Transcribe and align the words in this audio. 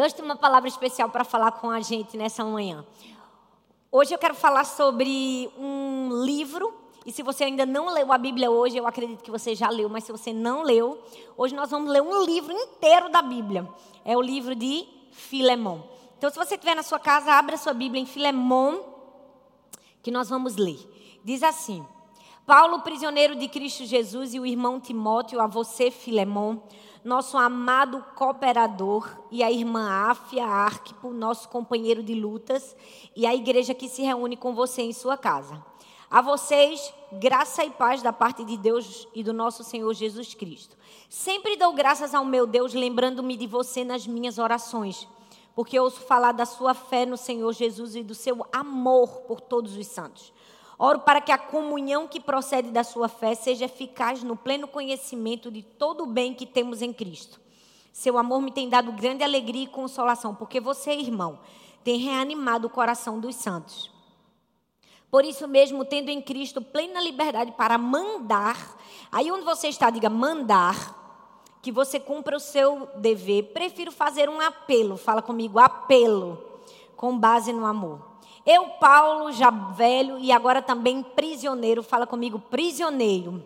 Deus 0.00 0.12
tem 0.12 0.24
uma 0.24 0.36
palavra 0.36 0.68
especial 0.68 1.08
para 1.08 1.24
falar 1.24 1.50
com 1.50 1.68
a 1.68 1.80
gente 1.80 2.16
nessa 2.16 2.44
manhã. 2.44 2.86
Hoje 3.90 4.14
eu 4.14 4.18
quero 4.18 4.32
falar 4.32 4.62
sobre 4.62 5.50
um 5.58 6.22
livro. 6.24 6.72
E 7.04 7.10
se 7.10 7.20
você 7.20 7.42
ainda 7.42 7.66
não 7.66 7.92
leu 7.92 8.12
a 8.12 8.16
Bíblia 8.16 8.48
hoje, 8.48 8.76
eu 8.76 8.86
acredito 8.86 9.24
que 9.24 9.30
você 9.30 9.56
já 9.56 9.68
leu, 9.68 9.88
mas 9.88 10.04
se 10.04 10.12
você 10.12 10.32
não 10.32 10.62
leu, 10.62 11.02
hoje 11.36 11.52
nós 11.52 11.72
vamos 11.72 11.90
ler 11.90 12.00
um 12.00 12.22
livro 12.24 12.52
inteiro 12.52 13.08
da 13.08 13.20
Bíblia. 13.20 13.68
É 14.04 14.16
o 14.16 14.22
livro 14.22 14.54
de 14.54 14.86
Filemão. 15.10 15.82
Então, 16.16 16.30
se 16.30 16.36
você 16.36 16.54
estiver 16.54 16.76
na 16.76 16.84
sua 16.84 17.00
casa, 17.00 17.32
abra 17.32 17.56
sua 17.56 17.74
Bíblia 17.74 18.00
em 18.00 18.06
Filemão, 18.06 18.84
que 20.00 20.12
nós 20.12 20.28
vamos 20.28 20.54
ler. 20.54 20.78
Diz 21.24 21.42
assim: 21.42 21.84
Paulo, 22.46 22.82
prisioneiro 22.82 23.34
de 23.34 23.48
Cristo 23.48 23.84
Jesus, 23.84 24.32
e 24.32 24.38
o 24.38 24.46
irmão 24.46 24.78
Timóteo, 24.78 25.40
a 25.40 25.48
você, 25.48 25.90
Filemão 25.90 26.62
nosso 27.08 27.38
amado 27.38 28.04
cooperador, 28.14 29.08
e 29.30 29.42
a 29.42 29.50
irmã 29.50 29.88
Áfia 29.88 30.44
Arquipo, 30.44 31.10
nosso 31.10 31.48
companheiro 31.48 32.02
de 32.02 32.14
lutas, 32.14 32.76
e 33.16 33.26
a 33.26 33.34
igreja 33.34 33.74
que 33.74 33.88
se 33.88 34.02
reúne 34.02 34.36
com 34.36 34.54
você 34.54 34.82
em 34.82 34.92
sua 34.92 35.16
casa. 35.16 35.64
A 36.10 36.20
vocês, 36.20 36.92
graça 37.12 37.64
e 37.64 37.70
paz 37.70 38.02
da 38.02 38.12
parte 38.12 38.44
de 38.44 38.58
Deus 38.58 39.08
e 39.14 39.22
do 39.22 39.32
nosso 39.32 39.64
Senhor 39.64 39.92
Jesus 39.94 40.34
Cristo. 40.34 40.76
Sempre 41.08 41.56
dou 41.56 41.72
graças 41.72 42.14
ao 42.14 42.26
meu 42.26 42.46
Deus, 42.46 42.74
lembrando-me 42.74 43.38
de 43.38 43.46
você 43.46 43.84
nas 43.84 44.06
minhas 44.06 44.38
orações, 44.38 45.08
porque 45.54 45.80
ouço 45.80 46.00
falar 46.00 46.32
da 46.32 46.44
sua 46.44 46.74
fé 46.74 47.06
no 47.06 47.16
Senhor 47.16 47.52
Jesus 47.54 47.96
e 47.96 48.02
do 48.02 48.14
seu 48.14 48.46
amor 48.52 49.22
por 49.22 49.40
todos 49.40 49.76
os 49.76 49.86
santos. 49.86 50.30
Oro 50.78 51.00
para 51.00 51.20
que 51.20 51.32
a 51.32 51.38
comunhão 51.38 52.06
que 52.06 52.20
procede 52.20 52.70
da 52.70 52.84
sua 52.84 53.08
fé 53.08 53.34
seja 53.34 53.64
eficaz 53.64 54.22
no 54.22 54.36
pleno 54.36 54.68
conhecimento 54.68 55.50
de 55.50 55.62
todo 55.62 56.04
o 56.04 56.06
bem 56.06 56.32
que 56.32 56.46
temos 56.46 56.80
em 56.82 56.92
Cristo. 56.92 57.40
Seu 57.92 58.16
amor 58.16 58.40
me 58.40 58.52
tem 58.52 58.68
dado 58.68 58.92
grande 58.92 59.24
alegria 59.24 59.64
e 59.64 59.66
consolação, 59.66 60.34
porque 60.34 60.60
você, 60.60 60.92
irmão, 60.92 61.40
tem 61.82 61.98
reanimado 61.98 62.68
o 62.68 62.70
coração 62.70 63.18
dos 63.18 63.34
santos. 63.34 63.90
Por 65.10 65.24
isso 65.24 65.48
mesmo, 65.48 65.84
tendo 65.84 66.10
em 66.10 66.22
Cristo 66.22 66.62
plena 66.62 67.00
liberdade 67.00 67.52
para 67.52 67.76
mandar, 67.76 68.78
aí 69.10 69.32
onde 69.32 69.44
você 69.44 69.66
está, 69.66 69.90
diga 69.90 70.08
mandar, 70.08 70.96
que 71.60 71.72
você 71.72 71.98
cumpra 71.98 72.36
o 72.36 72.40
seu 72.40 72.88
dever, 72.96 73.52
prefiro 73.52 73.90
fazer 73.90 74.28
um 74.28 74.40
apelo, 74.40 74.96
fala 74.96 75.20
comigo, 75.20 75.58
apelo, 75.58 76.62
com 76.94 77.18
base 77.18 77.52
no 77.52 77.66
amor. 77.66 78.17
Eu, 78.44 78.68
Paulo, 78.70 79.32
já 79.32 79.50
velho 79.50 80.18
e 80.18 80.32
agora 80.32 80.62
também 80.62 81.02
prisioneiro, 81.02 81.82
fala 81.82 82.06
comigo, 82.06 82.38
prisioneiro 82.38 83.42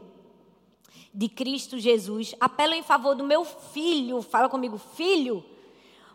de 1.14 1.28
Cristo 1.28 1.78
Jesus, 1.78 2.34
apelo 2.40 2.72
em 2.72 2.82
favor 2.82 3.14
do 3.14 3.24
meu 3.24 3.44
filho, 3.44 4.22
fala 4.22 4.48
comigo, 4.48 4.78
filho, 4.78 5.44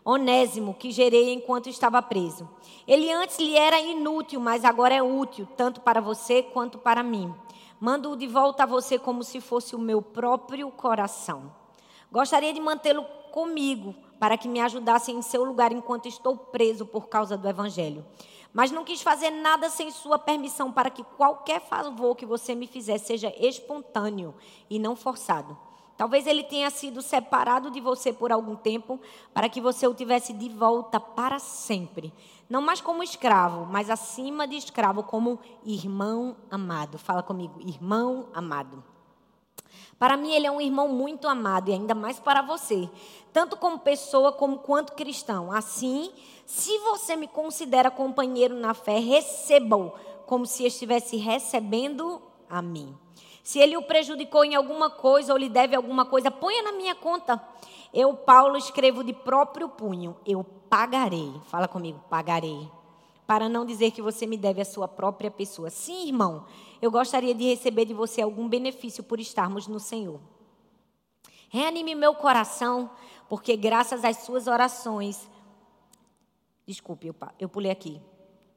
Onésimo, 0.04 0.74
que 0.74 0.90
gerei 0.90 1.32
enquanto 1.32 1.68
estava 1.68 2.00
preso. 2.00 2.48
Ele 2.86 3.12
antes 3.12 3.38
lhe 3.38 3.56
era 3.56 3.78
inútil, 3.78 4.40
mas 4.40 4.64
agora 4.64 4.94
é 4.94 5.02
útil, 5.02 5.46
tanto 5.56 5.80
para 5.82 6.00
você 6.00 6.42
quanto 6.42 6.78
para 6.78 7.02
mim. 7.02 7.32
Mando-o 7.78 8.16
de 8.16 8.26
volta 8.26 8.62
a 8.62 8.66
você 8.66 8.98
como 8.98 9.22
se 9.22 9.40
fosse 9.40 9.76
o 9.76 9.78
meu 9.78 10.00
próprio 10.00 10.70
coração. 10.70 11.52
Gostaria 12.10 12.52
de 12.52 12.60
mantê-lo 12.60 13.04
comigo, 13.30 13.94
para 14.18 14.38
que 14.38 14.48
me 14.48 14.60
ajudasse 14.60 15.12
em 15.12 15.22
seu 15.22 15.44
lugar 15.44 15.70
enquanto 15.70 16.08
estou 16.08 16.36
preso 16.36 16.86
por 16.86 17.08
causa 17.08 17.36
do 17.36 17.48
Evangelho 17.48 18.04
mas 18.52 18.70
não 18.70 18.84
quis 18.84 19.02
fazer 19.02 19.30
nada 19.30 19.68
sem 19.68 19.90
sua 19.90 20.18
permissão, 20.18 20.72
para 20.72 20.90
que 20.90 21.04
qualquer 21.04 21.60
favor 21.60 22.16
que 22.16 22.26
você 22.26 22.54
me 22.54 22.66
fizer 22.66 22.98
seja 22.98 23.32
espontâneo 23.38 24.34
e 24.68 24.78
não 24.78 24.96
forçado. 24.96 25.56
Talvez 25.96 26.28
ele 26.28 26.44
tenha 26.44 26.70
sido 26.70 27.02
separado 27.02 27.72
de 27.72 27.80
você 27.80 28.12
por 28.12 28.30
algum 28.30 28.54
tempo, 28.54 29.00
para 29.34 29.48
que 29.48 29.60
você 29.60 29.84
o 29.86 29.94
tivesse 29.94 30.32
de 30.32 30.48
volta 30.48 31.00
para 31.00 31.40
sempre. 31.40 32.14
Não 32.48 32.62
mais 32.62 32.80
como 32.80 33.02
escravo, 33.02 33.66
mas 33.66 33.90
acima 33.90 34.46
de 34.46 34.56
escravo, 34.56 35.02
como 35.02 35.40
irmão 35.64 36.36
amado. 36.48 36.98
Fala 36.98 37.22
comigo, 37.22 37.60
irmão 37.60 38.28
amado. 38.32 38.82
Para 39.98 40.16
mim, 40.16 40.32
ele 40.32 40.46
é 40.46 40.50
um 40.50 40.60
irmão 40.60 40.88
muito 40.88 41.26
amado, 41.26 41.70
e 41.70 41.72
ainda 41.72 41.94
mais 41.94 42.20
para 42.20 42.40
você, 42.42 42.88
tanto 43.32 43.56
como 43.56 43.78
pessoa 43.78 44.32
como 44.32 44.58
quanto 44.58 44.92
cristão. 44.92 45.50
Assim, 45.50 46.12
se 46.46 46.78
você 46.78 47.16
me 47.16 47.26
considera 47.26 47.90
companheiro 47.90 48.54
na 48.54 48.74
fé, 48.74 48.98
receba-o 48.98 49.92
como 50.26 50.46
se 50.46 50.64
estivesse 50.64 51.16
recebendo 51.16 52.22
a 52.48 52.62
mim. 52.62 52.96
Se 53.42 53.58
ele 53.58 53.76
o 53.76 53.82
prejudicou 53.82 54.44
em 54.44 54.54
alguma 54.54 54.90
coisa 54.90 55.32
ou 55.32 55.38
lhe 55.38 55.48
deve 55.48 55.74
alguma 55.74 56.04
coisa, 56.04 56.30
ponha 56.30 56.62
na 56.62 56.72
minha 56.72 56.94
conta. 56.94 57.42
Eu, 57.92 58.14
Paulo, 58.14 58.56
escrevo 58.56 59.02
de 59.02 59.14
próprio 59.14 59.68
punho. 59.68 60.16
Eu 60.26 60.44
pagarei. 60.68 61.32
Fala 61.46 61.66
comigo, 61.66 61.98
pagarei. 62.10 62.70
Para 63.28 63.48
não 63.48 63.64
dizer 63.64 63.92
que 63.92 64.02
você 64.02 64.26
me 64.26 64.36
deve 64.36 64.60
a 64.60 64.64
sua 64.64 64.88
própria 64.88 65.30
pessoa. 65.30 65.70
Sim, 65.70 66.08
irmão 66.08 66.46
eu 66.80 66.90
gostaria 66.90 67.34
de 67.34 67.44
receber 67.44 67.84
de 67.84 67.94
você 67.94 68.22
algum 68.22 68.48
benefício 68.48 69.02
por 69.02 69.18
estarmos 69.18 69.66
no 69.66 69.80
Senhor. 69.80 70.20
Reanime 71.48 71.94
meu 71.94 72.14
coração, 72.14 72.90
porque 73.28 73.56
graças 73.56 74.04
às 74.04 74.18
suas 74.18 74.46
orações. 74.46 75.28
Desculpe, 76.66 77.08
eu, 77.08 77.14
eu 77.38 77.48
pulei 77.48 77.70
aqui. 77.70 78.00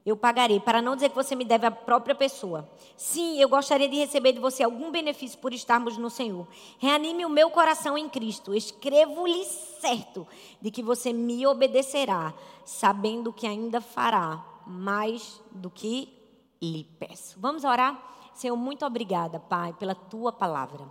Eu 0.04 0.16
pagarei, 0.16 0.58
para 0.58 0.82
não 0.82 0.96
dizer 0.96 1.10
que 1.10 1.14
você 1.14 1.34
me 1.36 1.44
deve 1.44 1.64
a 1.64 1.70
própria 1.70 2.14
pessoa. 2.14 2.68
Sim, 2.96 3.40
eu 3.40 3.48
gostaria 3.48 3.88
de 3.88 3.96
receber 3.96 4.32
de 4.32 4.40
você 4.40 4.62
algum 4.62 4.90
benefício 4.90 5.38
por 5.38 5.54
estarmos 5.54 5.96
no 5.96 6.10
Senhor. 6.10 6.46
Reanime 6.78 7.24
o 7.24 7.30
meu 7.30 7.50
coração 7.50 7.96
em 7.96 8.08
Cristo. 8.08 8.52
Escrevo-lhe 8.52 9.44
certo 9.44 10.26
de 10.60 10.72
que 10.72 10.82
você 10.82 11.12
me 11.12 11.46
obedecerá, 11.46 12.34
sabendo 12.64 13.32
que 13.32 13.46
ainda 13.46 13.80
fará 13.80 14.51
mais 14.66 15.42
do 15.50 15.70
que 15.70 16.12
lhe 16.60 16.84
peço. 16.98 17.38
Vamos 17.40 17.64
orar? 17.64 18.30
Senhor, 18.34 18.56
muito 18.56 18.84
obrigada, 18.84 19.38
Pai, 19.38 19.72
pela 19.74 19.94
tua 19.94 20.32
palavra. 20.32 20.88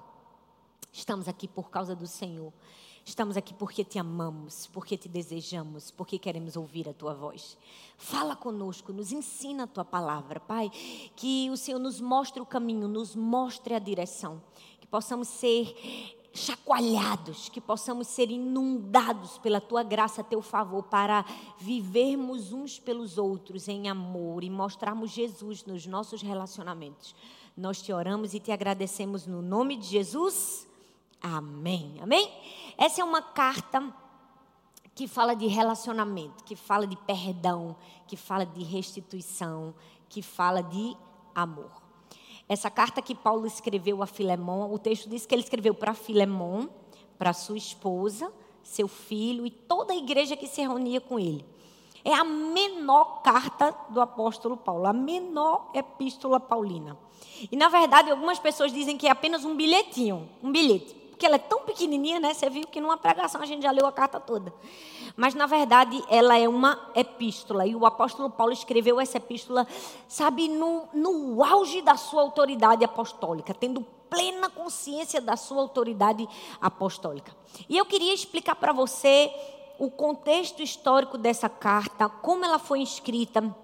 Estamos 0.91 1.27
aqui 1.27 1.47
por 1.47 1.69
causa 1.69 1.95
do 1.95 2.05
Senhor. 2.05 2.53
Estamos 3.03 3.35
aqui 3.35 3.53
porque 3.53 3.83
te 3.83 3.97
amamos, 3.97 4.67
porque 4.67 4.95
te 4.95 5.09
desejamos, 5.09 5.89
porque 5.89 6.19
queremos 6.19 6.55
ouvir 6.55 6.87
a 6.87 6.93
tua 6.93 7.15
voz. 7.15 7.57
Fala 7.97 8.35
conosco, 8.35 8.93
nos 8.93 9.11
ensina 9.11 9.63
a 9.63 9.67
tua 9.67 9.83
palavra, 9.83 10.39
Pai. 10.39 10.69
Que 11.15 11.49
o 11.49 11.57
Senhor 11.57 11.79
nos 11.79 11.99
mostre 11.99 12.41
o 12.41 12.45
caminho, 12.45 12.87
nos 12.87 13.15
mostre 13.15 13.73
a 13.73 13.79
direção. 13.79 14.41
Que 14.79 14.85
possamos 14.85 15.27
ser 15.29 15.73
chacoalhados, 16.33 17.49
que 17.49 17.59
possamos 17.59 18.07
ser 18.07 18.31
inundados 18.31 19.37
pela 19.39 19.59
tua 19.59 19.83
graça, 19.83 20.23
teu 20.23 20.41
favor, 20.41 20.83
para 20.83 21.25
vivermos 21.59 22.53
uns 22.53 22.79
pelos 22.79 23.17
outros 23.17 23.67
em 23.67 23.89
amor 23.89 24.43
e 24.43 24.49
mostrarmos 24.49 25.11
Jesus 25.11 25.65
nos 25.65 25.85
nossos 25.85 26.21
relacionamentos. 26.21 27.13
Nós 27.55 27.81
te 27.81 27.91
oramos 27.91 28.33
e 28.33 28.39
te 28.39 28.51
agradecemos 28.51 29.27
no 29.27 29.41
nome 29.41 29.75
de 29.75 29.85
Jesus. 29.87 30.67
Amém. 31.21 31.97
Amém? 32.01 32.31
Essa 32.77 33.01
é 33.01 33.03
uma 33.03 33.21
carta 33.21 33.93
que 34.95 35.07
fala 35.07 35.35
de 35.35 35.47
relacionamento, 35.47 36.43
que 36.43 36.55
fala 36.55 36.87
de 36.87 36.95
perdão, 36.95 37.75
que 38.07 38.15
fala 38.15 38.45
de 38.45 38.63
restituição, 38.63 39.73
que 40.07 40.21
fala 40.21 40.61
de 40.61 40.95
amor. 41.35 41.80
Essa 42.51 42.69
carta 42.69 43.01
que 43.01 43.15
Paulo 43.15 43.47
escreveu 43.47 44.03
a 44.03 44.05
Filemão, 44.05 44.73
o 44.73 44.77
texto 44.77 45.07
diz 45.07 45.25
que 45.25 45.33
ele 45.33 45.41
escreveu 45.41 45.73
para 45.73 45.93
Filemão, 45.93 46.69
para 47.17 47.31
sua 47.31 47.55
esposa, 47.55 48.29
seu 48.61 48.89
filho 48.89 49.45
e 49.45 49.49
toda 49.49 49.93
a 49.93 49.95
igreja 49.95 50.35
que 50.35 50.45
se 50.45 50.59
reunia 50.59 50.99
com 50.99 51.17
ele. 51.17 51.45
É 52.03 52.13
a 52.13 52.25
menor 52.25 53.21
carta 53.21 53.73
do 53.87 54.01
apóstolo 54.01 54.57
Paulo, 54.57 54.85
a 54.85 54.91
menor 54.91 55.71
epístola 55.73 56.41
paulina. 56.41 56.97
E 57.49 57.55
na 57.55 57.69
verdade, 57.69 58.11
algumas 58.11 58.37
pessoas 58.37 58.73
dizem 58.73 58.97
que 58.97 59.07
é 59.07 59.11
apenas 59.11 59.45
um 59.45 59.55
bilhetinho, 59.55 60.27
um 60.43 60.51
bilhete 60.51 60.93
porque 61.21 61.27
ela 61.27 61.35
é 61.35 61.39
tão 61.39 61.59
pequenininha, 61.59 62.19
né? 62.19 62.33
Você 62.33 62.49
viu 62.49 62.65
que 62.65 62.81
numa 62.81 62.97
pregação 62.97 63.39
a 63.43 63.45
gente 63.45 63.61
já 63.61 63.69
leu 63.69 63.85
a 63.85 63.91
carta 63.91 64.19
toda. 64.19 64.51
Mas, 65.15 65.35
na 65.35 65.45
verdade, 65.45 66.03
ela 66.09 66.35
é 66.35 66.49
uma 66.49 66.89
epístola. 66.95 67.67
E 67.67 67.75
o 67.75 67.85
apóstolo 67.85 68.27
Paulo 68.27 68.51
escreveu 68.51 68.99
essa 68.99 69.17
epístola, 69.17 69.67
sabe, 70.07 70.47
no, 70.47 70.89
no 70.91 71.43
auge 71.43 71.79
da 71.83 71.95
sua 71.95 72.23
autoridade 72.23 72.83
apostólica, 72.83 73.53
tendo 73.53 73.81
plena 74.09 74.49
consciência 74.49 75.21
da 75.21 75.37
sua 75.37 75.61
autoridade 75.61 76.27
apostólica. 76.59 77.31
E 77.69 77.77
eu 77.77 77.85
queria 77.85 78.15
explicar 78.15 78.55
para 78.55 78.73
você 78.73 79.31
o 79.77 79.91
contexto 79.91 80.63
histórico 80.63 81.19
dessa 81.19 81.47
carta, 81.47 82.09
como 82.09 82.43
ela 82.43 82.57
foi 82.57 82.81
escrita, 82.81 83.55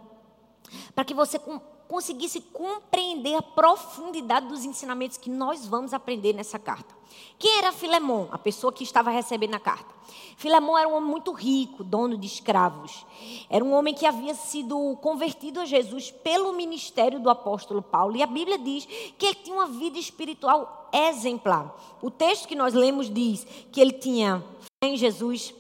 para 0.94 1.04
que 1.04 1.16
você 1.16 1.42
conseguisse 1.88 2.42
compreender 2.42 3.36
a 3.36 3.42
profundidade 3.42 4.48
dos 4.48 4.66
ensinamentos 4.66 5.18
que 5.18 5.30
nós 5.30 5.66
vamos 5.66 5.94
aprender 5.94 6.34
nessa 6.34 6.60
carta. 6.60 6.96
Quem 7.40 7.58
era 7.58 7.72
Filemão, 7.72 8.28
a 8.32 8.38
pessoa 8.38 8.74
que 8.74 8.84
estava 8.84 9.10
recebendo 9.10 9.56
a 9.56 9.60
carta? 9.60 9.96
Filemão 10.38 10.78
era 10.78 10.88
um 10.88 10.96
homem 10.96 11.10
muito 11.10 11.32
rico, 11.32 11.84
dono 11.84 12.18
de 12.18 12.28
escravos. 12.28 13.06
Era 13.50 13.64
um 13.64 13.74
homem 13.74 13.94
que 13.94 14.06
havia 14.06 14.34
sido 14.34 14.98
convertido 15.02 15.60
a 15.60 15.66
Jesus 15.66 16.12
pelo 16.12 16.54
ministério 16.54 17.20
do 17.20 17.30
apóstolo 17.30 17.82
Paulo. 17.82 18.16
E 18.16 18.24
a 18.24 18.28
Bíblia 18.28 18.58
diz 18.58 18.86
que 19.18 19.26
ele 19.26 19.36
tinha 19.36 19.56
uma 19.56 19.68
vida 19.68 19.98
espiritual 19.98 20.90
exemplar. 20.94 21.76
O 22.02 22.12
texto 22.12 22.48
que 22.48 22.56
nós 22.56 22.74
lemos 22.74 23.12
diz 23.12 23.46
que 23.72 23.82
ele 23.82 23.94
tinha 23.94 24.44
fé 24.84 24.90
em 24.90 24.98
Jesus, 24.98 25.54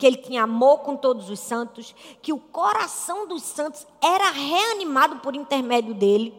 que 0.00 0.06
ele 0.06 0.16
tinha 0.16 0.44
amor 0.44 0.78
com 0.78 0.96
todos 0.96 1.28
os 1.28 1.38
santos, 1.38 1.94
que 2.22 2.32
o 2.32 2.38
coração 2.38 3.28
dos 3.28 3.42
santos 3.42 3.86
era 4.00 4.30
reanimado 4.30 5.16
por 5.16 5.36
intermédio 5.36 5.92
dele. 5.92 6.34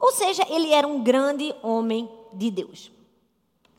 Ou 0.00 0.10
seja, 0.12 0.46
ele 0.48 0.72
era 0.72 0.88
um 0.88 1.02
grande 1.02 1.54
homem 1.62 2.08
de 2.32 2.50
Deus. 2.50 2.90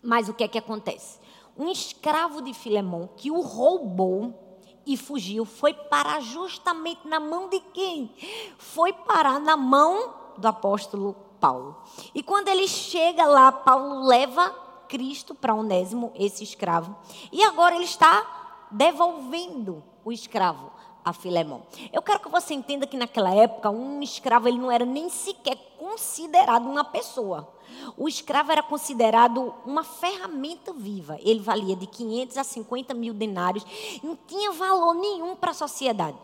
Mas 0.03 0.29
o 0.29 0.35
que 0.35 0.43
é 0.43 0.47
que 0.47 0.59
acontece? 0.59 1.17
Um 1.57 1.67
escravo 1.67 2.43
de 2.43 2.53
Filemão 2.53 3.09
que 3.17 3.31
o 3.31 3.41
roubou 3.41 4.39
e 4.85 4.95
fugiu 4.95 5.45
foi 5.45 5.73
parar 5.73 6.21
justamente 6.21 7.07
na 7.07 7.19
mão 7.19 7.49
de 7.49 7.59
quem? 7.59 8.13
Foi 8.59 8.93
parar 8.93 9.39
na 9.39 9.57
mão 9.57 10.13
do 10.37 10.47
apóstolo 10.47 11.15
Paulo. 11.39 11.75
E 12.13 12.21
quando 12.21 12.49
ele 12.49 12.67
chega 12.67 13.25
lá, 13.25 13.51
Paulo 13.51 14.05
leva 14.05 14.49
Cristo 14.87 15.33
para 15.33 15.55
Onésimo, 15.55 16.11
esse 16.13 16.43
escravo, 16.43 16.95
e 17.31 17.41
agora 17.43 17.75
ele 17.75 17.85
está 17.85 18.42
devolvendo 18.73 19.83
o 20.03 20.11
escravo 20.11 20.71
a 21.03 21.11
Filemão. 21.11 21.63
Eu 21.91 22.01
quero 22.01 22.19
que 22.19 22.29
você 22.29 22.53
entenda 22.53 22.87
que 22.87 22.95
naquela 22.95 23.33
época 23.33 23.69
um 23.69 24.01
escravo 24.01 24.47
ele 24.47 24.57
não 24.57 24.71
era 24.71 24.85
nem 24.85 25.09
sequer 25.09 25.57
considerado 25.77 26.65
uma 26.65 26.83
pessoa. 26.83 27.53
O 27.97 28.07
escravo 28.07 28.51
era 28.51 28.63
considerado 28.63 29.53
uma 29.65 29.83
ferramenta 29.83 30.71
viva. 30.71 31.17
Ele 31.21 31.39
valia 31.39 31.75
de 31.75 31.87
500 31.87 32.37
a 32.37 32.43
50 32.43 32.93
mil 32.93 33.13
denários. 33.13 33.65
Não 34.01 34.15
tinha 34.15 34.51
valor 34.51 34.93
nenhum 34.93 35.35
para 35.35 35.51
a 35.51 35.55
sociedade. 35.55 36.17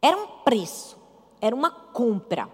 Era 0.00 0.16
um 0.16 0.26
preço, 0.42 0.96
era 1.40 1.54
uma 1.54 1.70
compra. 1.70 2.48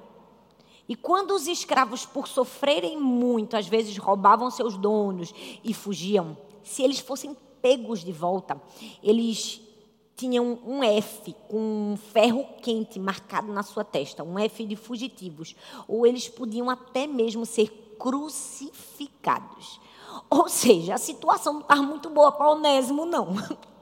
E 0.88 0.96
quando 0.96 1.32
os 1.32 1.46
escravos, 1.46 2.06
por 2.06 2.26
sofrerem 2.26 2.98
muito, 2.98 3.56
às 3.56 3.66
vezes 3.66 3.96
roubavam 3.98 4.50
seus 4.50 4.76
donos 4.76 5.34
e 5.62 5.74
fugiam, 5.74 6.36
se 6.62 6.82
eles 6.82 6.98
fossem 6.98 7.36
pegos 7.68 8.02
de 8.02 8.12
volta, 8.12 8.58
eles 9.02 9.60
tinham 10.16 10.58
um 10.66 10.82
F 10.82 11.36
com 11.48 11.92
um 11.92 11.98
ferro 11.98 12.46
quente 12.62 12.98
marcado 12.98 13.52
na 13.52 13.62
sua 13.62 13.84
testa, 13.84 14.24
um 14.24 14.38
F 14.38 14.64
de 14.64 14.74
fugitivos, 14.74 15.54
ou 15.86 16.06
eles 16.06 16.30
podiam 16.30 16.70
até 16.70 17.06
mesmo 17.06 17.44
ser 17.44 17.68
crucificados. 17.98 19.78
Ou 20.30 20.48
seja, 20.48 20.94
a 20.94 20.98
situação 20.98 21.52
não 21.52 21.60
estava 21.60 21.82
muito 21.82 22.08
boa 22.08 22.32
para 22.32 22.48
Onésimo, 22.52 23.04
não. 23.04 23.34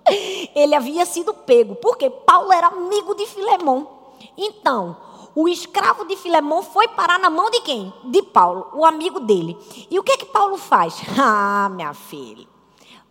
Ele 0.52 0.74
havia 0.74 1.06
sido 1.06 1.32
pego, 1.32 1.76
porque 1.76 2.10
Paulo 2.10 2.52
era 2.52 2.66
amigo 2.66 3.14
de 3.14 3.24
Filemão. 3.26 3.88
Então, 4.36 4.96
o 5.32 5.46
escravo 5.48 6.04
de 6.06 6.16
Filemão 6.16 6.60
foi 6.60 6.88
parar 6.88 7.20
na 7.20 7.30
mão 7.30 7.48
de 7.52 7.60
quem? 7.60 7.92
De 8.06 8.20
Paulo, 8.20 8.66
o 8.74 8.84
amigo 8.84 9.20
dele. 9.20 9.56
E 9.88 9.96
o 9.96 10.02
que 10.02 10.10
é 10.12 10.16
que 10.16 10.26
Paulo 10.26 10.58
faz? 10.58 11.00
Ah, 11.16 11.68
minha 11.68 11.94
filha. 11.94 12.55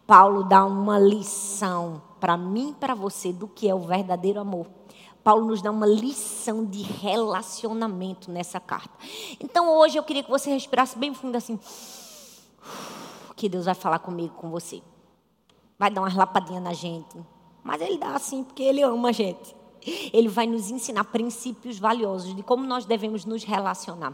Paulo 0.07 0.43
dá 0.43 0.63
uma 0.65 0.99
lição 0.99 2.01
para 2.19 2.37
mim 2.37 2.69
e 2.69 2.73
para 2.73 2.93
você 2.93 3.33
do 3.33 3.47
que 3.47 3.67
é 3.67 3.73
o 3.73 3.79
verdadeiro 3.79 4.39
amor. 4.39 4.67
Paulo 5.23 5.47
nos 5.47 5.61
dá 5.61 5.71
uma 5.71 5.87
lição 5.87 6.63
de 6.63 6.83
relacionamento 6.83 8.29
nessa 8.29 8.59
carta. 8.59 8.93
Então 9.39 9.75
hoje 9.77 9.97
eu 9.97 10.03
queria 10.03 10.23
que 10.23 10.29
você 10.29 10.51
respirasse 10.51 10.97
bem 10.99 11.15
fundo 11.15 11.35
assim. 11.35 11.59
Que 13.35 13.49
Deus 13.49 13.65
vai 13.65 13.73
falar 13.73 13.99
comigo, 13.99 14.35
com 14.35 14.49
você. 14.51 14.83
Vai 15.79 15.89
dar 15.89 16.01
umas 16.01 16.13
lapadinhas 16.13 16.63
na 16.63 16.73
gente. 16.73 17.17
Mas 17.63 17.81
Ele 17.81 17.97
dá 17.97 18.15
assim 18.15 18.43
porque 18.43 18.61
Ele 18.61 18.83
ama 18.83 19.09
a 19.09 19.11
gente. 19.11 19.55
Ele 20.13 20.27
vai 20.27 20.45
nos 20.45 20.69
ensinar 20.69 21.03
princípios 21.05 21.79
valiosos 21.79 22.35
de 22.35 22.43
como 22.43 22.65
nós 22.65 22.85
devemos 22.85 23.25
nos 23.25 23.43
relacionar. 23.43 24.13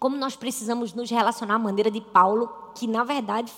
Como 0.00 0.16
nós 0.16 0.34
precisamos 0.34 0.92
nos 0.92 1.08
relacionar 1.08 1.54
à 1.54 1.58
maneira 1.58 1.90
de 1.90 2.00
Paulo, 2.00 2.48
que 2.74 2.88
na 2.88 3.04
verdade 3.04 3.52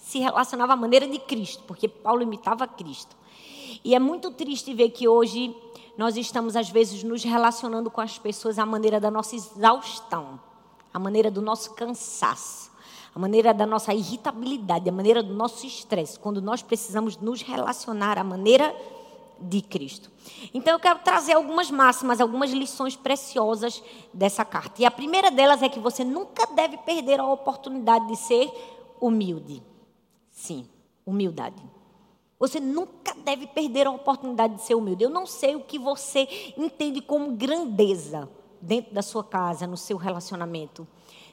se 0.00 0.18
relacionava 0.18 0.72
à 0.72 0.76
maneira 0.76 1.06
de 1.06 1.18
Cristo, 1.18 1.62
porque 1.66 1.88
Paulo 1.88 2.22
imitava 2.22 2.66
Cristo. 2.66 3.16
E 3.84 3.94
é 3.94 3.98
muito 3.98 4.30
triste 4.30 4.74
ver 4.74 4.90
que 4.90 5.06
hoje 5.06 5.54
nós 5.96 6.16
estamos, 6.16 6.56
às 6.56 6.68
vezes, 6.68 7.02
nos 7.02 7.22
relacionando 7.22 7.90
com 7.90 8.00
as 8.00 8.18
pessoas 8.18 8.58
à 8.58 8.66
maneira 8.66 8.98
da 8.98 9.10
nossa 9.10 9.36
exaustão, 9.36 10.40
à 10.92 10.98
maneira 10.98 11.30
do 11.30 11.40
nosso 11.40 11.74
cansaço, 11.74 12.70
à 13.14 13.18
maneira 13.18 13.52
da 13.52 13.66
nossa 13.66 13.92
irritabilidade, 13.92 14.88
à 14.88 14.92
maneira 14.92 15.22
do 15.22 15.34
nosso 15.34 15.66
estresse, 15.66 16.18
quando 16.18 16.40
nós 16.40 16.62
precisamos 16.62 17.16
nos 17.16 17.42
relacionar 17.42 18.18
à 18.18 18.24
maneira 18.24 18.74
de 19.40 19.62
Cristo. 19.62 20.10
Então 20.52 20.74
eu 20.74 20.80
quero 20.80 20.98
trazer 21.00 21.32
algumas 21.32 21.70
máximas, 21.70 22.20
algumas 22.20 22.50
lições 22.50 22.96
preciosas 22.96 23.82
dessa 24.12 24.44
carta. 24.44 24.82
E 24.82 24.84
a 24.84 24.90
primeira 24.90 25.30
delas 25.30 25.62
é 25.62 25.68
que 25.68 25.78
você 25.78 26.04
nunca 26.04 26.46
deve 26.46 26.76
perder 26.78 27.20
a 27.20 27.26
oportunidade 27.26 28.06
de 28.08 28.16
ser 28.16 28.50
humilde. 29.00 29.62
Sim, 30.40 30.66
humildade. 31.04 31.62
Você 32.38 32.58
nunca 32.58 33.14
deve 33.14 33.46
perder 33.46 33.86
a 33.86 33.90
oportunidade 33.90 34.54
de 34.54 34.62
ser 34.62 34.74
humilde. 34.74 35.04
Eu 35.04 35.10
não 35.10 35.26
sei 35.26 35.54
o 35.54 35.60
que 35.60 35.78
você 35.78 36.26
entende 36.56 37.02
como 37.02 37.32
grandeza 37.32 38.26
dentro 38.58 38.94
da 38.94 39.02
sua 39.02 39.22
casa, 39.22 39.66
no 39.66 39.76
seu 39.76 39.98
relacionamento. 39.98 40.88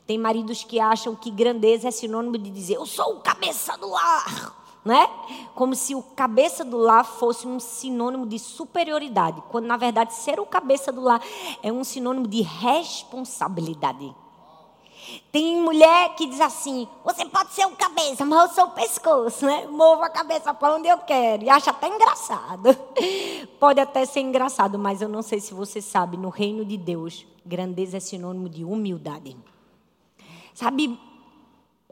Tem 0.05 0.17
maridos 0.17 0.65
que 0.65 0.77
acham 0.77 1.15
que 1.15 1.31
grandeza 1.31 1.87
é 1.87 1.91
sinônimo 1.91 2.37
de 2.37 2.49
dizer, 2.49 2.75
eu 2.75 2.85
sou 2.85 3.15
o 3.15 3.21
cabeça 3.21 3.77
do 3.77 3.89
lar. 3.89 4.55
Né? 4.85 5.05
Como 5.53 5.75
se 5.75 5.93
o 5.95 6.01
cabeça 6.01 6.63
do 6.63 6.77
lar 6.77 7.03
fosse 7.03 7.45
um 7.45 7.59
sinônimo 7.59 8.25
de 8.25 8.39
superioridade, 8.39 9.43
quando 9.49 9.65
na 9.65 9.75
verdade 9.75 10.13
ser 10.13 10.39
o 10.39 10.45
cabeça 10.45 10.93
do 10.93 11.01
lar 11.01 11.21
é 11.61 11.69
um 11.69 11.83
sinônimo 11.83 12.25
de 12.25 12.41
responsabilidade. 12.41 14.15
Tem 15.31 15.61
mulher 15.61 16.15
que 16.15 16.27
diz 16.27 16.41
assim: 16.41 16.87
você 17.03 17.25
pode 17.25 17.53
ser 17.53 17.65
o 17.65 17.71
cabeça, 17.71 18.25
mas 18.25 18.49
eu 18.49 18.55
sou 18.55 18.65
o 18.65 18.71
pescoço, 18.71 19.45
né? 19.45 19.67
Movo 19.67 20.03
a 20.03 20.09
cabeça 20.09 20.53
para 20.53 20.75
onde 20.75 20.87
eu 20.87 20.97
quero. 20.99 21.43
E 21.43 21.49
acha 21.49 21.71
até 21.71 21.87
engraçado. 21.87 22.75
Pode 23.59 23.79
até 23.79 24.05
ser 24.05 24.21
engraçado, 24.21 24.77
mas 24.77 25.01
eu 25.01 25.09
não 25.09 25.21
sei 25.21 25.39
se 25.39 25.53
você 25.53 25.81
sabe, 25.81 26.17
no 26.17 26.29
reino 26.29 26.63
de 26.63 26.77
Deus, 26.77 27.25
grandeza 27.45 27.97
é 27.97 27.99
sinônimo 27.99 28.49
de 28.49 28.63
humildade. 28.63 29.35
Sabe, 30.53 30.99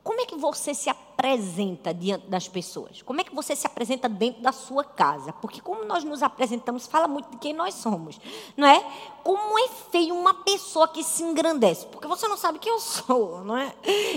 como 0.06 0.22
é 0.22 0.26
que 0.28 0.36
você 0.36 0.72
se 0.76 0.88
apresenta 0.88 1.92
diante 1.92 2.28
das 2.28 2.48
pessoas? 2.48 3.02
Como 3.02 3.20
é 3.20 3.24
que 3.24 3.34
você 3.34 3.56
se 3.56 3.66
apresenta 3.66 4.08
dentro 4.08 4.40
da 4.40 4.52
sua 4.52 4.84
casa? 4.84 5.34
Porque 5.34 5.60
como 5.60 5.84
nós 5.84 6.04
nos 6.04 6.22
apresentamos, 6.22 6.86
fala 6.86 7.08
muito 7.08 7.32
de 7.32 7.38
quem 7.38 7.54
nós 7.54 7.74
somos, 7.74 8.22
não 8.56 8.68
é? 8.68 8.86
Como 9.24 9.58
é 9.58 9.68
feio 9.90 10.14
uma 10.14 10.36
pessoa 10.36 10.88
que 10.88 11.04
se 11.04 11.24
engrandece? 11.24 11.88
Porque 11.88 12.08
você 12.08 12.28
não 12.28 12.38
sabe 12.38 12.60
quem 12.60 12.72
eu 12.72 12.80
sou, 12.80 13.44
não 13.44 13.58
é? 13.58 13.74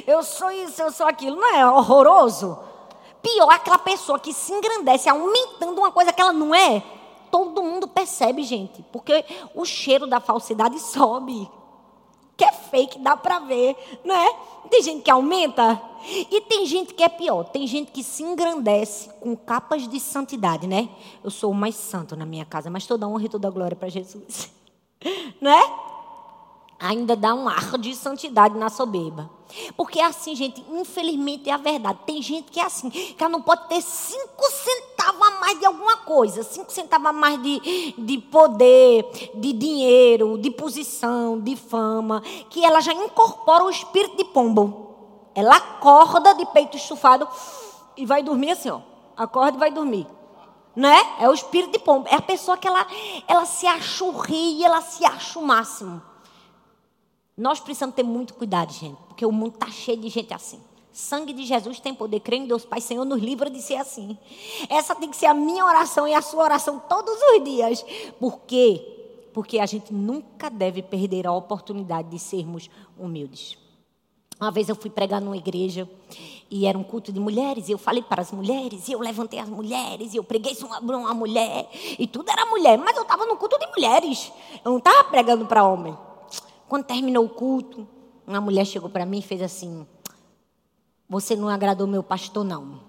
Eu 0.06 0.22
sou 0.22 0.50
isso, 0.50 0.82
eu 0.82 0.92
sou 0.92 1.06
aquilo, 1.06 1.36
não 1.36 1.54
é 1.54 1.66
horroroso? 1.66 2.58
Pior 3.22 3.48
aquela 3.48 3.78
pessoa 3.78 4.18
que 4.18 4.34
se 4.34 4.52
engrandece 4.52 5.08
aumentando 5.08 5.78
uma 5.78 5.90
coisa 5.90 6.12
que 6.12 6.20
ela 6.20 6.34
não 6.34 6.54
é. 6.54 6.84
Todo 7.30 7.62
mundo 7.62 7.88
percebe, 7.88 8.42
gente, 8.42 8.84
porque 8.92 9.24
o 9.54 9.64
cheiro 9.64 10.06
da 10.06 10.20
falsidade 10.20 10.78
sobe 10.78 11.50
que 12.38 12.44
é 12.44 12.52
fake, 12.52 13.00
dá 13.00 13.16
para 13.16 13.40
ver, 13.40 13.76
não 14.04 14.14
é? 14.14 14.36
Tem 14.70 14.80
gente 14.80 15.02
que 15.02 15.10
aumenta 15.10 15.82
e 16.30 16.40
tem 16.42 16.64
gente 16.64 16.94
que 16.94 17.02
é 17.02 17.08
pior. 17.08 17.42
Tem 17.42 17.66
gente 17.66 17.90
que 17.90 18.04
se 18.04 18.22
engrandece 18.22 19.10
com 19.20 19.36
capas 19.36 19.88
de 19.88 19.98
santidade, 19.98 20.68
né? 20.68 20.88
Eu 21.24 21.30
sou 21.30 21.50
o 21.50 21.54
mais 21.54 21.74
santo 21.74 22.14
na 22.14 22.24
minha 22.24 22.44
casa, 22.44 22.70
mas 22.70 22.86
toda 22.86 23.08
honra 23.08 23.24
e 23.24 23.28
toda 23.28 23.50
glória 23.50 23.76
para 23.76 23.88
Jesus. 23.88 24.52
Não 25.40 25.50
é? 25.50 25.97
Ainda 26.80 27.16
dá 27.16 27.34
um 27.34 27.48
ar 27.48 27.76
de 27.76 27.94
santidade 27.94 28.56
na 28.56 28.68
soberba. 28.68 29.28
Porque 29.76 29.98
é 29.98 30.04
assim, 30.04 30.34
gente, 30.36 30.64
infelizmente 30.70 31.48
é 31.50 31.52
a 31.52 31.56
verdade. 31.56 31.98
Tem 32.06 32.22
gente 32.22 32.52
que 32.52 32.60
é 32.60 32.64
assim, 32.64 32.88
que 32.90 33.16
ela 33.18 33.30
não 33.30 33.42
pode 33.42 33.68
ter 33.68 33.80
cinco 33.82 34.44
centavos 34.50 35.26
a 35.26 35.30
mais 35.40 35.58
de 35.58 35.66
alguma 35.66 35.96
coisa, 35.98 36.42
cinco 36.42 36.70
centavos 36.70 37.06
a 37.06 37.12
mais 37.12 37.42
de, 37.42 37.94
de 37.98 38.18
poder, 38.18 39.32
de 39.34 39.52
dinheiro, 39.52 40.38
de 40.38 40.50
posição, 40.50 41.40
de 41.40 41.56
fama, 41.56 42.22
que 42.50 42.64
ela 42.64 42.80
já 42.80 42.92
incorpora 42.92 43.64
o 43.64 43.70
espírito 43.70 44.16
de 44.16 44.24
pombo. 44.24 44.88
Ela 45.34 45.56
acorda 45.56 46.34
de 46.34 46.46
peito 46.46 46.76
estufado 46.76 47.26
e 47.96 48.04
vai 48.06 48.22
dormir 48.22 48.52
assim, 48.52 48.70
ó. 48.70 48.80
Acorda 49.16 49.56
e 49.56 49.60
vai 49.60 49.72
dormir. 49.72 50.06
Né? 50.76 50.96
É 51.18 51.28
o 51.28 51.32
espírito 51.32 51.72
de 51.72 51.78
pombo. 51.80 52.06
É 52.08 52.14
a 52.14 52.22
pessoa 52.22 52.56
que 52.56 52.68
ela, 52.68 52.86
ela 53.26 53.44
se 53.44 53.66
acha 53.66 54.04
o 54.04 54.16
rei, 54.16 54.62
ela 54.62 54.80
se 54.80 55.04
acha 55.04 55.38
o 55.38 55.42
máximo. 55.44 56.00
Nós 57.38 57.60
precisamos 57.60 57.94
ter 57.94 58.02
muito 58.02 58.34
cuidado, 58.34 58.72
gente, 58.72 58.98
porque 59.06 59.24
o 59.24 59.30
mundo 59.30 59.54
está 59.54 59.70
cheio 59.70 60.00
de 60.00 60.08
gente 60.08 60.34
assim. 60.34 60.60
Sangue 60.92 61.32
de 61.32 61.46
Jesus 61.46 61.78
tem 61.78 61.94
poder. 61.94 62.18
Creio 62.18 62.42
em 62.42 62.46
Deus 62.48 62.64
Pai, 62.64 62.80
Senhor, 62.80 63.04
nos 63.04 63.22
livra 63.22 63.48
de 63.48 63.62
ser 63.62 63.76
assim. 63.76 64.18
Essa 64.68 64.92
tem 64.96 65.08
que 65.08 65.16
ser 65.16 65.26
a 65.26 65.34
minha 65.34 65.64
oração 65.64 66.08
e 66.08 66.12
a 66.12 66.20
sua 66.20 66.42
oração 66.42 66.82
todos 66.88 67.14
os 67.14 67.44
dias. 67.44 67.86
Por 68.18 68.40
quê? 68.40 69.30
Porque 69.32 69.60
a 69.60 69.66
gente 69.66 69.94
nunca 69.94 70.50
deve 70.50 70.82
perder 70.82 71.28
a 71.28 71.32
oportunidade 71.32 72.08
de 72.08 72.18
sermos 72.18 72.68
humildes. 72.98 73.56
Uma 74.40 74.50
vez 74.50 74.68
eu 74.68 74.74
fui 74.74 74.90
pregar 74.90 75.20
numa 75.20 75.36
igreja 75.36 75.88
e 76.50 76.66
era 76.66 76.76
um 76.76 76.82
culto 76.82 77.12
de 77.12 77.20
mulheres, 77.20 77.68
e 77.68 77.72
eu 77.72 77.78
falei 77.78 78.02
para 78.02 78.22
as 78.22 78.32
mulheres, 78.32 78.88
e 78.88 78.92
eu 78.92 78.98
levantei 78.98 79.38
as 79.38 79.48
mulheres, 79.48 80.12
e 80.12 80.16
eu 80.16 80.24
preguei 80.24 80.56
sobre 80.56 80.96
uma 80.96 81.14
mulher, 81.14 81.68
e 81.98 82.06
tudo 82.06 82.30
era 82.30 82.46
mulher, 82.46 82.78
mas 82.78 82.96
eu 82.96 83.02
estava 83.02 83.26
no 83.26 83.36
culto 83.36 83.58
de 83.58 83.66
mulheres, 83.66 84.32
eu 84.64 84.70
não 84.70 84.78
estava 84.78 85.04
pregando 85.04 85.44
para 85.46 85.62
homem. 85.64 85.96
Quando 86.68 86.84
terminou 86.84 87.24
o 87.24 87.28
culto, 87.30 87.88
uma 88.26 88.40
mulher 88.40 88.66
chegou 88.66 88.90
para 88.90 89.06
mim 89.06 89.18
e 89.18 89.22
fez 89.22 89.40
assim: 89.40 89.86
Você 91.08 91.34
não 91.34 91.48
agradou 91.48 91.86
meu 91.86 92.02
pastor, 92.02 92.44
não. 92.44 92.86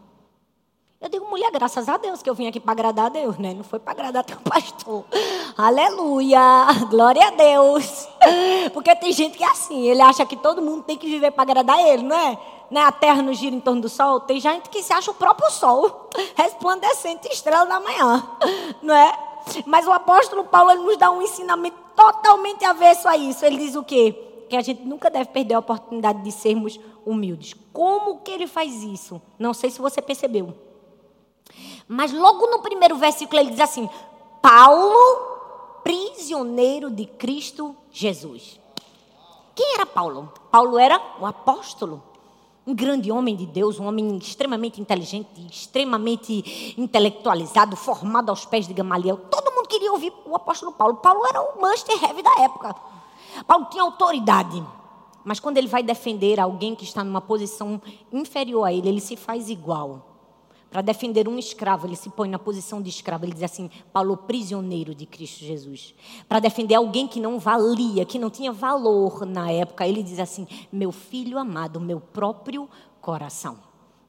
Eu 1.01 1.07
digo, 1.07 1.25
mulher, 1.29 1.50
graças 1.50 1.88
a 1.88 1.95
Deus 1.95 2.21
que 2.21 2.29
eu 2.29 2.36
vim 2.36 2.48
aqui 2.48 2.59
para 2.59 2.74
agradar 2.74 3.05
a 3.05 3.09
Deus, 3.09 3.38
né? 3.38 3.53
Não 3.53 3.63
foi 3.63 3.79
para 3.79 3.93
agradar 3.93 4.21
teu 4.25 4.36
pastor. 4.41 5.05
Aleluia! 5.57 6.39
Glória 6.89 7.25
a 7.25 7.31
Deus! 7.31 8.05
Porque 8.74 8.93
tem 8.98 9.13
gente 9.13 9.38
que 9.38 9.43
é 9.45 9.50
assim, 9.50 9.88
ele 9.88 10.01
acha 10.01 10.25
que 10.25 10.36
todo 10.36 10.62
mundo 10.62 10.83
tem 10.83 10.98
que 10.98 11.07
viver 11.07 11.31
para 11.31 11.43
agradar 11.43 11.79
ele, 11.79 12.03
não 12.03 12.17
é? 12.17 12.38
Né? 12.69 12.81
A 12.81 12.91
terra 12.91 13.21
não 13.21 13.33
gira 13.33 13.55
em 13.55 13.62
torno 13.62 13.81
do 13.81 13.88
sol. 13.88 14.19
Tem 14.19 14.41
gente 14.41 14.69
que 14.69 14.83
se 14.83 14.91
acha 14.91 15.09
o 15.09 15.13
próprio 15.13 15.50
sol, 15.51 16.09
resplandecente 16.36 17.29
estrela 17.29 17.65
da 17.65 17.79
manhã, 17.79 18.29
não 18.81 18.93
é? 18.93 19.28
Mas 19.65 19.88
o 19.88 19.91
apóstolo 19.91 20.43
Paulo 20.46 20.74
nos 20.75 20.98
dá 20.98 21.12
um 21.12 21.22
ensinamento 21.22 21.77
totalmente 21.96 22.63
avesso 22.65 23.08
a 23.08 23.17
isso. 23.17 23.46
Ele 23.46 23.58
diz 23.58 23.75
o 23.75 23.84
quê? 23.84 24.46
Que 24.50 24.55
a 24.55 24.62
gente 24.62 24.81
nunca 24.84 25.10
deve 25.10 25.29
perder 25.29 25.55
a 25.55 25.60
oportunidade 25.60 26.24
de 26.24 26.31
sermos 26.31 26.79
humildes. 27.05 27.55
Como 27.74 28.19
que 28.19 28.31
ele 28.31 28.48
faz 28.48 28.84
isso? 28.84 29.22
Não 29.38 29.53
sei 29.53 29.69
se 29.69 29.81
você 29.81 30.01
percebeu. 30.01 30.53
Mas 31.88 32.12
logo 32.12 32.48
no 32.48 32.60
primeiro 32.60 32.96
versículo 32.96 33.39
ele 33.39 33.51
diz 33.51 33.60
assim: 33.60 33.89
Paulo, 34.41 34.93
prisioneiro 35.84 36.89
de 36.91 37.05
Cristo 37.05 37.75
Jesus. 37.91 38.60
Quem 39.55 39.74
era 39.74 39.86
Paulo? 39.86 40.31
Paulo 40.51 40.77
era 40.77 41.01
o 41.19 41.25
apóstolo. 41.25 42.08
Um 42.69 42.75
grande 42.75 43.11
homem 43.11 43.35
de 43.35 43.47
Deus, 43.47 43.79
um 43.79 43.88
homem 43.88 44.15
extremamente 44.17 44.79
inteligente, 44.79 45.27
extremamente 45.49 46.75
intelectualizado, 46.77 47.75
formado 47.75 48.29
aos 48.29 48.45
pés 48.45 48.67
de 48.67 48.75
Gamaliel. 48.75 49.17
Todo 49.17 49.51
mundo 49.55 49.67
queria 49.67 49.91
ouvir 49.91 50.13
o 50.23 50.35
apóstolo 50.35 50.71
Paulo. 50.71 50.97
Paulo 50.97 51.25
era 51.25 51.41
o 51.41 51.59
master 51.59 51.97
heavy 52.03 52.21
da 52.21 52.43
época. 52.43 52.75
Paulo 53.47 53.65
tinha 53.71 53.81
autoridade. 53.81 54.63
Mas 55.25 55.39
quando 55.39 55.57
ele 55.57 55.65
vai 55.65 55.81
defender 55.81 56.39
alguém 56.39 56.75
que 56.75 56.83
está 56.83 57.03
numa 57.03 57.21
posição 57.21 57.81
inferior 58.13 58.63
a 58.65 58.71
ele, 58.71 58.88
ele 58.88 59.01
se 59.01 59.15
faz 59.15 59.49
igual. 59.49 60.18
Para 60.69 60.81
defender 60.81 61.27
um 61.27 61.39
escravo, 61.39 61.88
ele 61.88 61.95
se 61.95 62.09
põe 62.11 62.29
na 62.29 62.38
posição 62.38 62.81
de 62.81 62.89
escravo. 62.89 63.25
Ele 63.25 63.33
diz 63.33 63.43
assim: 63.43 63.71
Paulo, 63.91 64.15
prisioneiro 64.15 64.93
de 64.93 65.05
Cristo 65.05 65.43
Jesus. 65.43 65.95
Para 66.27 66.39
defender 66.39 66.75
alguém 66.75 67.07
que 67.07 67.19
não 67.19 67.39
valia, 67.39 68.05
que 68.05 68.19
não 68.19 68.29
tinha 68.29 68.51
valor 68.51 69.25
na 69.25 69.51
época, 69.51 69.88
ele 69.88 70.03
diz 70.03 70.19
assim: 70.19 70.47
Meu 70.71 70.91
filho 70.91 71.39
amado, 71.39 71.79
meu 71.79 71.99
próprio 71.99 72.69
coração. 73.01 73.57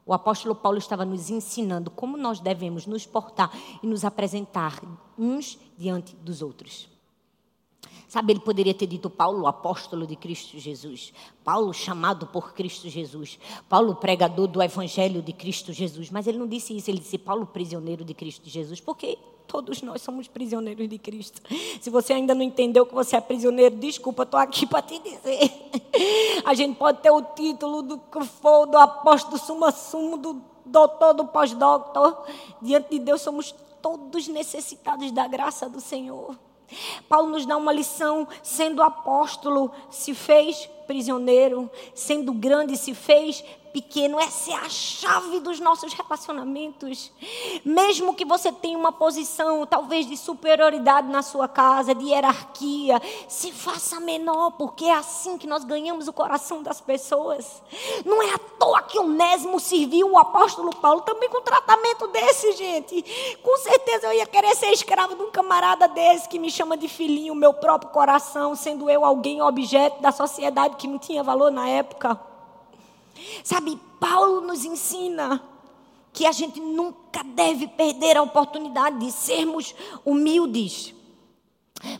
O 0.04 0.12
apóstolo 0.12 0.54
Paulo 0.54 0.76
estava 0.76 1.04
nos 1.04 1.30
ensinando 1.30 1.90
como 1.90 2.16
nós 2.16 2.40
devemos 2.40 2.84
nos 2.84 3.06
portar 3.06 3.50
e 3.82 3.86
nos 3.86 4.04
apresentar 4.04 4.82
uns 5.16 5.58
diante 5.78 6.16
dos 6.16 6.42
outros. 6.42 6.89
Sabe, 8.10 8.32
ele 8.32 8.40
poderia 8.40 8.74
ter 8.74 8.88
dito 8.88 9.08
Paulo, 9.08 9.46
apóstolo 9.46 10.04
de 10.04 10.16
Cristo 10.16 10.58
Jesus. 10.58 11.12
Paulo, 11.44 11.72
chamado 11.72 12.26
por 12.26 12.52
Cristo 12.54 12.88
Jesus. 12.88 13.38
Paulo, 13.68 13.94
pregador 13.94 14.48
do 14.48 14.60
evangelho 14.60 15.22
de 15.22 15.32
Cristo 15.32 15.72
Jesus. 15.72 16.10
Mas 16.10 16.26
ele 16.26 16.36
não 16.36 16.48
disse 16.48 16.76
isso, 16.76 16.90
ele 16.90 16.98
disse 16.98 17.16
Paulo, 17.16 17.46
prisioneiro 17.46 18.04
de 18.04 18.12
Cristo 18.12 18.50
Jesus. 18.50 18.80
Porque 18.80 19.16
todos 19.46 19.80
nós 19.82 20.02
somos 20.02 20.26
prisioneiros 20.26 20.88
de 20.88 20.98
Cristo. 20.98 21.40
Se 21.80 21.88
você 21.88 22.12
ainda 22.14 22.34
não 22.34 22.42
entendeu 22.42 22.84
que 22.84 22.92
você 22.92 23.14
é 23.14 23.20
prisioneiro, 23.20 23.76
desculpa, 23.76 24.24
estou 24.24 24.40
aqui 24.40 24.66
para 24.66 24.82
te 24.82 24.98
dizer. 24.98 25.70
A 26.44 26.52
gente 26.52 26.76
pode 26.76 26.98
ter 26.98 27.12
o 27.12 27.22
título 27.22 27.80
do 27.80 27.96
que 27.96 28.24
for, 28.24 28.66
do 28.66 28.76
apóstolo 28.76 29.38
suma 29.38 29.70
sumo, 29.70 30.16
do 30.16 30.42
doutor, 30.66 31.14
do 31.14 31.26
pós-doutor. 31.28 32.26
Diante 32.60 32.90
de 32.90 32.98
Deus 32.98 33.20
somos 33.20 33.54
todos 33.80 34.26
necessitados 34.26 35.12
da 35.12 35.28
graça 35.28 35.68
do 35.68 35.80
Senhor. 35.80 36.49
Paulo 37.08 37.30
nos 37.30 37.46
dá 37.46 37.56
uma 37.56 37.72
lição: 37.72 38.26
sendo 38.42 38.82
apóstolo, 38.82 39.70
se 39.90 40.14
fez 40.14 40.68
prisioneiro, 40.90 41.70
sendo 41.94 42.32
grande, 42.32 42.76
se 42.76 42.94
fez 42.94 43.44
pequeno. 43.72 44.18
Essa 44.18 44.52
é 44.52 44.54
a 44.54 44.68
chave 44.68 45.40
dos 45.40 45.60
nossos 45.60 45.92
relacionamentos. 45.92 47.12
Mesmo 47.64 48.14
que 48.14 48.24
você 48.24 48.52
tenha 48.52 48.76
uma 48.76 48.92
posição, 48.92 49.66
talvez, 49.66 50.06
de 50.06 50.16
superioridade 50.16 51.08
na 51.08 51.22
sua 51.22 51.48
casa, 51.48 51.94
de 51.94 52.06
hierarquia, 52.06 53.00
se 53.28 53.52
faça 53.52 54.00
menor, 54.00 54.52
porque 54.52 54.84
é 54.84 54.94
assim 54.94 55.38
que 55.38 55.46
nós 55.46 55.64
ganhamos 55.64 56.08
o 56.08 56.12
coração 56.12 56.62
das 56.62 56.80
pessoas. 56.80 57.62
Não 58.04 58.22
é 58.22 58.34
à 58.34 58.38
toa 58.38 58.82
que 58.82 58.98
Onésimo 58.98 59.58
serviu 59.58 60.10
o 60.10 60.18
apóstolo 60.18 60.74
Paulo 60.76 61.02
também 61.02 61.28
com 61.28 61.40
tratamento 61.40 62.06
desse, 62.08 62.52
gente. 62.52 63.38
Com 63.42 63.56
certeza 63.58 64.06
eu 64.08 64.12
ia 64.12 64.26
querer 64.26 64.54
ser 64.56 64.72
escravo 64.72 65.14
de 65.14 65.22
um 65.22 65.30
camarada 65.30 65.88
desse 65.88 66.28
que 66.28 66.38
me 66.38 66.50
chama 66.50 66.76
de 66.76 66.88
filhinho, 66.88 67.34
meu 67.34 67.54
próprio 67.54 67.90
coração, 67.90 68.54
sendo 68.54 68.90
eu 68.90 69.04
alguém 69.04 69.40
objeto 69.40 70.00
da 70.02 70.12
sociedade 70.12 70.76
que 70.80 70.88
não 70.88 70.98
tinha 70.98 71.22
valor 71.22 71.52
na 71.52 71.68
época. 71.68 72.18
Sabe, 73.44 73.78
Paulo 73.98 74.40
nos 74.40 74.64
ensina 74.64 75.42
que 76.12 76.26
a 76.26 76.32
gente 76.32 76.58
nunca 76.60 77.22
deve 77.22 77.68
perder 77.68 78.16
a 78.16 78.22
oportunidade 78.22 78.98
de 78.98 79.12
sermos 79.12 79.74
humildes. 80.04 80.94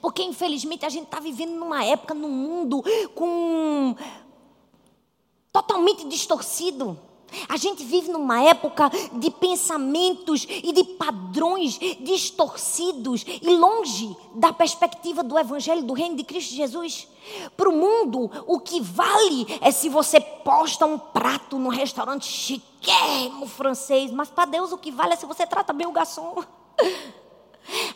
Porque, 0.01 0.23
infelizmente, 0.23 0.85
a 0.85 0.89
gente 0.89 1.05
está 1.05 1.21
vivendo 1.21 1.53
numa 1.53 1.85
época, 1.85 2.15
num 2.15 2.29
mundo 2.29 2.83
com 3.15 3.95
totalmente 5.53 6.07
distorcido. 6.07 6.99
A 7.49 7.57
gente 7.57 7.85
vive 7.85 8.11
numa 8.11 8.43
época 8.43 8.91
de 9.13 9.31
pensamentos 9.31 10.47
e 10.49 10.73
de 10.73 10.85
padrões 10.85 11.79
distorcidos 12.01 13.25
e 13.27 13.57
longe 13.57 14.17
da 14.35 14.53
perspectiva 14.53 15.23
do 15.23 15.39
Evangelho 15.39 15.83
do 15.83 15.93
Reino 15.93 16.17
de 16.17 16.25
Cristo 16.25 16.55
Jesus. 16.55 17.09
Para 17.57 17.69
o 17.69 17.77
mundo, 17.77 18.31
o 18.47 18.59
que 18.61 18.81
vale 18.81 19.47
é 19.61 19.71
se 19.71 19.89
você 19.89 20.21
posta 20.21 20.87
um 20.87 20.99
prato 20.99 21.59
num 21.59 21.69
restaurante 21.69 22.27
chiquérrimo 22.27 23.47
francês, 23.47 24.11
mas 24.11 24.29
para 24.29 24.47
Deus 24.47 24.73
o 24.73 24.79
que 24.79 24.91
vale 24.91 25.15
é 25.15 25.17
se 25.17 25.27
você 25.27 25.47
trata 25.47 25.73
bem 25.73 25.87
o 25.87 25.93
garçom. 25.93 26.43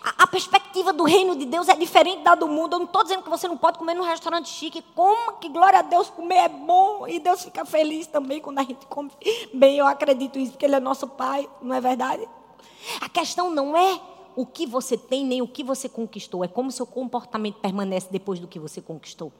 A, 0.03 0.25
a, 0.25 0.27
perspectiva 0.27 0.93
do 0.93 1.05
reino 1.05 1.37
de 1.37 1.47
Deus 1.47 1.69
é 1.69 1.75
diferente 1.75 2.23
da 2.23 2.35
do 2.35 2.47
mundo. 2.47 2.75
Eu 2.75 2.79
não 2.81 2.87
estou 2.87 3.03
dizendo 3.03 3.23
que 3.23 3.31
você 3.31 3.49
não 3.49 3.57
pode 3.57 3.79
comer 3.79 3.95
num 3.95 4.03
restaurante 4.03 4.49
chique. 4.49 4.83
Como 4.95 5.39
que 5.39 5.49
glória 5.49 5.79
a 5.79 5.83
Deus 5.83 6.11
comer 6.11 6.37
é 6.37 6.49
bom 6.49 7.09
e 7.09 7.19
Deus 7.19 7.43
fica 7.43 7.65
feliz 7.65 8.07
também 8.07 8.41
quando 8.41 8.59
a 8.59 8.63
gente 8.63 8.87
come 8.87 9.11
bem. 9.53 9.79
Eu 9.79 9.87
acredito 9.87 10.39
isso 10.39 10.53
porque 10.53 10.67
Ele 10.67 10.77
é 10.77 10.81
nosso 10.81 11.09
Pai, 11.09 11.49
não 11.63 11.75
é 11.75 11.81
verdade? 11.81 12.29
A 13.01 13.09
questão 13.09 13.51
não 13.51 13.77
é 13.77 14.01
o 14.37 14.45
que 14.45 14.67
você 14.67 14.97
tem 14.97 15.25
nem 15.25 15.41
o 15.41 15.49
que 15.49 15.63
você 15.63 15.89
conquistou. 15.89 16.45
É 16.45 16.49
como 16.49 16.71
seu 16.71 16.87
comportamento 16.87 17.57
permanece 17.57 18.09
depois 18.11 18.39
do 18.39 18.49
que 18.49 18.59
você 18.59 18.81
conquistou. 18.81 19.33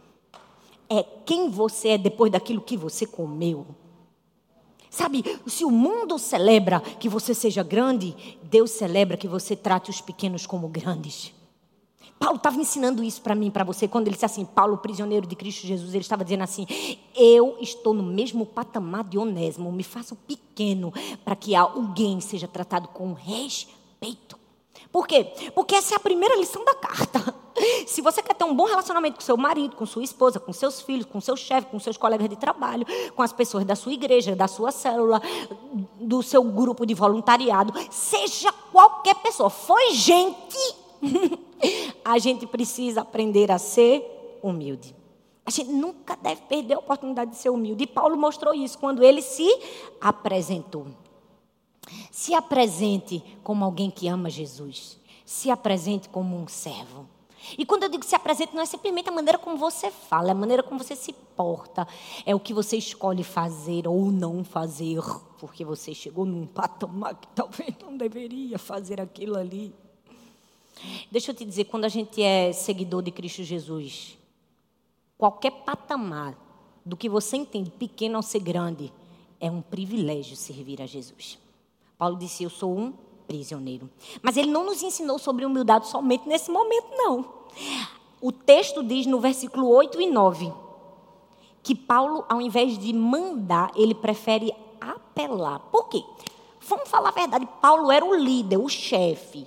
É 0.89 1.03
quem 1.03 1.49
você 1.49 1.91
é 1.91 1.99
depois 1.99 2.31
daquilo 2.31 2.61
que 2.61 2.77
você 2.77 3.07
comeu. 3.07 3.67
Sabe, 4.95 5.25
se 5.45 5.65
o 5.65 5.73
mundo 5.73 6.21
celebra 6.21 6.81
que 6.81 7.09
você 7.09 7.35
seja 7.35 7.65
grande, 7.65 8.15
Deus 8.45 8.71
celebra 8.71 9.17
que 9.17 9.27
você 9.27 9.57
trate 9.57 9.91
os 9.91 10.01
pequenos 10.01 10.47
como 10.47 10.69
grandes. 10.69 11.35
Paulo 12.17 12.37
estava 12.37 12.59
ensinando 12.59 13.03
isso 13.03 13.21
para 13.21 13.35
mim, 13.35 13.51
para 13.51 13.65
você, 13.65 13.89
quando 13.89 14.07
ele 14.07 14.15
disse 14.15 14.25
assim, 14.25 14.45
Paulo, 14.45 14.79
prisioneiro 14.79 15.27
de 15.27 15.35
Cristo 15.35 15.67
Jesus, 15.67 15.93
ele 15.95 16.03
estava 16.03 16.23
dizendo 16.23 16.45
assim: 16.45 16.65
Eu 17.13 17.57
estou 17.61 17.93
no 17.93 18.05
mesmo 18.05 18.47
patamar 18.47 19.03
de 19.03 19.19
Onésimo, 19.19 19.73
me 19.73 19.83
faço 19.83 20.15
pequeno 20.15 20.95
para 21.25 21.35
que 21.35 21.57
alguém 21.57 22.21
seja 22.21 22.47
tratado 22.47 22.87
com 22.87 23.15
respeito. 23.15 24.39
Por 24.95 25.09
quê? 25.09 25.25
Porque 25.57 25.75
essa 25.75 25.93
é 25.93 25.97
a 25.97 26.01
primeira 26.01 26.37
lição 26.37 26.65
da 26.65 26.73
carta. 26.73 27.35
Se 27.85 28.01
você 28.01 28.23
quer 28.23 28.33
ter 28.33 28.45
um 28.45 28.55
bom 28.55 28.65
relacionamento 28.65 29.17
com 29.17 29.23
seu 29.23 29.37
marido, 29.37 29.75
com 29.75 29.85
sua 29.85 30.05
esposa, 30.05 30.39
com 30.39 30.53
seus 30.53 30.81
filhos, 30.81 31.05
com 31.05 31.21
seu 31.21 31.37
chefe, 31.37 31.67
com 31.67 31.81
seus 31.81 31.97
colegas 31.97 32.29
de 32.29 32.37
trabalho, 32.37 32.87
com 33.13 33.21
as 33.21 33.33
pessoas 33.33 33.65
da 33.65 33.75
sua 33.75 33.93
igreja, 33.93 34.37
da 34.37 34.47
sua 34.47 34.71
célula, 34.71 35.21
do 35.99 36.23
seu 36.23 36.45
grupo 36.45 36.87
de 36.87 36.95
voluntariado, 36.95 37.73
seja 37.91 38.53
qualquer 38.71 39.17
pessoa, 39.17 39.51
foi 39.51 39.95
gente, 39.95 40.77
a 42.05 42.17
gente 42.21 42.47
precisa 42.47 43.01
aprender 43.01 43.51
a 43.51 43.59
ser 43.59 44.39
humilde. 44.45 44.95
A 45.45 45.51
gente 45.51 45.73
nunca 45.73 46.15
deve 46.15 46.43
perder 46.43 46.75
a 46.75 46.79
oportunidade 46.79 47.33
de 47.33 47.37
ser 47.39 47.51
humilde. 47.51 47.83
E 47.83 47.87
Paulo 47.89 48.17
mostrou 48.17 48.55
isso 48.55 48.79
quando 48.79 49.03
ele 49.03 49.23
se 49.23 49.49
apresentou. 50.01 50.87
Se 52.11 52.35
apresente 52.35 53.23
como 53.43 53.65
alguém 53.65 53.91
que 53.91 54.09
ama 54.09 54.31
Jesus. 54.31 54.99
Se 55.25 55.51
apresente 55.51 56.09
como 56.09 56.37
um 56.37 56.47
servo. 56.49 57.09
E 57.59 57.67
quando 57.67 57.83
eu 57.83 57.89
digo 57.89 58.05
se 58.05 58.15
apresente, 58.15 58.55
não 58.55 58.63
é 58.63 58.67
simplesmente 58.67 59.09
a 59.09 59.13
maneira 59.13 59.39
como 59.39 59.57
você 59.57 59.91
fala, 59.91 60.29
é 60.29 60.31
a 60.31 60.35
maneira 60.35 60.63
como 60.63 60.83
você 60.83 60.97
se 60.97 61.13
porta. 61.13 61.87
É 62.25 62.35
o 62.35 62.41
que 62.41 62.55
você 62.55 62.77
escolhe 62.77 63.23
fazer 63.23 63.87
ou 63.87 64.11
não 64.11 64.43
fazer, 64.43 65.01
porque 65.39 65.65
você 65.65 65.95
chegou 65.95 66.25
num 66.25 66.47
patamar 66.47 67.15
que 67.15 67.29
talvez 67.29 67.75
não 67.83 67.97
deveria 67.97 68.59
fazer 68.59 69.01
aquilo 69.01 69.37
ali. 69.37 69.75
Deixa 71.11 71.31
eu 71.31 71.35
te 71.35 71.45
dizer, 71.45 71.65
quando 71.65 71.85
a 71.85 71.89
gente 71.89 72.23
é 72.23 72.53
seguidor 72.53 73.03
de 73.03 73.11
Cristo 73.11 73.43
Jesus, 73.43 74.19
qualquer 75.17 75.51
patamar 75.51 76.37
do 76.85 76.97
que 76.97 77.09
você 77.09 77.37
entende, 77.37 77.71
pequeno 77.71 78.17
ou 78.17 78.23
ser 78.23 78.41
grande, 78.41 78.93
é 79.41 79.51
um 79.51 79.63
privilégio 79.63 80.37
servir 80.37 80.83
a 80.83 80.87
Jesus. 80.87 81.39
Paulo 81.99 82.17
disse: 82.17 82.45
Eu 82.45 82.51
sou 82.51 82.77
um 82.77 82.93
prisioneiro. 83.27 83.91
Mas 84.23 84.37
ele 84.37 84.51
não 84.51 84.65
nos 84.65 84.83
ensinou 84.83 85.19
sobre 85.19 85.45
humildade 85.45 85.89
somente 85.89 86.29
nesse 86.29 86.51
momento, 86.51 86.89
não. 86.93 87.25
O 88.21 88.33
texto 88.33 88.83
diz 88.83 89.07
no 89.07 89.21
versículo 89.21 89.69
8 89.69 90.01
e 90.01 90.11
9 90.11 90.53
que 91.63 91.75
Paulo, 91.75 92.27
ao 92.29 92.43
invés 92.43 92.79
de 92.79 92.93
mandar, 92.93 93.73
ele 93.75 93.95
prefere 93.95 94.55
apelar. 94.79 95.61
Por 95.73 95.89
quê? 95.89 96.05
Vamos 96.61 96.89
falar 96.89 97.09
a 97.09 97.13
verdade, 97.13 97.49
Paulo 97.61 97.91
era 97.91 98.05
o 98.05 98.15
líder, 98.15 98.59
o 98.59 98.69
chefe. 98.69 99.47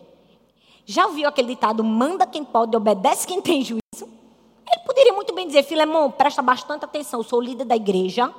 Já 0.84 1.06
ouviu 1.06 1.28
aquele 1.28 1.50
ditado, 1.50 1.84
manda 1.84 2.26
quem 2.26 2.44
pode, 2.44 2.76
obedece 2.76 3.28
quem 3.28 3.40
tem 3.42 3.62
juízo? 3.62 3.82
Ele 3.96 4.84
poderia 4.86 5.14
muito 5.14 5.34
bem 5.34 5.46
dizer, 5.46 5.64
Filemão, 5.64 6.10
presta 6.10 6.42
bastante 6.42 6.86
atenção, 6.86 7.20
eu 7.20 7.24
sou 7.24 7.40
líder 7.40 7.66
da 7.66 7.76
igreja, 7.76 8.34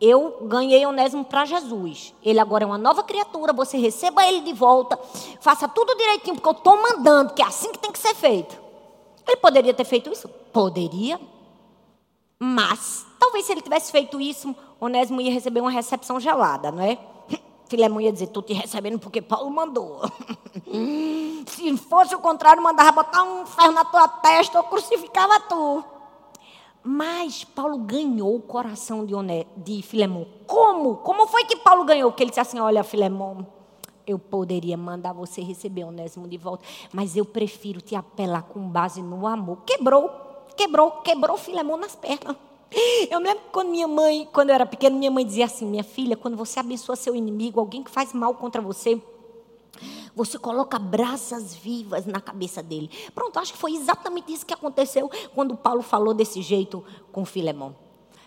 eu 0.00 0.38
ganhei 0.42 0.86
Onésimo 0.86 1.24
para 1.24 1.44
Jesus. 1.44 2.14
Ele 2.22 2.38
agora 2.38 2.64
é 2.64 2.66
uma 2.66 2.78
nova 2.78 3.02
criatura, 3.02 3.52
você 3.52 3.76
receba 3.76 4.24
ele 4.24 4.40
de 4.42 4.52
volta, 4.52 4.98
faça 5.40 5.68
tudo 5.68 5.96
direitinho, 5.96 6.36
porque 6.36 6.48
eu 6.48 6.52
estou 6.52 6.80
mandando, 6.80 7.34
que 7.34 7.42
é 7.42 7.46
assim 7.46 7.72
que 7.72 7.78
tem 7.78 7.90
que 7.90 7.98
ser 7.98 8.14
feito. 8.14 8.56
Ele 9.26 9.36
poderia 9.36 9.74
ter 9.74 9.84
feito 9.84 10.10
isso? 10.10 10.28
Poderia. 10.52 11.20
Mas, 12.38 13.04
talvez 13.18 13.44
se 13.44 13.52
ele 13.52 13.60
tivesse 13.60 13.90
feito 13.90 14.20
isso, 14.20 14.54
Onésimo 14.80 15.20
ia 15.20 15.32
receber 15.32 15.60
uma 15.60 15.70
recepção 15.70 16.20
gelada, 16.20 16.70
não 16.70 16.82
é? 16.82 16.96
Filemão 17.68 18.00
ia 18.00 18.12
dizer, 18.12 18.26
estou 18.26 18.42
te 18.42 18.52
recebendo 18.52 18.98
porque 18.98 19.20
Paulo 19.20 19.50
mandou. 19.50 20.00
Se 21.46 21.76
fosse 21.76 22.14
o 22.14 22.20
contrário, 22.20 22.62
mandava 22.62 23.02
botar 23.02 23.24
um 23.24 23.44
ferro 23.44 23.72
na 23.72 23.84
tua 23.84 24.06
testa 24.06 24.58
ou 24.58 24.64
crucificava 24.64 25.40
tu. 25.40 25.84
Mas 26.82 27.44
Paulo 27.44 27.78
ganhou 27.78 28.36
o 28.36 28.40
coração 28.40 29.04
de, 29.04 29.14
Oné, 29.14 29.46
de 29.56 29.82
Filemão. 29.82 30.26
Como? 30.46 30.96
Como 30.96 31.26
foi 31.26 31.44
que 31.44 31.56
Paulo 31.56 31.84
ganhou? 31.84 32.12
Que 32.12 32.22
ele 32.22 32.30
disse 32.30 32.40
assim: 32.40 32.60
Olha, 32.60 32.84
Filemão, 32.84 33.46
eu 34.06 34.18
poderia 34.18 34.76
mandar 34.76 35.12
você 35.12 35.42
receber 35.42 35.84
Onésimo 35.84 36.26
de 36.26 36.38
volta, 36.38 36.64
mas 36.92 37.16
eu 37.16 37.24
prefiro 37.24 37.80
te 37.80 37.94
apelar 37.94 38.42
com 38.42 38.60
base 38.60 39.02
no 39.02 39.26
amor. 39.26 39.58
Quebrou, 39.66 40.10
quebrou, 40.56 40.90
quebrou 41.02 41.36
Filemão 41.36 41.76
nas 41.76 41.94
pernas. 41.94 42.36
Eu 43.10 43.20
me 43.20 43.28
lembro 43.28 43.44
quando 43.50 43.70
minha 43.70 43.88
mãe, 43.88 44.28
quando 44.30 44.50
eu 44.50 44.54
era 44.54 44.66
pequena, 44.66 44.96
minha 44.96 45.10
mãe 45.10 45.24
dizia 45.24 45.46
assim: 45.46 45.66
Minha 45.66 45.84
filha, 45.84 46.16
quando 46.16 46.36
você 46.36 46.60
abençoa 46.60 46.96
seu 46.96 47.14
inimigo, 47.14 47.60
alguém 47.60 47.82
que 47.82 47.90
faz 47.90 48.12
mal 48.12 48.34
contra 48.34 48.60
você, 48.60 49.00
você 50.18 50.36
coloca 50.36 50.80
brasas 50.80 51.54
vivas 51.54 52.04
na 52.04 52.20
cabeça 52.20 52.60
dele. 52.60 52.90
Pronto, 53.14 53.38
acho 53.38 53.52
que 53.52 53.58
foi 53.58 53.74
exatamente 53.74 54.32
isso 54.32 54.44
que 54.44 54.52
aconteceu 54.52 55.08
quando 55.32 55.56
Paulo 55.56 55.80
falou 55.80 56.12
desse 56.12 56.42
jeito 56.42 56.84
com 57.12 57.24
Filemão. 57.24 57.76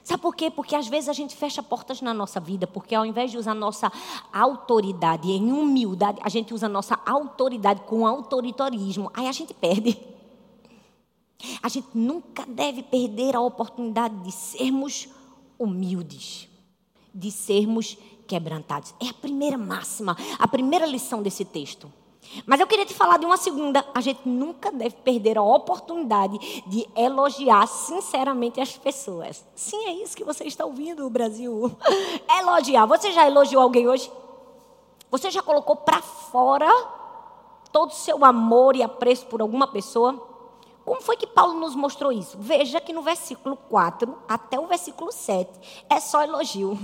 Sabe 0.02 0.22
por 0.22 0.34
quê? 0.34 0.50
Porque 0.50 0.74
às 0.74 0.88
vezes 0.88 1.10
a 1.10 1.14
gente 1.14 1.36
fecha 1.36 1.62
portas 1.62 2.02
na 2.02 2.14
nossa 2.14 2.40
vida, 2.40 2.66
porque 2.66 2.96
ao 2.96 3.06
invés 3.06 3.30
de 3.30 3.38
usar 3.38 3.54
nossa 3.54 3.92
autoridade 4.32 5.30
em 5.30 5.52
humildade, 5.52 6.18
a 6.24 6.30
gente 6.30 6.54
usa 6.54 6.70
nossa 6.70 6.98
autoridade 7.06 7.82
com 7.82 8.08
autoritarismo. 8.08 9.12
Aí 9.14 9.28
a 9.28 9.34
gente 9.34 9.54
perde. 9.54 10.00
A 11.62 11.68
gente 11.68 11.90
nunca 11.94 12.46
deve 12.46 12.84
perder 12.84 13.36
a 13.36 13.42
oportunidade 13.42 14.16
de 14.24 14.32
sermos 14.32 15.10
humildes, 15.60 16.48
de 17.14 17.32
sermos 17.32 17.98
quebrantados. 18.32 18.96
É 18.98 19.10
a 19.10 19.14
primeira 19.14 19.58
máxima, 19.58 20.16
a 20.40 20.48
primeira 20.48 20.86
lição 20.86 21.22
desse 21.22 21.44
texto. 21.44 21.92
Mas 22.46 22.62
eu 22.62 22.68
queria 22.68 22.86
te 22.86 22.94
falar 22.94 23.18
de 23.18 23.26
uma 23.26 23.36
segunda. 23.36 23.86
A 23.94 24.00
gente 24.00 24.22
nunca 24.24 24.72
deve 24.72 24.96
perder 24.96 25.38
a 25.38 25.44
oportunidade 25.44 26.64
de 26.66 26.88
elogiar 26.96 27.68
sinceramente 27.68 28.62
as 28.62 28.78
pessoas. 28.78 29.44
Sim, 29.54 29.86
é 29.86 29.92
isso 29.96 30.16
que 30.16 30.24
você 30.24 30.46
está 30.46 30.64
ouvindo, 30.64 31.10
Brasil. 31.10 31.76
Elogiar. 32.40 32.86
Você 32.86 33.12
já 33.12 33.28
elogiou 33.28 33.62
alguém 33.62 33.90
hoje? 33.90 34.10
Você 35.10 35.30
já 35.30 35.42
colocou 35.42 35.76
para 35.76 36.02
fora 36.02 36.70
todo 37.70 37.90
o 37.90 37.96
seu 37.96 38.24
amor 38.24 38.78
e 38.78 38.84
apreço 38.84 39.26
por 39.26 39.42
alguma 39.42 39.68
pessoa? 39.68 40.26
Como 40.86 41.02
foi 41.02 41.18
que 41.18 41.28
Paulo 41.28 41.60
nos 41.60 41.76
mostrou 41.76 42.14
isso? 42.14 42.38
Veja 42.40 42.80
que 42.80 42.94
no 42.94 43.02
versículo 43.02 43.58
4 43.58 44.18
até 44.26 44.58
o 44.58 44.68
versículo 44.68 45.12
7 45.12 45.86
é 45.90 46.00
só 46.00 46.24
elogio. 46.24 46.80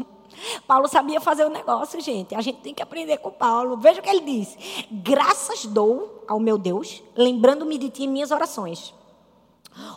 Paulo 0.67 0.87
sabia 0.87 1.19
fazer 1.19 1.45
o 1.45 1.49
negócio, 1.49 1.99
gente. 1.99 2.35
A 2.35 2.41
gente 2.41 2.59
tem 2.59 2.73
que 2.73 2.83
aprender 2.83 3.17
com 3.17 3.31
Paulo. 3.31 3.77
Veja 3.77 3.99
o 3.99 4.03
que 4.03 4.09
ele 4.09 4.21
diz: 4.21 4.57
Graças 4.91 5.65
dou 5.65 6.23
ao 6.27 6.39
meu 6.39 6.57
Deus, 6.57 7.03
lembrando-me 7.15 7.77
de 7.77 7.89
ti 7.89 8.03
em 8.03 8.07
minhas 8.07 8.31
orações. 8.31 8.93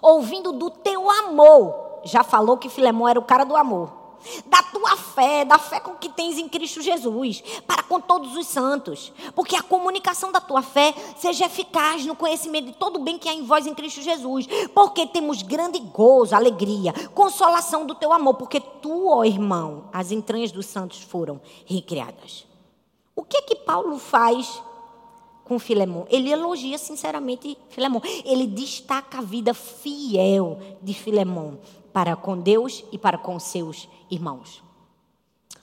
Ouvindo 0.03 0.53
do 0.53 0.71
teu 0.71 1.11
amor. 1.11 1.89
Já 2.03 2.25
falou 2.25 2.57
que 2.57 2.71
Filemão 2.71 3.07
era 3.07 3.19
o 3.19 3.25
cara 3.25 3.45
do 3.45 3.55
amor 3.55 4.00
da 4.47 4.63
tua 4.63 4.97
fé, 4.97 5.45
da 5.45 5.59
fé 5.59 5.81
com 5.81 5.95
que 5.95 6.09
tens 6.09 6.39
em 6.39 6.49
Cristo 6.49 6.81
Jesus, 6.83 7.43
para 7.67 7.83
com 7.83 8.01
todos 8.01 8.37
os 8.37 8.47
santos, 8.47 9.13
porque 9.35 9.57
a 9.57 9.63
comunicação 9.63 10.31
da 10.31 10.41
tua 10.41 10.63
fé 10.63 10.95
seja 11.17 11.47
eficaz 11.47 12.05
no 12.07 12.15
conhecimento 12.15 12.67
de 12.67 12.73
todo 12.73 12.97
o 12.97 13.03
bem 13.03 13.19
que 13.19 13.29
há 13.29 13.35
em 13.35 13.45
vós 13.45 13.67
em 13.67 13.75
Cristo 13.75 14.01
Jesus, 14.03 14.47
porque 14.75 15.07
temos 15.07 15.43
grande 15.43 15.79
gozo, 15.79 16.35
alegria, 16.35 16.93
consolação 17.15 17.87
do 17.87 17.95
teu 17.95 18.13
amor, 18.13 18.35
porque 18.35 18.61
tu, 18.61 19.09
ó 19.09 19.25
irmão, 19.25 19.85
as 19.93 20.11
entranhas 20.11 20.53
dos 20.53 20.67
santos 20.67 21.03
foram 21.03 21.41
recriadas. 21.67 22.47
O 23.15 23.23
que 23.23 23.37
é 23.37 23.43
que 23.43 23.57
Paulo 23.57 23.99
faz 23.99 24.63
com 25.45 25.59
Filemão? 25.59 26.07
Ele 26.09 26.31
elogia 26.31 26.79
sinceramente 26.79 27.59
Filemão. 27.69 28.01
Ele 28.25 28.47
destaca 28.47 29.19
a 29.19 29.21
vida 29.21 29.53
fiel 29.53 30.59
de 30.81 30.95
Filemão 30.95 31.59
para 31.93 32.17
com 32.17 32.39
Deus 32.39 32.85
e 32.93 32.99
para 32.99 33.19
com 33.19 33.39
seus 33.39 33.89
irmãos. 34.11 34.63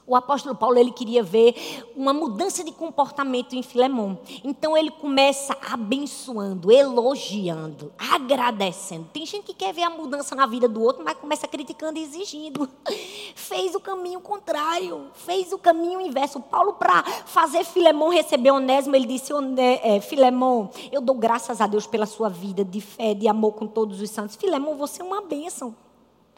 O 0.07 0.15
apóstolo 0.15 0.55
Paulo 0.55 0.79
ele 0.79 0.91
queria 0.91 1.21
ver 1.21 1.53
uma 1.93 2.13
mudança 2.13 2.63
de 2.63 2.71
comportamento 2.71 3.57
em 3.57 3.61
Filemão. 3.61 4.17
Então 4.41 4.77
ele 4.77 4.89
começa 4.89 5.53
abençoando, 5.69 6.71
elogiando, 6.71 7.91
agradecendo. 7.97 9.09
Tem 9.11 9.25
gente 9.25 9.47
que 9.47 9.53
quer 9.53 9.73
ver 9.73 9.83
a 9.83 9.89
mudança 9.89 10.33
na 10.33 10.45
vida 10.45 10.65
do 10.65 10.81
outro, 10.81 11.03
mas 11.03 11.17
começa 11.17 11.45
criticando 11.45 11.99
e 11.99 12.03
exigindo. 12.03 12.69
Fez 13.35 13.75
o 13.75 13.81
caminho 13.81 14.21
contrário, 14.21 15.07
fez 15.13 15.51
o 15.51 15.57
caminho 15.57 16.01
inverso. 16.01 16.39
Paulo, 16.39 16.73
para 16.73 17.03
fazer 17.25 17.63
Filemão 17.63 18.09
receber 18.09 18.51
Onésimo, 18.51 18.95
ele 18.95 19.05
disse: 19.05 19.31
é, 19.83 19.99
Filemão, 19.99 20.69
eu 20.91 21.01
dou 21.01 21.15
graças 21.15 21.61
a 21.61 21.67
Deus 21.67 21.85
pela 21.85 22.05
sua 22.05 22.29
vida 22.29 22.63
de 22.63 22.81
fé, 22.81 23.13
de 23.13 23.27
amor 23.27 23.53
com 23.53 23.67
todos 23.67 24.01
os 24.01 24.09
santos. 24.09 24.35
Filemão, 24.35 24.75
você 24.75 25.01
é 25.01 25.05
uma 25.05 25.21
bênção. 25.21 25.75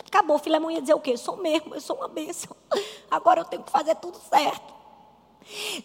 Acabou, 0.06 0.40
Filemão 0.40 0.72
ia 0.72 0.82
dizer 0.82 0.94
o 0.94 1.00
quê? 1.00 1.12
Eu 1.12 1.18
sou 1.18 1.38
mesmo, 1.38 1.76
eu 1.76 1.82
sou 1.82 1.98
uma 1.98 2.08
bênção. 2.08 2.56
Agora 3.10 3.42
eu 3.42 3.46
tenho 3.46 3.64
que 3.64 3.72
fazer 3.72 3.96
tudo 3.96 4.18
certo. 4.18 4.74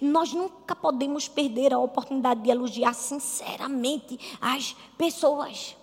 Nós 0.00 0.33
nunca 0.33 0.74
podemos 0.74 1.29
perder 1.29 1.72
a 1.72 1.79
oportunidade 1.79 2.42
de 2.42 2.50
elogiar 2.50 2.94
sinceramente 2.94 4.18
as 4.40 4.74
pessoas. 4.98 5.77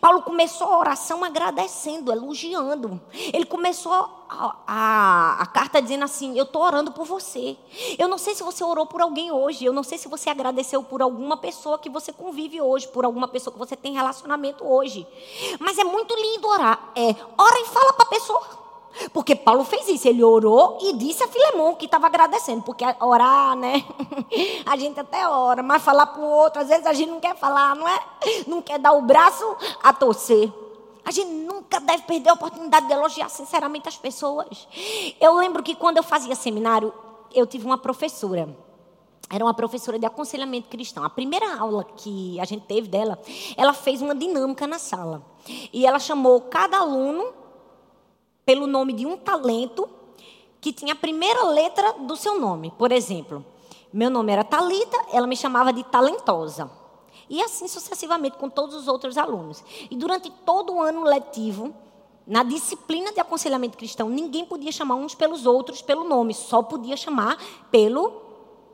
Paulo 0.00 0.22
começou 0.22 0.66
a 0.66 0.78
oração 0.78 1.24
agradecendo, 1.24 2.10
elogiando. 2.12 3.00
Ele 3.32 3.44
começou 3.44 3.92
a, 3.92 4.56
a, 4.66 5.42
a 5.42 5.46
carta 5.46 5.80
dizendo 5.80 6.04
assim: 6.04 6.36
Eu 6.36 6.44
estou 6.44 6.62
orando 6.62 6.92
por 6.92 7.06
você. 7.06 7.56
Eu 7.98 8.08
não 8.08 8.18
sei 8.18 8.34
se 8.34 8.42
você 8.42 8.64
orou 8.64 8.86
por 8.86 9.00
alguém 9.00 9.30
hoje. 9.30 9.64
Eu 9.64 9.72
não 9.72 9.82
sei 9.82 9.96
se 9.98 10.08
você 10.08 10.30
agradeceu 10.30 10.82
por 10.82 11.00
alguma 11.00 11.36
pessoa 11.36 11.78
que 11.78 11.88
você 11.88 12.12
convive 12.12 12.60
hoje, 12.60 12.88
por 12.88 13.04
alguma 13.04 13.28
pessoa 13.28 13.52
que 13.52 13.58
você 13.58 13.76
tem 13.76 13.94
relacionamento 13.94 14.66
hoje. 14.66 15.06
Mas 15.60 15.78
é 15.78 15.84
muito 15.84 16.14
lindo 16.14 16.48
orar. 16.48 16.90
É, 16.96 17.14
ora 17.36 17.60
e 17.60 17.66
fala 17.66 17.92
para 17.92 18.06
a 18.06 18.10
pessoa. 18.10 18.67
Porque 19.12 19.36
Paulo 19.36 19.64
fez 19.64 19.88
isso, 19.88 20.08
ele 20.08 20.24
orou 20.24 20.78
e 20.80 20.92
disse 20.94 21.22
a 21.22 21.28
Filemão 21.28 21.74
que 21.74 21.84
estava 21.84 22.06
agradecendo, 22.06 22.62
porque 22.62 22.84
orar, 23.00 23.54
né? 23.54 23.84
A 24.66 24.76
gente 24.76 24.98
até 24.98 25.28
ora, 25.28 25.62
mas 25.62 25.82
falar 25.82 26.06
para 26.06 26.20
o 26.20 26.28
outro, 26.28 26.60
às 26.60 26.68
vezes 26.68 26.84
a 26.84 26.92
gente 26.92 27.10
não 27.10 27.20
quer 27.20 27.36
falar, 27.36 27.76
não 27.76 27.86
é? 27.86 28.00
Não 28.46 28.60
quer 28.60 28.78
dar 28.78 28.92
o 28.92 29.02
braço 29.02 29.44
a 29.82 29.92
torcer. 29.92 30.52
A 31.04 31.10
gente 31.10 31.30
nunca 31.30 31.80
deve 31.80 32.02
perder 32.02 32.30
a 32.30 32.34
oportunidade 32.34 32.86
de 32.86 32.92
elogiar 32.92 33.28
sinceramente 33.28 33.88
as 33.88 33.96
pessoas. 33.96 34.68
Eu 35.20 35.36
lembro 35.36 35.62
que 35.62 35.74
quando 35.74 35.96
eu 35.96 36.02
fazia 36.02 36.34
seminário, 36.34 36.92
eu 37.32 37.46
tive 37.46 37.64
uma 37.64 37.78
professora. 37.78 38.48
Era 39.30 39.44
uma 39.44 39.54
professora 39.54 39.98
de 39.98 40.06
aconselhamento 40.06 40.68
cristão. 40.68 41.04
A 41.04 41.10
primeira 41.10 41.58
aula 41.58 41.84
que 41.84 42.40
a 42.40 42.44
gente 42.44 42.66
teve 42.66 42.88
dela, 42.88 43.18
ela 43.56 43.72
fez 43.72 44.02
uma 44.02 44.14
dinâmica 44.14 44.66
na 44.66 44.78
sala. 44.78 45.22
E 45.72 45.86
ela 45.86 45.98
chamou 45.98 46.42
cada 46.42 46.78
aluno 46.78 47.37
pelo 48.48 48.66
nome 48.66 48.94
de 48.94 49.04
um 49.04 49.14
talento 49.14 49.86
que 50.58 50.72
tinha 50.72 50.94
a 50.94 50.96
primeira 50.96 51.44
letra 51.48 51.92
do 51.98 52.16
seu 52.16 52.40
nome. 52.40 52.72
Por 52.78 52.90
exemplo, 52.90 53.44
meu 53.92 54.08
nome 54.08 54.32
era 54.32 54.42
Talita, 54.42 54.96
ela 55.12 55.26
me 55.26 55.36
chamava 55.36 55.70
de 55.70 55.84
talentosa. 55.84 56.70
E 57.28 57.42
assim 57.42 57.68
sucessivamente 57.68 58.38
com 58.38 58.48
todos 58.48 58.74
os 58.74 58.88
outros 58.88 59.18
alunos. 59.18 59.62
E 59.90 59.94
durante 59.94 60.30
todo 60.46 60.72
o 60.72 60.80
ano 60.80 61.04
letivo, 61.04 61.74
na 62.26 62.42
disciplina 62.42 63.12
de 63.12 63.20
aconselhamento 63.20 63.76
cristão, 63.76 64.08
ninguém 64.08 64.46
podia 64.46 64.72
chamar 64.72 64.94
uns 64.94 65.14
pelos 65.14 65.44
outros 65.44 65.82
pelo 65.82 66.04
nome, 66.04 66.32
só 66.32 66.62
podia 66.62 66.96
chamar 66.96 67.36
pelo 67.70 68.28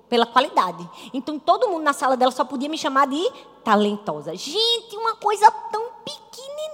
pela 0.08 0.24
qualidade. 0.24 0.88
Então 1.12 1.37
todo 1.37 1.66
mundo 1.66 1.82
na 1.82 1.92
sala 1.92 2.16
dela 2.16 2.30
só 2.30 2.44
podia 2.44 2.68
me 2.68 2.78
chamar 2.78 3.08
de 3.08 3.28
talentosa. 3.64 4.37
Gente, 4.37 4.96
uma 4.96 5.16
coisa 5.16 5.50
tão 5.72 5.84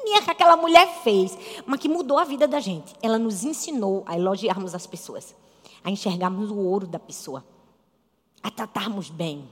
pequenininha 0.00 0.22
que 0.22 0.30
aquela 0.30 0.56
mulher 0.56 0.86
fez, 1.02 1.36
mas 1.66 1.80
que 1.80 1.88
mudou 1.88 2.18
a 2.18 2.24
vida 2.24 2.48
da 2.48 2.60
gente. 2.60 2.94
Ela 3.02 3.18
nos 3.18 3.44
ensinou 3.44 4.02
a 4.06 4.16
elogiarmos 4.16 4.74
as 4.74 4.86
pessoas, 4.86 5.34
a 5.84 5.90
enxergarmos 5.90 6.50
o 6.50 6.56
ouro 6.56 6.86
da 6.86 6.98
pessoa, 6.98 7.44
a 8.42 8.50
tratarmos 8.50 9.10
bem, 9.10 9.50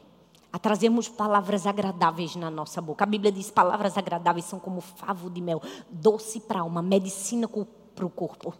a 0.52 0.58
trazermos 0.58 1.08
palavras 1.08 1.66
agradáveis 1.66 2.34
na 2.36 2.50
nossa 2.50 2.80
boca. 2.80 3.04
A 3.04 3.06
Bíblia 3.06 3.30
diz: 3.30 3.50
palavras 3.50 3.96
agradáveis 3.96 4.46
são 4.46 4.58
como 4.58 4.80
favo 4.80 5.30
de 5.30 5.40
mel, 5.40 5.62
doce 5.90 6.40
para 6.40 6.60
a 6.60 6.62
alma, 6.62 6.82
medicina 6.82 7.48
para 7.94 8.06
o 8.06 8.10
corpo. 8.10 8.54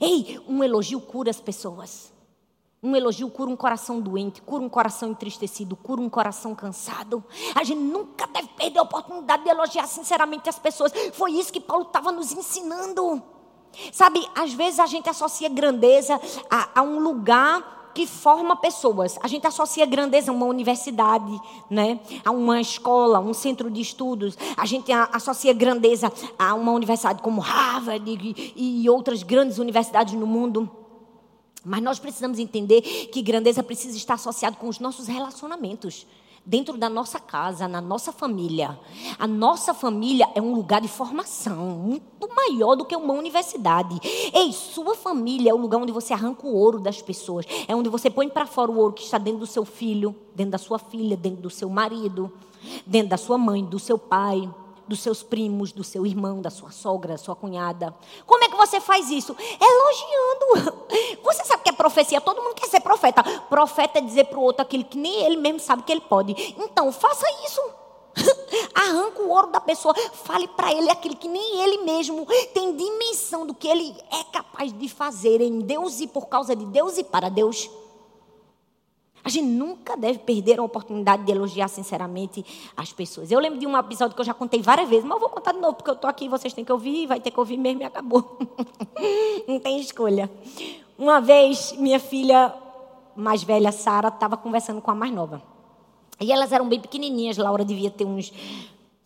Ei, 0.00 0.40
um 0.48 0.62
elogio 0.62 1.00
cura 1.00 1.30
as 1.30 1.40
pessoas. 1.40 2.11
Um 2.84 2.96
elogio 2.96 3.30
cura 3.30 3.48
um 3.48 3.54
coração 3.54 4.00
doente, 4.00 4.42
cura 4.42 4.60
um 4.60 4.68
coração 4.68 5.10
entristecido, 5.12 5.76
cura 5.76 6.00
um 6.00 6.08
coração 6.08 6.52
cansado. 6.52 7.22
A 7.54 7.62
gente 7.62 7.78
nunca 7.80 8.26
deve 8.26 8.48
perder 8.48 8.80
a 8.80 8.82
oportunidade 8.82 9.44
de 9.44 9.50
elogiar 9.50 9.86
sinceramente 9.86 10.48
as 10.48 10.58
pessoas. 10.58 10.92
Foi 11.12 11.30
isso 11.30 11.52
que 11.52 11.60
Paulo 11.60 11.84
estava 11.84 12.10
nos 12.10 12.32
ensinando. 12.32 13.22
Sabe, 13.92 14.28
às 14.34 14.52
vezes 14.52 14.80
a 14.80 14.86
gente 14.86 15.08
associa 15.08 15.48
grandeza 15.48 16.20
a, 16.50 16.80
a 16.80 16.82
um 16.82 16.98
lugar 16.98 17.92
que 17.94 18.04
forma 18.04 18.56
pessoas. 18.56 19.16
A 19.22 19.28
gente 19.28 19.46
associa 19.46 19.86
grandeza 19.86 20.32
a 20.32 20.34
uma 20.34 20.46
universidade, 20.46 21.40
né? 21.70 22.00
a 22.24 22.32
uma 22.32 22.60
escola, 22.60 23.20
um 23.20 23.32
centro 23.32 23.70
de 23.70 23.80
estudos. 23.80 24.36
A 24.56 24.66
gente 24.66 24.90
associa 24.90 25.52
grandeza 25.52 26.12
a 26.36 26.52
uma 26.54 26.72
universidade 26.72 27.22
como 27.22 27.40
Harvard 27.40 28.10
e, 28.56 28.82
e 28.82 28.90
outras 28.90 29.22
grandes 29.22 29.58
universidades 29.58 30.14
no 30.14 30.26
mundo. 30.26 30.81
Mas 31.64 31.82
nós 31.82 31.98
precisamos 31.98 32.38
entender 32.38 32.82
que 32.82 33.22
grandeza 33.22 33.62
precisa 33.62 33.96
estar 33.96 34.14
associado 34.14 34.56
com 34.56 34.68
os 34.68 34.78
nossos 34.78 35.06
relacionamentos 35.06 36.06
dentro 36.44 36.76
da 36.76 36.88
nossa 36.88 37.20
casa, 37.20 37.68
na 37.68 37.80
nossa 37.80 38.12
família. 38.12 38.78
A 39.18 39.26
nossa 39.26 39.72
família 39.72 40.28
é 40.34 40.42
um 40.42 40.54
lugar 40.54 40.80
de 40.80 40.88
formação 40.88 41.56
muito 41.56 42.28
maior 42.34 42.74
do 42.74 42.84
que 42.84 42.96
uma 42.96 43.14
universidade. 43.14 44.00
Ei, 44.32 44.52
sua 44.52 44.94
família 44.94 45.50
é 45.50 45.54
o 45.54 45.58
lugar 45.58 45.78
onde 45.78 45.92
você 45.92 46.12
arranca 46.12 46.46
o 46.46 46.54
ouro 46.54 46.80
das 46.80 47.00
pessoas. 47.00 47.46
É 47.68 47.74
onde 47.74 47.88
você 47.88 48.10
põe 48.10 48.28
para 48.28 48.46
fora 48.46 48.70
o 48.70 48.78
ouro 48.78 48.92
que 48.92 49.04
está 49.04 49.18
dentro 49.18 49.40
do 49.40 49.46
seu 49.46 49.64
filho, 49.64 50.14
dentro 50.34 50.52
da 50.52 50.58
sua 50.58 50.78
filha, 50.78 51.16
dentro 51.16 51.42
do 51.42 51.50
seu 51.50 51.68
marido, 51.68 52.32
dentro 52.84 53.10
da 53.10 53.16
sua 53.16 53.38
mãe, 53.38 53.64
do 53.64 53.78
seu 53.78 53.98
pai 53.98 54.50
dos 54.86 55.00
seus 55.00 55.22
primos, 55.22 55.72
do 55.72 55.82
seu 55.82 56.04
irmão, 56.04 56.42
da 56.42 56.50
sua 56.50 56.70
sogra, 56.70 57.12
da 57.12 57.18
sua 57.18 57.34
cunhada. 57.34 57.94
Como 58.26 58.44
é 58.44 58.48
que 58.48 58.56
você 58.56 58.80
faz 58.80 59.10
isso? 59.10 59.34
Elogiando. 59.60 60.86
Você 61.42 61.48
sabe 61.48 61.62
que 61.64 61.70
é 61.70 61.72
profecia, 61.72 62.20
todo 62.20 62.40
mundo 62.40 62.54
quer 62.54 62.68
ser 62.68 62.80
profeta. 62.80 63.22
Profeta 63.48 63.98
é 63.98 64.02
dizer 64.02 64.24
para 64.26 64.38
o 64.38 64.42
outro 64.42 64.62
aquilo 64.62 64.84
que 64.84 64.96
nem 64.96 65.24
ele 65.24 65.36
mesmo 65.36 65.58
sabe 65.58 65.82
que 65.82 65.90
ele 65.90 66.00
pode. 66.00 66.34
Então, 66.56 66.92
faça 66.92 67.26
isso. 67.44 67.60
Arranca 68.74 69.22
o 69.22 69.28
ouro 69.28 69.48
da 69.48 69.60
pessoa, 69.60 69.94
fale 70.12 70.46
para 70.48 70.72
ele 70.72 70.90
aquilo 70.90 71.16
que 71.16 71.28
nem 71.28 71.62
ele 71.62 71.78
mesmo 71.78 72.26
tem 72.52 72.76
dimensão 72.76 73.46
do 73.46 73.54
que 73.54 73.66
ele 73.66 73.96
é 74.10 74.24
capaz 74.24 74.72
de 74.72 74.88
fazer 74.88 75.40
em 75.40 75.60
Deus 75.60 76.00
e 76.00 76.06
por 76.06 76.26
causa 76.28 76.54
de 76.54 76.64
Deus 76.66 76.98
e 76.98 77.04
para 77.04 77.28
Deus. 77.28 77.70
A 79.24 79.28
gente 79.28 79.46
nunca 79.46 79.96
deve 79.96 80.18
perder 80.18 80.58
a 80.58 80.64
oportunidade 80.64 81.24
de 81.24 81.30
elogiar 81.30 81.68
sinceramente 81.68 82.44
as 82.76 82.92
pessoas. 82.92 83.30
Eu 83.30 83.38
lembro 83.38 83.58
de 83.58 83.66
um 83.66 83.78
episódio 83.78 84.16
que 84.16 84.20
eu 84.20 84.24
já 84.24 84.34
contei 84.34 84.60
várias 84.60 84.88
vezes, 84.88 85.04
mas 85.04 85.14
eu 85.14 85.20
vou 85.20 85.28
contar 85.28 85.52
de 85.52 85.60
novo, 85.60 85.74
porque 85.74 85.90
eu 85.90 85.94
estou 85.94 86.10
aqui, 86.10 86.28
vocês 86.28 86.52
têm 86.52 86.64
que 86.64 86.72
ouvir, 86.72 87.06
vai 87.06 87.20
ter 87.20 87.30
que 87.30 87.38
ouvir 87.38 87.56
mesmo 87.56 87.82
e 87.82 87.84
acabou. 87.84 88.36
Não 89.46 89.60
tem 89.60 89.78
escolha. 89.78 90.28
Uma 90.98 91.20
vez, 91.20 91.72
minha 91.72 91.98
filha 91.98 92.54
mais 93.14 93.42
velha, 93.42 93.72
Sara, 93.72 94.08
estava 94.08 94.36
conversando 94.36 94.80
com 94.80 94.90
a 94.90 94.94
mais 94.94 95.12
nova. 95.12 95.42
E 96.20 96.32
elas 96.32 96.52
eram 96.52 96.68
bem 96.68 96.80
pequenininhas. 96.80 97.36
Laura 97.36 97.64
devia 97.64 97.90
ter 97.90 98.04
uns, 98.04 98.32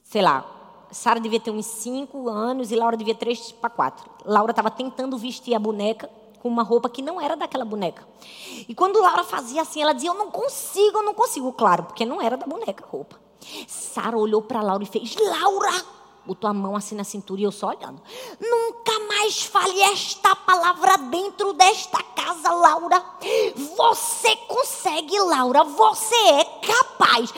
sei 0.03 0.23
lá, 0.23 0.45
Sara 0.91 1.19
devia 1.19 1.41
ter 1.41 1.51
uns 1.51 1.67
5 1.67 2.29
anos 2.29 2.71
e 2.71 2.77
Laura 2.77 2.97
devia 2.97 3.15
ter 3.15 3.27
3 3.27 3.53
para 3.53 3.71
4. 3.71 4.11
Laura 4.25 4.53
estava 4.53 4.71
tentando 4.71 5.17
vestir 5.17 5.55
a 5.55 5.59
boneca 5.59 6.11
com 6.41 6.49
uma 6.49 6.63
roupa 6.63 6.89
que 6.89 7.03
não 7.03 7.21
era 7.21 7.37
daquela 7.37 7.65
boneca. 7.65 8.07
E 8.69 8.75
quando 8.75 9.01
Laura 9.01 9.25
fazia 9.25 9.63
assim, 9.63 9.83
ela 9.83 9.93
dizia: 9.93 10.11
Eu 10.11 10.15
não 10.15 10.31
consigo, 10.31 10.99
eu 10.99 11.03
não 11.03 11.15
consigo. 11.15 11.53
Claro, 11.53 11.85
porque 11.85 12.05
não 12.05 12.21
era 12.21 12.37
da 12.37 12.47
boneca 12.47 12.85
a 12.85 12.89
roupa. 12.89 13.19
Sara 13.67 14.17
olhou 14.17 14.43
para 14.43 14.63
Laura 14.63 14.83
e 14.83 14.87
fez: 14.87 15.17
Laura! 15.17 15.97
Botou 16.27 16.51
a 16.51 16.53
mão 16.53 16.75
assim 16.75 16.95
na 16.95 17.05
cintura 17.05 17.41
e 17.41 17.45
eu 17.45 17.53
só 17.53 17.69
olhando. 17.69 18.01
Nunca 18.41 18.99
mais 19.09 19.43
fale 19.45 19.81
esta 19.81 20.35
palavra 20.35 20.99
dentro 20.99 21.53
desta 21.53 22.03
casa, 22.03 22.51
Laura. 22.51 23.05
Você 23.77 24.37
consegue, 24.49 25.19
Laura. 25.21 25.63
Você 25.65 26.15
é 26.15 26.45
capaz. 26.45 27.33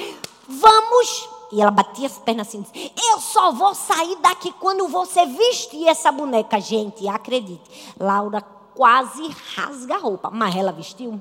Vamos 0.48 1.28
e 1.50 1.60
ela 1.60 1.70
batia 1.70 2.06
as 2.06 2.18
pernas 2.18 2.48
assim, 2.48 2.64
eu 3.10 3.20
só 3.20 3.52
vou 3.52 3.74
sair 3.74 4.16
daqui 4.16 4.52
quando 4.52 4.86
você 4.88 5.24
vestir 5.24 5.88
essa 5.88 6.12
boneca. 6.12 6.60
Gente, 6.60 7.08
acredite, 7.08 7.94
Laura 7.98 8.42
quase 8.74 9.26
rasga 9.56 9.96
a 9.96 9.98
roupa, 9.98 10.30
mas 10.30 10.54
ela 10.54 10.70
vestiu. 10.70 11.20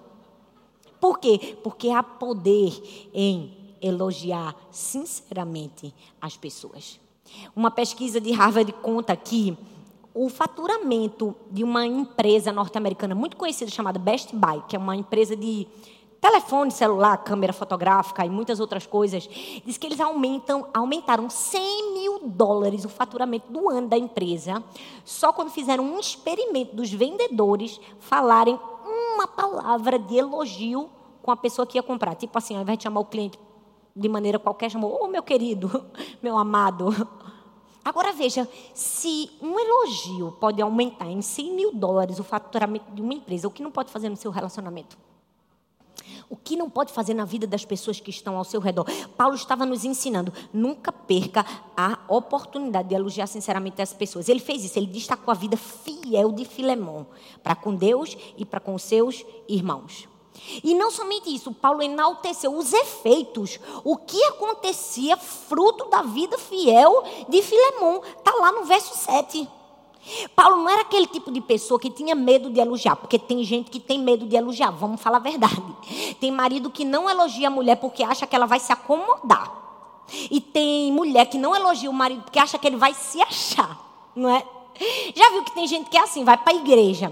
Por 0.99 1.19
quê? 1.19 1.57
Porque 1.63 1.89
há 1.89 2.03
poder 2.03 3.09
em 3.13 3.77
elogiar 3.81 4.55
sinceramente 4.71 5.93
as 6.19 6.35
pessoas. 6.35 6.99
Uma 7.55 7.71
pesquisa 7.71 8.19
de 8.19 8.31
Harvard 8.31 8.71
conta 8.73 9.15
que 9.15 9.57
o 10.13 10.29
faturamento 10.29 11.35
de 11.51 11.63
uma 11.63 11.85
empresa 11.85 12.51
norte-americana 12.51 13.13
muito 13.13 13.37
conhecida 13.37 13.69
chamada 13.69 13.99
Best 13.99 14.35
Buy, 14.35 14.63
que 14.67 14.75
é 14.75 14.79
uma 14.79 14.95
empresa 14.95 15.35
de 15.35 15.67
telefone 16.19 16.71
celular, 16.71 17.17
câmera 17.17 17.53
fotográfica 17.53 18.25
e 18.25 18.29
muitas 18.29 18.59
outras 18.59 18.85
coisas, 18.85 19.29
diz 19.65 19.77
que 19.77 19.85
eles 19.85 19.99
aumentam, 19.99 20.67
aumentaram 20.73 21.29
100 21.29 21.93
mil 21.93 22.19
dólares 22.23 22.83
o 22.83 22.89
faturamento 22.89 23.51
do 23.51 23.69
ano 23.69 23.87
da 23.87 23.97
empresa, 23.97 24.63
só 25.05 25.31
quando 25.31 25.51
fizeram 25.51 25.83
um 25.83 25.99
experimento 25.99 26.75
dos 26.75 26.91
vendedores 26.91 27.79
falarem 27.99 28.59
uma 28.85 29.27
palavra 29.27 29.99
de 29.99 30.17
elogio 30.17 30.89
com 31.21 31.31
a 31.31 31.37
pessoa 31.37 31.67
que 31.67 31.77
ia 31.77 31.83
comprar. 31.83 32.15
Tipo 32.15 32.37
assim, 32.37 32.55
ao 32.55 32.61
invés 32.61 32.77
de 32.77 32.85
chamar 32.85 33.01
o 33.01 33.05
cliente 33.05 33.37
de 33.97 34.07
maneira 34.07 34.37
qualquer, 34.37 34.69
chamou, 34.69 34.99
oh, 35.01 35.07
meu 35.07 35.23
querido, 35.23 35.85
meu 36.21 36.37
amado. 36.37 36.89
Agora 37.83 38.11
veja, 38.13 38.47
se 38.73 39.31
um 39.41 39.57
elogio 39.59 40.33
pode 40.39 40.61
aumentar 40.61 41.09
em 41.09 41.21
100 41.21 41.55
mil 41.55 41.73
dólares 41.73 42.19
o 42.19 42.23
faturamento 42.23 42.91
de 42.91 43.01
uma 43.01 43.13
empresa, 43.13 43.47
o 43.47 43.51
que 43.51 43.63
não 43.63 43.71
pode 43.71 43.91
fazer 43.91 44.09
no 44.09 44.15
seu 44.17 44.29
relacionamento? 44.29 44.97
O 46.29 46.35
que 46.35 46.57
não 46.57 46.69
pode 46.69 46.91
fazer 46.91 47.13
na 47.13 47.23
vida 47.23 47.47
das 47.47 47.63
pessoas 47.63 48.01
que 48.01 48.09
estão 48.09 48.37
ao 48.37 48.43
seu 48.43 48.59
redor? 48.59 48.85
Paulo 49.15 49.35
estava 49.35 49.65
nos 49.65 49.85
ensinando: 49.85 50.33
nunca 50.51 50.91
perca 50.91 51.45
a 51.75 51.99
oportunidade 52.09 52.89
de 52.89 52.95
elogiar 52.95 53.27
sinceramente 53.27 53.81
as 53.81 53.93
pessoas. 53.93 54.27
Ele 54.27 54.41
fez 54.41 54.65
isso, 54.65 54.77
ele 54.77 54.87
destacou 54.87 55.31
a 55.31 55.35
vida 55.35 55.55
fiel 55.55 56.33
de 56.33 56.43
Filemão 56.43 57.07
para 57.41 57.55
com 57.55 57.73
Deus 57.73 58.17
e 58.37 58.45
para 58.45 58.59
com 58.59 58.77
seus 58.77 59.25
irmãos. 59.47 60.09
E 60.63 60.73
não 60.73 60.91
somente 60.91 61.33
isso, 61.33 61.51
Paulo 61.51 61.81
enalteceu 61.81 62.55
os 62.55 62.73
efeitos, 62.73 63.59
o 63.83 63.97
que 63.97 64.21
acontecia 64.25 65.17
fruto 65.17 65.85
da 65.85 66.01
vida 66.01 66.37
fiel 66.37 67.03
de 67.27 67.41
Filemão. 67.41 68.01
Está 68.17 68.31
lá 68.35 68.51
no 68.51 68.63
verso 68.63 68.95
7. 68.97 69.47
Paulo 70.35 70.57
não 70.57 70.69
era 70.69 70.81
aquele 70.81 71.07
tipo 71.07 71.31
de 71.31 71.41
pessoa 71.41 71.79
que 71.79 71.89
tinha 71.89 72.15
medo 72.15 72.49
de 72.49 72.59
elogiar, 72.59 72.95
porque 72.95 73.19
tem 73.19 73.43
gente 73.43 73.69
que 73.69 73.79
tem 73.79 73.99
medo 73.99 74.25
de 74.25 74.35
elogiar, 74.35 74.71
vamos 74.71 75.01
falar 75.01 75.17
a 75.17 75.21
verdade. 75.21 75.61
Tem 76.19 76.31
marido 76.31 76.69
que 76.69 76.85
não 76.85 77.09
elogia 77.09 77.47
a 77.47 77.51
mulher 77.51 77.75
porque 77.75 78.03
acha 78.03 78.25
que 78.25 78.35
ela 78.35 78.45
vai 78.45 78.59
se 78.59 78.71
acomodar. 78.71 79.51
E 80.31 80.39
tem 80.39 80.91
mulher 80.93 81.25
que 81.25 81.37
não 81.37 81.53
elogia 81.53 81.89
o 81.89 81.93
marido 81.93 82.23
porque 82.23 82.39
acha 82.39 82.57
que 82.57 82.65
ele 82.65 82.77
vai 82.77 82.93
se 82.93 83.21
achar, 83.21 83.77
não 84.15 84.29
é? 84.29 84.45
Já 85.15 85.29
viu 85.31 85.43
que 85.43 85.53
tem 85.53 85.67
gente 85.67 85.89
que 85.89 85.97
é 85.97 86.01
assim, 86.01 86.23
vai 86.23 86.37
para 86.37 86.53
a 86.53 86.55
igreja. 86.55 87.11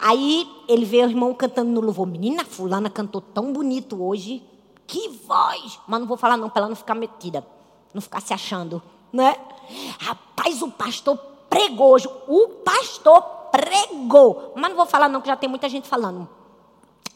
Aí 0.00 0.48
ele 0.68 0.84
vê 0.84 0.98
o 0.98 1.08
irmão 1.08 1.32
cantando 1.34 1.70
no 1.70 1.80
louvor. 1.80 2.06
Menina, 2.06 2.44
fulana 2.44 2.90
cantou 2.90 3.20
tão 3.20 3.52
bonito 3.52 4.02
hoje. 4.02 4.42
Que 4.86 5.08
voz! 5.08 5.78
Mas 5.86 6.00
não 6.00 6.06
vou 6.06 6.16
falar 6.16 6.36
não, 6.36 6.50
para 6.50 6.60
ela 6.60 6.68
não 6.68 6.76
ficar 6.76 6.94
metida. 6.94 7.46
Não 7.92 8.02
ficar 8.02 8.20
se 8.20 8.34
achando, 8.34 8.82
né? 9.12 9.36
Rapaz, 9.98 10.60
o 10.62 10.70
pastor 10.70 11.16
pregou 11.48 11.92
hoje. 11.92 12.08
O 12.28 12.48
pastor 12.64 13.22
pregou. 13.50 14.52
Mas 14.56 14.70
não 14.70 14.76
vou 14.76 14.86
falar 14.86 15.08
não, 15.08 15.20
que 15.20 15.28
já 15.28 15.36
tem 15.36 15.48
muita 15.48 15.68
gente 15.68 15.88
falando. 15.88 16.28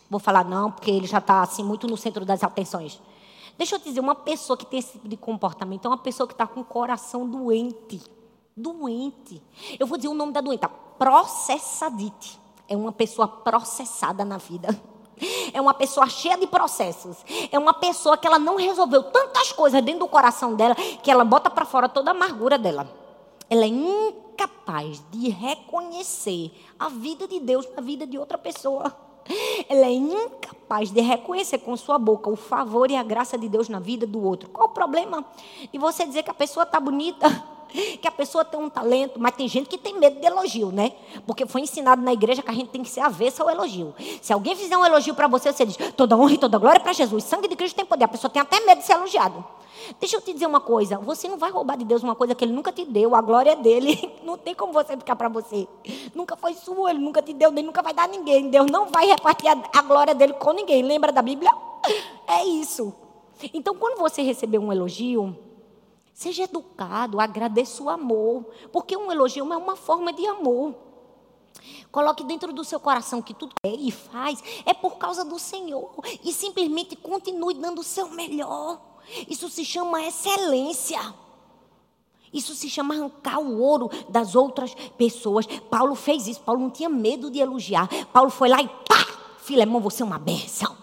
Vou 0.09 0.21
falar 0.21 0.45
não, 0.45 0.71
porque 0.71 0.91
ele 0.91 1.07
já 1.07 1.19
está 1.19 1.43
assim 1.43 1.63
muito 1.63 1.87
no 1.87 1.97
centro 1.97 2.25
das 2.25 2.43
atenções. 2.43 3.01
Deixa 3.59 3.75
eu 3.75 3.81
te 3.81 3.89
dizer, 3.89 4.01
uma 4.01 4.15
pessoa 4.15 4.57
que 4.57 4.65
tem 4.65 4.79
esse 4.79 4.93
tipo 4.93 5.09
de 5.09 5.17
comportamento 5.17 5.85
é 5.85 5.89
uma 5.89 5.99
pessoa 5.99 6.27
que 6.27 6.33
está 6.33 6.47
com 6.47 6.61
o 6.61 6.65
coração 6.65 7.29
doente. 7.29 8.01
Doente. 8.59 9.43
Eu 9.79 9.87
vou 9.87 9.97
dizer 9.97 10.09
o 10.09 10.15
nome 10.15 10.33
da 10.33 10.41
doente. 10.41 10.67
Processadite. 10.99 12.39
É 12.69 12.77
uma 12.77 12.93
pessoa 12.93 13.27
processada 13.27 14.25
na 14.25 14.39
vida. 14.39 14.69
É 15.53 15.61
uma 15.61 15.75
pessoa 15.75 16.09
cheia 16.09 16.39
de 16.39 16.47
processos. 16.47 17.17
É 17.51 17.59
uma 17.59 17.75
pessoa 17.75 18.17
que 18.17 18.25
ela 18.25 18.39
não 18.39 18.55
resolveu 18.55 19.03
tantas 19.03 19.51
coisas 19.51 19.83
dentro 19.83 20.01
do 20.01 20.07
coração 20.07 20.55
dela 20.55 20.77
que 20.77 21.11
ela 21.11 21.25
bota 21.25 21.51
para 21.51 21.65
fora 21.65 21.89
toda 21.89 22.13
a 22.13 22.15
amargura 22.15 22.57
dela. 22.57 22.89
Ela 23.51 23.65
é 23.65 23.69
incapaz 23.69 25.03
de 25.11 25.29
reconhecer 25.31 26.53
a 26.79 26.89
vida 26.89 27.27
de 27.27 27.41
Deus 27.41 27.67
na 27.75 27.83
vida 27.83 28.07
de 28.07 28.17
outra 28.17 28.39
pessoa. 28.39 28.95
Ela 29.69 29.87
é 29.87 29.93
incapaz 29.93 30.91
de 30.91 31.01
reconhecer 31.01 31.59
com 31.59 31.77
sua 31.77 31.99
boca 31.99 32.31
o 32.31 32.37
favor 32.37 32.91
e 32.91 32.97
a 32.97 33.03
graça 33.03 33.37
de 33.37 33.49
Deus 33.49 33.69
na 33.69 33.81
vida 33.81 34.07
do 34.07 34.23
outro. 34.23 34.51
Qual 34.51 34.69
o 34.69 34.73
problema 34.73 35.25
de 35.73 35.79
você 35.79 36.07
dizer 36.07 36.23
que 36.23 36.31
a 36.31 36.35
pessoa 36.35 36.65
está 36.65 36.79
bonita? 36.79 37.27
Que 37.69 38.09
a 38.09 38.11
pessoa 38.11 38.45
tem 38.45 38.59
um 38.59 38.69
talento, 38.69 39.21
mas 39.21 39.35
tem 39.35 39.47
gente 39.49 39.69
que 39.69 39.79
tem 39.79 39.99
medo 39.99 40.21
de 40.21 40.27
elogio, 40.27 40.71
né? 40.73 40.93
Porque 41.27 41.47
foi 41.47 41.61
ensinado 41.61 42.03
na 42.03 42.13
igreja 42.13 42.43
que 42.43 42.51
a 42.51 42.55
gente 42.55 42.71
tem 42.71 42.83
que 42.83 42.89
ser 42.89 43.01
avessa 43.01 43.43
ao 43.43 43.51
elogio. 43.51 43.95
Se 44.23 44.33
alguém 44.33 44.57
fizer 44.57 44.77
um 44.77 44.85
elogio 44.85 45.15
para 45.15 45.29
você, 45.29 45.53
você 45.53 45.67
diz: 45.67 45.77
toda 45.97 46.17
honra 46.17 46.33
e 46.33 46.39
toda 46.39 46.59
glória 46.59 46.81
para 46.81 46.93
Jesus. 46.93 47.25
Sangue 47.25 47.49
de 47.49 47.57
Cristo 47.57 47.77
tem 47.77 47.85
poder. 47.85 48.05
A 48.05 48.09
pessoa 48.09 48.31
tem 48.31 48.41
até 48.41 48.61
medo 48.61 48.79
de 48.79 48.87
ser 48.87 48.95
elogiado. 48.95 49.45
Deixa 50.01 50.17
eu 50.17 50.21
te 50.21 50.33
dizer 50.33 50.47
uma 50.47 50.61
coisa: 50.61 50.99
você 50.99 51.29
não 51.29 51.39
vai 51.39 51.51
roubar 51.51 51.77
de 51.77 51.85
Deus 51.85 52.03
uma 52.03 52.15
coisa 52.15 52.35
que 52.35 52.45
Ele 52.45 52.53
nunca 52.53 52.73
te 52.73 52.85
deu, 52.85 53.15
a 53.15 53.21
glória 53.21 53.53
é 53.53 53.57
dele. 53.57 53.99
Não 54.23 54.37
tem 54.37 54.55
como 54.55 54.73
você 54.73 54.97
ficar 54.97 55.17
para 55.17 55.29
você. 55.29 55.67
Nunca 56.15 56.37
foi 56.37 56.55
sua, 56.55 56.91
Ele 56.91 56.99
nunca 56.99 57.23
te 57.23 57.33
deu, 57.33 57.51
Ele 57.51 57.63
nunca 57.63 57.83
vai 57.83 57.95
dar 57.95 58.05
a 58.05 58.09
ninguém. 58.09 58.51
Deus 58.51 58.71
não 58.71 58.87
vai 58.87 59.07
repartir 59.07 59.49
a, 59.49 59.79
a 59.79 59.83
glória 59.83 60.15
dele 60.15 60.35
com 60.35 60.53
ninguém. 60.53 60.83
Lembra 60.83 61.13
da 61.13 61.23
Bíblia? 61.23 61.51
É 62.31 62.45
isso. 62.45 62.93
Então, 63.55 63.75
quando 63.75 63.99
você 63.99 64.21
receber 64.21 64.59
um 64.59 64.71
elogio, 64.71 65.35
seja 66.19 66.43
educado, 66.43 67.21
agradeça 67.21 67.81
o 67.81 67.89
amor, 67.89 68.45
porque 68.73 68.97
um 68.97 69.13
elogio 69.13 69.53
é 69.53 69.57
uma 69.57 69.77
forma 69.77 70.13
de 70.13 70.27
amor. 70.27 70.75
Coloque 71.93 72.25
dentro 72.25 72.53
do 72.53 72.65
seu 72.65 72.81
coração 72.81 73.23
que 73.23 73.33
tudo 73.33 73.53
é 73.63 73.73
e 73.73 73.93
faz 73.93 74.43
é 74.67 74.75
por 74.75 74.97
causa 74.97 75.25
do 75.25 75.39
Senhor 75.39 75.89
e 76.25 76.33
simplesmente 76.33 76.97
continue 76.97 77.55
dando 77.55 77.83
o 77.83 77.85
seu 77.85 78.11
melhor. 78.11 78.81
Isso 79.29 79.49
se 79.49 79.65
chama 79.65 80.03
excelência. 80.03 80.99
Isso 82.33 82.53
se 82.53 82.69
chama 82.69 82.97
arrancar 82.97 83.39
o 83.39 83.61
ouro 83.61 83.89
das 84.09 84.35
outras 84.35 84.75
pessoas. 84.97 85.47
Paulo 85.71 85.95
fez 85.95 86.27
isso. 86.27 86.41
Paulo 86.41 86.63
não 86.63 86.71
tinha 86.71 86.89
medo 86.89 87.31
de 87.31 87.39
elogiar. 87.39 87.89
Paulo 88.07 88.29
foi 88.29 88.49
lá 88.49 88.61
e 88.61 88.67
pá! 88.67 89.07
Filemão, 89.39 89.81
você 89.81 90.03
é 90.03 90.07
uma 90.07 90.19
benção. 90.19 90.77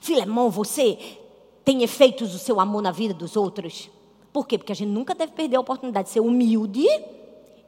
Filemão, 0.00 0.48
você 0.48 1.18
tem 1.64 1.82
efeitos 1.82 2.30
do 2.30 2.38
seu 2.38 2.60
amor 2.60 2.82
na 2.82 2.92
vida 2.92 3.12
dos 3.12 3.36
outros. 3.36 3.90
Por 4.34 4.48
quê? 4.48 4.58
Porque 4.58 4.72
a 4.72 4.74
gente 4.74 4.90
nunca 4.90 5.14
deve 5.14 5.30
perder 5.30 5.54
a 5.54 5.60
oportunidade 5.60 6.08
de 6.08 6.14
ser 6.14 6.18
humilde 6.18 6.84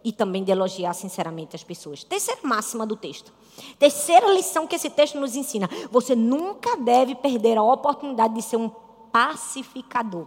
e 0.03 0.11
também 0.11 0.43
de 0.43 0.51
elogiar 0.51 0.95
sinceramente 0.95 1.55
as 1.55 1.63
pessoas. 1.63 2.03
Terceira 2.03 2.41
máxima 2.43 2.85
do 2.85 2.97
texto. 2.97 3.33
Terceira 3.79 4.35
lição 4.35 4.67
que 4.67 4.75
esse 4.75 4.91
texto 4.91 5.17
nos 5.17 5.37
ensina: 5.37 5.71
você 5.93 6.17
nunca 6.17 6.77
deve 6.77 7.15
perder 7.15 7.57
a 7.57 7.63
oportunidade 7.63 8.35
de 8.35 8.43
ser 8.43 8.57
um 8.57 8.69
pacificador. 9.13 10.27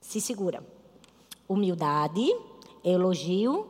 Se 0.00 0.20
segura. 0.20 0.64
Humildade, 1.48 2.24
elogio 2.84 3.66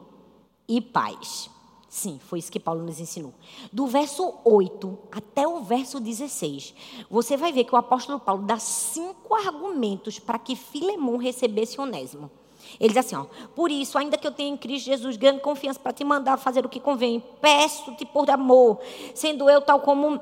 e 0.69 0.83
paz. 0.83 1.49
Sim, 1.97 2.21
foi 2.23 2.41
isso 2.41 2.53
que 2.53 2.61
Paulo 2.61 2.83
nos 2.83 3.01
ensinou. 3.01 3.33
Do 3.73 3.87
verso 3.87 4.35
8 4.45 4.99
até 5.11 5.49
o 5.49 5.63
verso 5.63 5.99
16, 5.99 6.75
você 7.09 7.39
vai 7.39 7.53
ver 7.53 7.65
que 7.65 7.75
o 7.75 7.79
apóstolo 7.79 8.21
Paulo 8.21 8.43
dá 8.43 8.59
cinco 8.59 9.35
argumentos 9.35 10.19
para 10.19 10.39
que 10.39 10.55
Filemão 10.55 11.17
recebesse 11.17 11.81
Onésimo. 11.81 12.31
Ele 12.79 12.91
diz 12.91 12.99
assim: 12.99 13.17
ó, 13.17 13.25
por 13.55 13.71
isso, 13.71 13.97
ainda 13.97 14.19
que 14.19 14.27
eu 14.27 14.31
tenha 14.31 14.51
em 14.51 14.59
Cristo 14.59 14.85
Jesus 14.85 15.17
grande 15.17 15.41
confiança 15.41 15.81
para 15.81 15.91
te 15.91 16.05
mandar 16.05 16.37
fazer 16.37 16.67
o 16.67 16.69
que 16.69 16.79
convém, 16.79 17.25
peço-te 17.41 18.05
por 18.05 18.29
amor, 18.29 18.79
sendo 19.15 19.49
eu 19.49 19.63
tal 19.63 19.81
como 19.81 20.21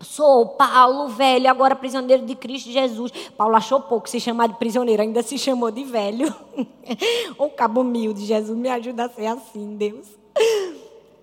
Sou 0.00 0.46
Paulo, 0.56 1.08
velho, 1.08 1.50
agora 1.50 1.76
prisioneiro 1.76 2.24
de 2.24 2.34
Cristo 2.34 2.70
Jesus. 2.70 3.12
Paulo 3.36 3.54
achou 3.56 3.78
pouco 3.78 4.08
se 4.08 4.18
chamar 4.18 4.48
de 4.48 4.54
prisioneiro, 4.54 5.02
ainda 5.02 5.22
se 5.22 5.36
chamou 5.36 5.70
de 5.70 5.84
velho. 5.84 6.34
o 7.36 7.50
cabo 7.50 7.82
humilde, 7.82 8.24
Jesus, 8.24 8.56
me 8.56 8.70
ajuda 8.70 9.04
a 9.04 9.08
ser 9.10 9.26
assim, 9.26 9.76
Deus. 9.76 10.24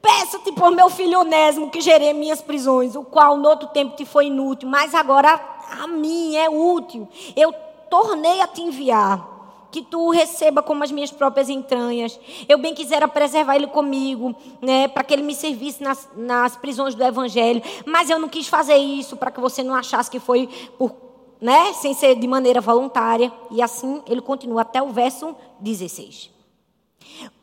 Peço-te 0.02 0.52
por 0.52 0.72
meu 0.72 0.90
filho 0.90 1.20
Onésimo, 1.20 1.70
que 1.70 1.80
gerei 1.80 2.14
minhas 2.14 2.42
prisões, 2.42 2.96
o 2.96 3.04
qual 3.04 3.38
no 3.38 3.48
outro 3.48 3.68
tempo 3.68 3.96
te 3.96 4.04
foi 4.04 4.26
inútil, 4.28 4.68
mas 4.68 4.96
agora 4.96 5.40
a 5.80 5.88
mim 5.88 6.36
é 6.36 6.50
útil. 6.50 7.08
Eu 7.36 7.54
tornei 7.90 8.42
a 8.42 8.48
te 8.48 8.62
enviar 8.62 9.30
que 9.72 9.82
tu 9.82 10.10
receba 10.10 10.62
como 10.62 10.84
as 10.84 10.92
minhas 10.92 11.12
próprias 11.12 11.50
entranhas. 11.50 12.20
Eu 12.48 12.58
bem 12.58 12.74
quisera 12.74 13.08
preservar 13.08 13.56
ele 13.56 13.68
comigo, 13.68 14.36
né, 14.62 14.88
para 14.88 15.04
que 15.04 15.14
ele 15.14 15.24
me 15.24 15.34
servisse 15.34 15.82
nas, 15.82 16.10
nas 16.16 16.56
prisões 16.56 16.94
do 16.94 17.04
evangelho, 17.04 17.62
mas 17.86 18.10
eu 18.10 18.20
não 18.20 18.28
quis 18.28 18.48
fazer 18.48 18.76
isso 18.76 19.16
para 19.16 19.32
que 19.32 19.40
você 19.40 19.64
não 19.64 19.74
achasse 19.74 20.12
que 20.12 20.20
foi 20.20 20.50
por, 20.78 20.94
né, 21.40 21.74
sem 21.74 21.94
ser 21.94 22.16
de 22.16 22.28
maneira 22.28 22.60
voluntária. 22.60 23.32
E 23.50 23.62
assim 23.62 24.02
ele 24.08 24.22
continua 24.22 24.62
até 24.62 24.82
o 24.82 24.90
verso 24.90 25.36
16. 25.60 26.41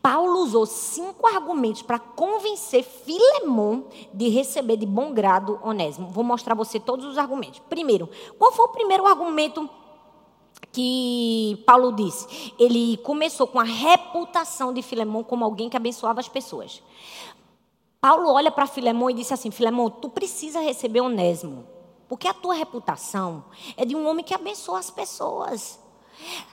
Paulo 0.02 0.38
usou 0.40 0.66
cinco 0.66 1.26
argumentos 1.26 1.82
para 1.82 1.98
convencer 1.98 2.82
Filemon 2.82 3.82
de 4.12 4.28
receber 4.28 4.76
de 4.76 4.86
bom 4.86 5.12
grado 5.12 5.58
Onésimo. 5.62 6.08
Vou 6.08 6.24
mostrar 6.24 6.54
a 6.54 6.56
você 6.56 6.80
todos 6.80 7.04
os 7.04 7.18
argumentos. 7.18 7.60
Primeiro, 7.68 8.08
qual 8.38 8.52
foi 8.52 8.64
o 8.64 8.68
primeiro 8.68 9.06
argumento 9.06 9.68
que 10.72 11.62
Paulo 11.66 11.92
disse. 11.92 12.52
Ele 12.58 12.96
começou 12.98 13.46
com 13.46 13.58
a 13.58 13.64
reputação 13.64 14.72
de 14.72 14.82
Filemão 14.82 15.24
como 15.24 15.44
alguém 15.44 15.68
que 15.68 15.76
abençoava 15.76 16.20
as 16.20 16.28
pessoas. 16.28 16.82
Paulo 18.00 18.30
olha 18.30 18.50
para 18.50 18.66
Filemão 18.66 19.10
e 19.10 19.14
disse 19.14 19.34
assim: 19.34 19.50
Filemão, 19.50 19.90
tu 19.90 20.08
precisa 20.08 20.60
receber 20.60 21.00
Onésimo, 21.00 21.66
porque 22.08 22.28
a 22.28 22.34
tua 22.34 22.54
reputação 22.54 23.44
é 23.76 23.84
de 23.84 23.96
um 23.96 24.06
homem 24.06 24.24
que 24.24 24.34
abençoa 24.34 24.78
as 24.78 24.90
pessoas. 24.90 25.78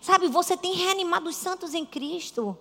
Sabe, 0.01 0.27
você 0.27 0.55
tem 0.55 0.73
reanimado 0.73 1.29
os 1.29 1.35
santos 1.35 1.73
em 1.73 1.85
Cristo. 1.85 2.57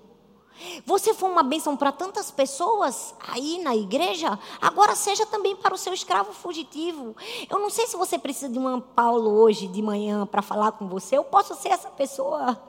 Você 0.86 1.12
foi 1.12 1.28
uma 1.28 1.42
bênção 1.42 1.76
para 1.76 1.92
tantas 1.92 2.30
pessoas 2.30 3.14
aí 3.28 3.58
na 3.62 3.74
igreja, 3.74 4.38
agora 4.60 4.94
seja 4.94 5.26
também 5.26 5.56
para 5.56 5.74
o 5.74 5.78
seu 5.78 5.92
escravo 5.92 6.32
fugitivo. 6.32 7.16
Eu 7.50 7.58
não 7.58 7.70
sei 7.70 7.86
se 7.86 7.96
você 7.96 8.18
precisa 8.18 8.48
de 8.48 8.58
um 8.58 8.80
Paulo 8.80 9.30
hoje 9.30 9.66
de 9.66 9.82
manhã 9.82 10.26
para 10.26 10.42
falar 10.42 10.72
com 10.72 10.86
você. 10.86 11.16
Eu 11.16 11.24
posso 11.24 11.54
ser 11.54 11.68
essa 11.68 11.90
pessoa. 11.90 12.60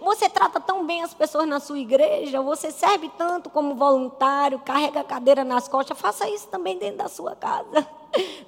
Você 0.00 0.28
trata 0.28 0.60
tão 0.60 0.86
bem 0.86 1.02
as 1.02 1.14
pessoas 1.14 1.46
na 1.46 1.60
sua 1.60 1.78
igreja, 1.78 2.40
você 2.40 2.70
serve 2.70 3.10
tanto 3.16 3.50
como 3.50 3.74
voluntário, 3.74 4.58
carrega 4.58 5.00
a 5.00 5.04
cadeira 5.04 5.44
nas 5.44 5.68
costas. 5.68 5.98
Faça 5.98 6.28
isso 6.28 6.48
também 6.48 6.78
dentro 6.78 6.98
da 6.98 7.08
sua 7.08 7.34
casa, 7.36 7.86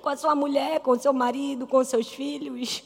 com 0.02 0.08
a 0.08 0.16
sua 0.16 0.34
mulher, 0.34 0.80
com 0.80 0.92
o 0.92 0.98
seu 0.98 1.12
marido, 1.12 1.66
com 1.66 1.78
os 1.78 1.88
seus 1.88 2.08
filhos. 2.08 2.82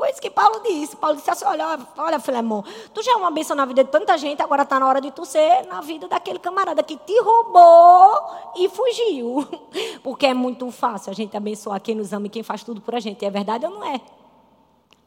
Foi 0.00 0.08
isso 0.08 0.22
que 0.22 0.30
Paulo 0.30 0.62
disse. 0.62 0.96
Paulo 0.96 1.14
disse 1.14 1.30
assim: 1.30 1.44
olha, 1.44 1.78
olha, 1.98 2.18
Filemão, 2.18 2.64
tu 2.94 3.02
já 3.02 3.12
é 3.12 3.16
uma 3.16 3.30
bênção 3.30 3.54
na 3.54 3.66
vida 3.66 3.84
de 3.84 3.90
tanta 3.90 4.16
gente, 4.16 4.40
agora 4.40 4.62
está 4.62 4.80
na 4.80 4.88
hora 4.88 4.98
de 4.98 5.10
tu 5.10 5.26
ser 5.26 5.66
na 5.66 5.82
vida 5.82 6.08
daquele 6.08 6.38
camarada 6.38 6.82
que 6.82 6.96
te 6.96 7.20
roubou 7.20 8.18
e 8.56 8.66
fugiu. 8.70 9.46
Porque 10.02 10.24
é 10.24 10.32
muito 10.32 10.70
fácil 10.70 11.10
a 11.10 11.14
gente 11.14 11.36
abençoar 11.36 11.78
quem 11.82 11.94
nos 11.94 12.14
ama 12.14 12.28
e 12.28 12.30
quem 12.30 12.42
faz 12.42 12.64
tudo 12.64 12.80
por 12.80 12.94
a 12.94 12.98
gente. 12.98 13.22
É 13.26 13.28
verdade 13.28 13.66
ou 13.66 13.72
não 13.72 13.84
é? 13.84 14.00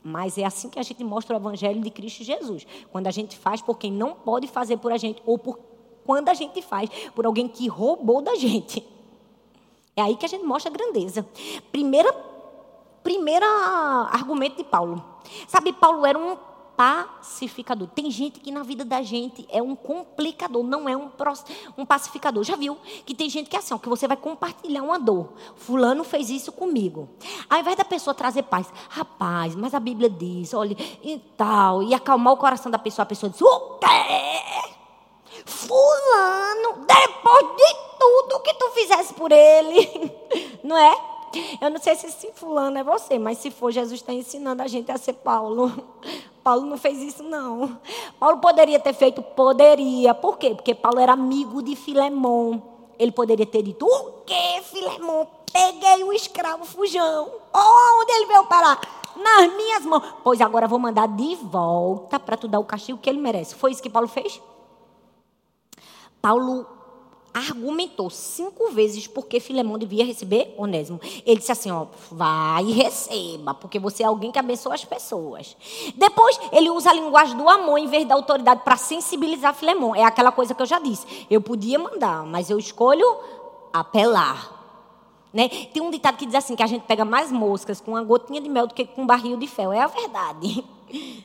Mas 0.03 0.37
é 0.37 0.43
assim 0.43 0.69
que 0.69 0.77
a 0.77 0.83
gente 0.83 1.03
mostra 1.03 1.35
o 1.35 1.39
evangelho 1.39 1.81
de 1.81 1.89
Cristo 1.89 2.23
Jesus. 2.23 2.67
Quando 2.91 3.07
a 3.07 3.11
gente 3.11 3.35
faz 3.35 3.63
por 3.63 3.79
quem 3.79 3.91
não 3.91 4.13
pode 4.13 4.45
fazer 4.47 4.77
por 4.77 4.91
a 4.91 4.97
gente, 4.97 5.23
ou 5.25 5.39
por 5.39 5.57
quando 6.05 6.29
a 6.29 6.35
gente 6.35 6.61
faz 6.61 6.87
por 7.15 7.25
alguém 7.25 7.47
que 7.47 7.67
roubou 7.67 8.21
da 8.21 8.35
gente. 8.35 8.85
É 9.95 10.03
aí 10.03 10.15
que 10.15 10.25
a 10.25 10.29
gente 10.29 10.45
mostra 10.45 10.71
a 10.71 10.73
grandeza. 10.75 11.25
Primeira 11.71 12.13
primeiro 13.03 13.45
argumento 14.11 14.57
de 14.57 14.63
Paulo. 14.63 15.03
Sabe, 15.47 15.73
Paulo 15.73 16.05
era 16.05 16.17
um 16.17 16.37
pacificador. 16.75 17.87
Tem 17.87 18.09
gente 18.09 18.39
que 18.39 18.51
na 18.51 18.63
vida 18.63 18.83
da 18.83 19.01
gente 19.01 19.45
é 19.49 19.61
um 19.61 19.75
complicador, 19.75 20.63
não 20.63 20.89
é 20.89 20.97
um, 20.97 21.09
um 21.77 21.85
pacificador. 21.85 22.43
Já 22.43 22.55
viu? 22.55 22.77
Que 23.05 23.13
tem 23.13 23.29
gente 23.29 23.49
que 23.49 23.55
é 23.55 23.59
assim, 23.59 23.73
ó, 23.73 23.77
que 23.77 23.89
você 23.89 24.07
vai 24.07 24.17
compartilhar 24.17 24.81
uma 24.81 24.99
dor. 24.99 25.33
Fulano 25.55 26.03
fez 26.03 26.29
isso 26.29 26.51
comigo. 26.51 27.09
Ao 27.49 27.59
invés 27.59 27.75
da 27.75 27.85
pessoa 27.85 28.13
trazer 28.13 28.43
paz, 28.43 28.67
rapaz, 28.89 29.55
mas 29.55 29.73
a 29.73 29.79
Bíblia 29.79 30.09
diz, 30.09 30.53
olha, 30.53 30.75
e 31.03 31.19
tal, 31.37 31.83
e 31.83 31.93
acalmar 31.93 32.33
o 32.33 32.37
coração 32.37 32.71
da 32.71 32.79
pessoa, 32.79 33.03
a 33.03 33.07
pessoa 33.07 33.29
diz, 33.29 33.41
o 33.41 33.77
quê? 33.79 34.73
Fulano, 35.45 36.85
depois 36.85 37.57
de 37.57 37.75
tudo 37.99 38.39
que 38.41 38.53
tu 38.55 38.69
fizesse 38.71 39.13
por 39.13 39.31
ele, 39.31 40.11
não 40.63 40.77
é? 40.77 41.12
Eu 41.59 41.69
não 41.69 41.79
sei 41.79 41.95
se 41.95 42.07
esse 42.07 42.31
fulano 42.33 42.77
é 42.77 42.83
você, 42.83 43.17
mas 43.17 43.37
se 43.37 43.49
for, 43.49 43.71
Jesus 43.71 43.99
está 43.99 44.13
ensinando 44.13 44.61
a 44.61 44.67
gente 44.67 44.91
a 44.91 44.97
ser 44.97 45.13
Paulo. 45.13 45.71
Paulo 46.43 46.65
não 46.65 46.77
fez 46.77 47.01
isso, 47.01 47.23
não. 47.23 47.79
Paulo 48.19 48.39
poderia 48.39 48.79
ter 48.79 48.93
feito? 48.93 49.21
Poderia. 49.21 50.13
Por 50.13 50.37
quê? 50.37 50.53
Porque 50.53 50.75
Paulo 50.75 50.99
era 50.99 51.13
amigo 51.13 51.63
de 51.63 51.75
Filemão. 51.75 52.61
Ele 52.99 53.11
poderia 53.11 53.45
ter 53.45 53.63
dito: 53.63 53.85
O 53.85 54.23
quê, 54.25 54.61
Filemão? 54.63 55.27
Peguei 55.51 56.03
o 56.03 56.11
escravo 56.11 56.65
fujão. 56.65 57.31
Oh, 57.53 58.01
onde 58.01 58.11
ele 58.11 58.25
veio 58.25 58.45
parar? 58.45 58.81
Nas 59.15 59.53
minhas 59.55 59.85
mãos. 59.85 60.03
Pois 60.23 60.41
agora 60.41 60.67
vou 60.67 60.79
mandar 60.79 61.07
de 61.07 61.35
volta 61.35 62.19
para 62.19 62.35
tu 62.35 62.47
dar 62.47 62.59
o 62.59 62.65
castigo 62.65 62.99
que 62.99 63.09
ele 63.09 63.19
merece. 63.19 63.55
Foi 63.55 63.71
isso 63.71 63.81
que 63.81 63.89
Paulo 63.89 64.07
fez? 64.07 64.41
Paulo 66.21 66.65
argumentou 67.33 68.09
cinco 68.09 68.71
vezes 68.71 69.07
porque 69.07 69.39
Filemão 69.39 69.77
devia 69.77 70.05
receber 70.05 70.53
Onésimo. 70.57 71.01
Ele 71.25 71.39
disse 71.39 71.51
assim: 71.51 71.71
ó, 71.71 71.87
vai 72.11 72.63
e 72.63 72.71
receba, 72.71 73.53
porque 73.53 73.79
você 73.79 74.03
é 74.03 74.05
alguém 74.05 74.31
que 74.31 74.37
abençoa 74.37 74.75
as 74.75 74.85
pessoas. 74.85 75.57
Depois, 75.95 76.39
ele 76.51 76.69
usa 76.69 76.91
a 76.91 76.93
linguagem 76.93 77.35
do 77.35 77.49
amor 77.49 77.79
em 77.79 77.87
vez 77.87 78.07
da 78.07 78.13
autoridade 78.13 78.61
para 78.63 78.77
sensibilizar 78.77 79.53
Filemão. 79.55 79.95
É 79.95 80.03
aquela 80.03 80.31
coisa 80.31 80.53
que 80.53 80.61
eu 80.61 80.65
já 80.65 80.79
disse. 80.79 81.25
Eu 81.29 81.41
podia 81.41 81.79
mandar, 81.79 82.23
mas 82.25 82.49
eu 82.49 82.59
escolho 82.59 83.05
apelar. 83.71 84.61
Né? 85.33 85.49
Tem 85.49 85.81
um 85.81 85.89
ditado 85.89 86.17
que 86.17 86.27
diz 86.27 86.35
assim: 86.35 86.55
que 86.55 86.61
a 86.63 86.67
gente 86.67 86.83
pega 86.83 87.03
mais 87.03 87.31
moscas 87.31 87.81
com 87.81 87.91
uma 87.91 88.03
gotinha 88.03 88.39
de 88.39 88.47
mel 88.47 88.67
do 88.67 88.73
que 88.75 88.85
com 88.85 89.01
um 89.01 89.07
barril 89.07 89.35
de 89.37 89.47
fel. 89.47 89.73
É 89.73 89.81
a 89.81 89.87
verdade. 89.87 90.63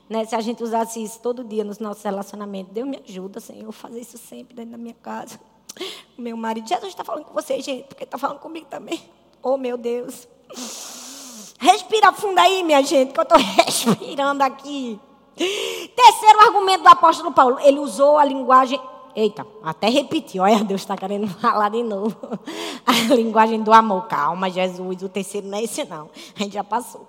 Né? 0.08 0.24
Se 0.24 0.34
a 0.34 0.40
gente 0.40 0.62
usasse 0.62 1.02
isso 1.02 1.20
todo 1.20 1.44
dia 1.44 1.62
nos 1.62 1.78
nossos 1.78 2.02
relacionamentos, 2.02 2.72
Deus 2.72 2.88
me 2.88 2.98
ajuda, 3.06 3.38
Senhor, 3.38 3.70
fazer 3.70 4.00
isso 4.00 4.16
sempre 4.16 4.56
dentro 4.56 4.70
da 4.70 4.78
minha 4.78 4.94
casa. 4.94 5.38
Meu 6.16 6.36
marido, 6.36 6.68
Jesus 6.68 6.88
está 6.88 7.04
falando 7.04 7.24
com 7.24 7.34
você, 7.34 7.60
gente, 7.60 7.84
porque 7.84 8.04
está 8.04 8.18
falando 8.18 8.38
comigo 8.38 8.66
também. 8.68 9.00
Oh, 9.42 9.56
meu 9.56 9.76
Deus. 9.76 10.28
Respira 11.58 12.12
fundo 12.12 12.38
aí, 12.38 12.62
minha 12.62 12.82
gente, 12.82 13.12
que 13.12 13.20
eu 13.20 13.22
estou 13.22 13.38
respirando 13.38 14.42
aqui. 14.42 14.98
Terceiro 15.36 16.40
argumento 16.40 16.82
do 16.82 16.88
apóstolo 16.88 17.32
Paulo, 17.32 17.58
ele 17.60 17.78
usou 17.78 18.18
a 18.18 18.24
linguagem. 18.24 18.80
Eita, 19.14 19.46
até 19.64 19.88
repetiu, 19.88 20.42
olha, 20.42 20.62
Deus 20.62 20.82
está 20.82 20.96
querendo 20.96 21.26
falar 21.40 21.68
de 21.70 21.82
novo. 21.82 22.16
A 22.86 23.14
linguagem 23.14 23.62
do 23.62 23.72
amor. 23.72 24.06
Calma, 24.06 24.50
Jesus, 24.50 25.02
o 25.02 25.08
terceiro 25.08 25.46
não 25.48 25.58
é 25.58 25.64
esse, 25.64 25.84
não. 25.84 26.10
A 26.36 26.42
gente 26.42 26.54
já 26.54 26.64
passou. 26.64 27.06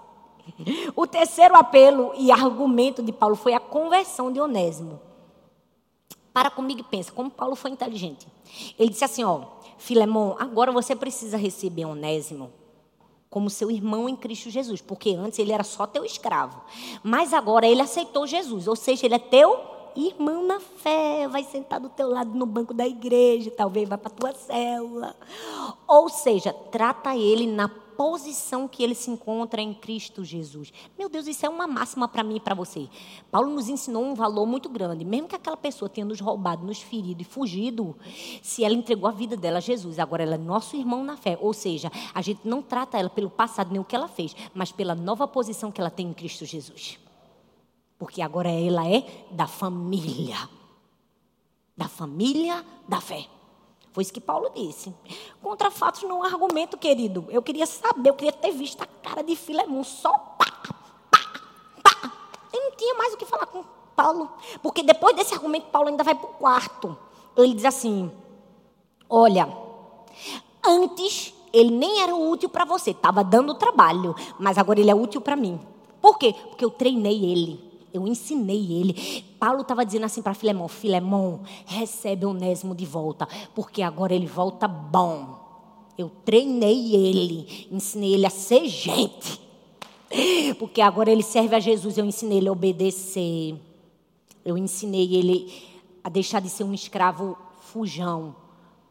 O 0.96 1.06
terceiro 1.06 1.56
apelo 1.56 2.12
e 2.18 2.32
argumento 2.32 3.04
de 3.04 3.12
Paulo 3.12 3.36
foi 3.36 3.54
a 3.54 3.60
conversão 3.60 4.32
de 4.32 4.40
Onésimo. 4.40 5.00
Para 6.34 6.50
comigo 6.50 6.82
e 6.82 6.84
pensa, 6.84 7.12
como 7.12 7.30
Paulo 7.30 7.56
foi 7.56 7.72
inteligente. 7.72 8.28
Ele 8.78 8.90
disse 8.90 9.04
assim: 9.04 9.24
ó, 9.24 9.44
Filemão, 9.78 10.36
agora 10.40 10.72
você 10.72 10.96
precisa 10.96 11.38
receber 11.38 11.86
Onésimo 11.86 12.52
como 13.30 13.50
seu 13.50 13.70
irmão 13.70 14.10
em 14.10 14.16
Cristo 14.16 14.50
Jesus, 14.50 14.82
porque 14.82 15.12
antes 15.12 15.38
ele 15.38 15.52
era 15.52 15.64
só 15.64 15.86
teu 15.86 16.04
escravo. 16.04 16.62
Mas 17.04 17.34
agora 17.34 17.68
ele 17.68 17.82
aceitou 17.82 18.26
Jesus, 18.26 18.68
ou 18.68 18.76
seja, 18.76 19.06
ele 19.06 19.16
é 19.16 19.20
teu 19.20 19.60
irmão 19.96 20.44
na 20.44 20.60
fé, 20.60 21.28
vai 21.28 21.44
sentar 21.44 21.80
do 21.80 21.90
teu 21.90 22.10
lado 22.10 22.34
no 22.38 22.46
banco 22.46 22.74
da 22.74 22.88
igreja, 22.88 23.52
talvez 23.52 23.88
vá 23.88 23.98
para 23.98 24.10
tua 24.10 24.34
célula. 24.34 25.16
Ou 25.88 26.10
seja, 26.10 26.54
trata 26.54 27.16
ele 27.16 27.46
na 27.46 27.70
posição 28.00 28.66
que 28.66 28.82
ele 28.82 28.96
se 28.96 29.12
encontra 29.12 29.62
em 29.62 29.74
Cristo 29.74 30.24
Jesus. 30.24 30.72
Meu 30.98 31.10
Deus, 31.10 31.28
isso 31.28 31.46
é 31.46 31.50
uma 31.50 31.68
máxima 31.68 32.08
para 32.08 32.24
mim 32.24 32.38
e 32.38 32.40
para 32.40 32.56
você. 32.56 32.88
Paulo 33.30 33.52
nos 33.52 33.68
ensinou 33.68 34.06
um 34.06 34.16
valor 34.16 34.46
muito 34.46 34.70
grande. 34.70 35.04
Mesmo 35.04 35.28
que 35.28 35.36
aquela 35.36 35.58
pessoa 35.58 35.90
tenha 35.90 36.06
nos 36.06 36.22
roubado, 36.22 36.66
nos 36.66 36.82
ferido 36.82 37.22
e 37.22 37.26
fugido, 37.26 37.94
se 38.42 38.64
ela 38.64 38.74
entregou 38.74 39.10
a 39.10 39.12
vida 39.12 39.36
dela 39.36 39.58
a 39.58 39.60
Jesus, 39.60 40.00
agora 40.00 40.24
ela 40.24 40.36
é 40.36 40.38
nosso 40.38 40.78
irmão 40.78 41.04
na 41.04 41.18
fé. 41.18 41.38
Ou 41.42 41.52
seja, 41.54 41.92
a 42.14 42.22
gente 42.22 42.40
não 42.46 42.62
trata 42.62 42.98
ela 42.98 43.10
pelo 43.10 43.30
passado 43.30 43.70
nem 43.70 43.82
o 43.82 43.84
que 43.84 43.98
ela 43.98 44.08
fez, 44.08 44.34
mas 44.54 44.72
pela 44.72 44.96
nova 44.96 45.28
posição 45.28 45.70
que 45.70 45.82
ela 45.82 45.90
tem 45.90 46.08
em 46.08 46.14
Cristo 46.14 46.46
Jesus. 46.46 46.98
Porque 47.98 48.22
agora 48.22 48.50
ela 48.50 48.88
é 48.88 49.26
da 49.30 49.46
família. 49.46 50.38
Da 51.76 51.90
família 51.90 52.64
da 52.88 53.02
fé. 53.02 53.28
Foi 53.92 54.04
isso 54.04 54.14
que 54.14 54.22
Paulo 54.22 54.52
disse. 54.56 54.94
Contra 55.42 55.72
fatos 55.72 56.04
não 56.04 56.24
há 56.24 56.28
argumento, 56.28 56.78
querido. 56.78 57.26
Eu 57.30 57.42
queria 57.42 57.66
saber, 57.66 58.10
eu 58.10 58.14
queria 58.14 58.32
ter 58.32 58.52
visto 58.52 58.82
a 58.82 58.86
cara 58.86 59.24
de 59.24 59.36
Filemão 59.36 59.84
só 59.84 60.12
pá, 60.12 60.46
pá, 61.12 61.24
pá. 61.84 62.12
Eu 62.54 62.62
não 62.62 62.72
tinha 62.78 62.94
mais 62.96 63.14
o 63.14 63.18
que 63.18 63.26
falar 63.26 63.48
com 63.48 63.64
Paulo. 63.96 64.32
Porque 64.62 64.84
depois 64.84 65.16
desse 65.16 65.34
argumento, 65.34 65.68
Paulo 65.68 65.90
ainda 65.90 66.04
vai 66.04 66.16
para 66.16 66.30
o 66.30 66.34
quarto. 66.34 66.98
Ele 67.36 67.54
diz 67.54 67.66
assim: 67.66 68.12
Olha, 69.10 69.52
antes 70.64 71.34
ele 71.52 71.72
nem 71.72 72.02
era 72.02 72.16
útil 72.16 72.50
para 72.50 72.66
você, 72.66 72.92
estava 72.92 73.24
dando 73.24 73.56
trabalho, 73.56 74.16
mas 74.38 74.58
agora 74.58 74.80
ele 74.80 74.92
é 74.92 74.96
útil 74.96 75.20
para 75.20 75.36
mim. 75.36 75.60
Por 76.00 76.18
quê? 76.18 76.34
Porque 76.50 76.64
eu 76.64 76.70
treinei 76.70 77.26
ele 77.26 77.69
eu 77.94 78.08
ensinei 78.08 78.72
ele. 78.72 79.24
Paulo 79.40 79.62
estava 79.62 79.86
dizendo 79.86 80.06
assim 80.06 80.22
para 80.22 80.34
Filemão: 80.34 80.68
Filemão, 80.68 81.42
recebe 81.66 82.26
Onésimo 82.26 82.76
de 82.76 82.86
volta, 82.86 83.28
porque 83.56 83.82
agora 83.82 84.14
ele 84.14 84.28
volta 84.28 84.68
bom. 84.68 85.40
Eu 85.98 86.10
treinei 86.24 86.96
ele, 86.96 87.68
ensinei 87.72 88.14
ele 88.14 88.26
a 88.26 88.30
ser 88.30 88.68
gente. 88.68 89.42
Porque 90.58 90.82
agora 90.82 91.12
ele 91.12 91.22
serve 91.22 91.56
a 91.56 91.60
Jesus, 91.60 91.98
eu 91.98 92.06
ensinei 92.06 92.40
ele 92.40 92.50
a 92.50 92.52
obedecer. 92.52 93.56
Eu 94.44 94.58
ensinei 94.58 95.16
ele 95.16 95.54
a 96.04 96.10
deixar 96.10 96.40
de 96.40 96.50
ser 96.50 96.64
um 96.64 96.74
escravo 96.74 97.38
fujão 97.60 98.36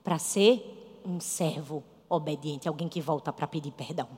para 0.04 0.18
ser 0.18 1.00
um 1.04 1.18
servo 1.18 1.82
obediente, 2.08 2.68
alguém 2.68 2.88
que 2.88 3.00
volta 3.00 3.32
para 3.32 3.46
pedir 3.46 3.72
perdão. 3.72 4.08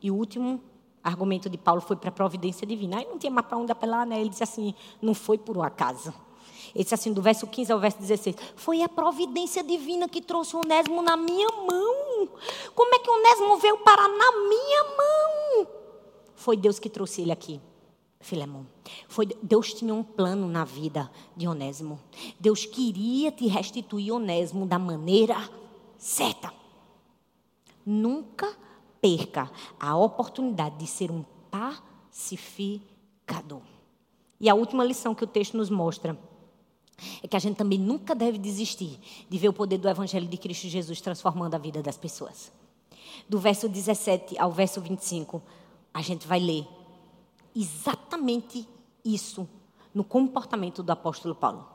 E 0.00 0.10
o 0.10 0.14
último 0.14 0.60
argumento 1.06 1.48
de 1.48 1.56
Paulo 1.56 1.80
foi 1.80 1.96
para 1.96 2.08
a 2.08 2.12
providência 2.12 2.66
divina. 2.66 2.98
Aí 2.98 3.06
não 3.06 3.18
tinha 3.18 3.30
mais 3.30 3.46
para 3.46 3.56
onde 3.56 3.70
apelar, 3.70 4.06
né? 4.06 4.20
Ele 4.20 4.28
disse 4.28 4.42
assim: 4.42 4.74
não 5.00 5.14
foi 5.14 5.38
por 5.38 5.56
um 5.56 5.62
acaso. 5.62 6.12
Ele 6.74 6.82
disse 6.82 6.94
assim, 6.94 7.12
do 7.12 7.22
verso 7.22 7.46
15 7.46 7.72
ao 7.72 7.78
verso 7.78 7.98
16: 7.98 8.36
Foi 8.56 8.82
a 8.82 8.88
providência 8.88 9.62
divina 9.62 10.08
que 10.08 10.20
trouxe 10.20 10.56
o 10.56 10.60
Onésimo 10.60 11.00
na 11.00 11.16
minha 11.16 11.48
mão. 11.48 12.28
Como 12.74 12.94
é 12.94 12.98
que 12.98 13.10
o 13.10 13.14
Onésimo 13.14 13.56
veio 13.58 13.78
parar 13.78 14.08
na 14.08 14.32
minha 14.48 14.84
mão? 14.84 15.68
Foi 16.34 16.56
Deus 16.56 16.78
que 16.78 16.90
trouxe 16.90 17.22
ele 17.22 17.32
aqui. 17.32 17.60
Filemão. 18.20 18.66
Foi, 19.08 19.26
Deus 19.42 19.72
tinha 19.72 19.94
um 19.94 20.02
plano 20.02 20.48
na 20.48 20.64
vida 20.64 21.10
de 21.36 21.46
Onésimo. 21.46 22.00
Deus 22.40 22.66
queria 22.66 23.30
te 23.30 23.46
restituir 23.46 24.12
Onésimo 24.12 24.66
da 24.66 24.78
maneira 24.78 25.36
certa. 25.96 26.52
Nunca 27.84 28.65
perca 29.00 29.50
a 29.78 29.96
oportunidade 29.96 30.76
de 30.76 30.86
ser 30.86 31.10
um 31.10 31.24
pacificador. 31.50 33.62
E 34.40 34.48
a 34.48 34.54
última 34.54 34.84
lição 34.84 35.14
que 35.14 35.24
o 35.24 35.26
texto 35.26 35.56
nos 35.56 35.70
mostra 35.70 36.18
é 37.22 37.28
que 37.28 37.36
a 37.36 37.38
gente 37.38 37.56
também 37.56 37.78
nunca 37.78 38.14
deve 38.14 38.38
desistir 38.38 38.98
de 39.28 39.38
ver 39.38 39.48
o 39.48 39.52
poder 39.52 39.78
do 39.78 39.88
Evangelho 39.88 40.26
de 40.26 40.36
Cristo 40.36 40.68
Jesus 40.68 41.00
transformando 41.00 41.54
a 41.54 41.58
vida 41.58 41.82
das 41.82 41.96
pessoas. 41.96 42.52
Do 43.28 43.38
verso 43.38 43.68
17 43.68 44.38
ao 44.38 44.52
verso 44.52 44.80
25, 44.80 45.42
a 45.92 46.02
gente 46.02 46.26
vai 46.26 46.38
ler 46.38 46.66
exatamente 47.54 48.68
isso 49.04 49.48
no 49.96 50.04
comportamento 50.04 50.82
do 50.82 50.92
apóstolo 50.92 51.34
Paulo. 51.34 51.66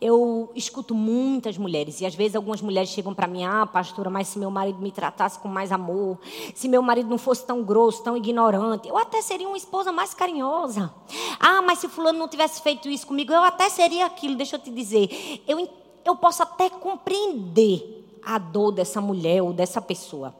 Eu 0.00 0.52
escuto 0.54 0.94
muitas 0.94 1.58
mulheres, 1.58 2.00
e 2.00 2.06
às 2.06 2.14
vezes 2.14 2.36
algumas 2.36 2.62
mulheres 2.62 2.88
chegam 2.90 3.12
para 3.12 3.26
mim, 3.26 3.42
ah, 3.42 3.66
pastora, 3.66 4.08
mas 4.08 4.28
se 4.28 4.38
meu 4.38 4.48
marido 4.48 4.78
me 4.78 4.92
tratasse 4.92 5.40
com 5.40 5.48
mais 5.48 5.72
amor, 5.72 6.20
se 6.54 6.68
meu 6.68 6.80
marido 6.80 7.10
não 7.10 7.18
fosse 7.18 7.44
tão 7.44 7.64
grosso, 7.64 8.00
tão 8.04 8.16
ignorante, 8.16 8.88
eu 8.88 8.96
até 8.96 9.20
seria 9.20 9.48
uma 9.48 9.56
esposa 9.56 9.90
mais 9.90 10.14
carinhosa. 10.14 10.94
Ah, 11.40 11.62
mas 11.62 11.80
se 11.80 11.88
fulano 11.88 12.16
não 12.16 12.28
tivesse 12.28 12.62
feito 12.62 12.88
isso 12.88 13.08
comigo, 13.08 13.32
eu 13.32 13.42
até 13.42 13.68
seria 13.68 14.06
aquilo. 14.06 14.36
Deixa 14.36 14.54
eu 14.54 14.60
te 14.60 14.70
dizer, 14.70 15.42
eu, 15.44 15.68
eu 16.04 16.14
posso 16.14 16.44
até 16.44 16.70
compreender 16.70 18.20
a 18.24 18.38
dor 18.38 18.70
dessa 18.70 19.00
mulher 19.00 19.42
ou 19.42 19.52
dessa 19.52 19.82
pessoa. 19.82 20.32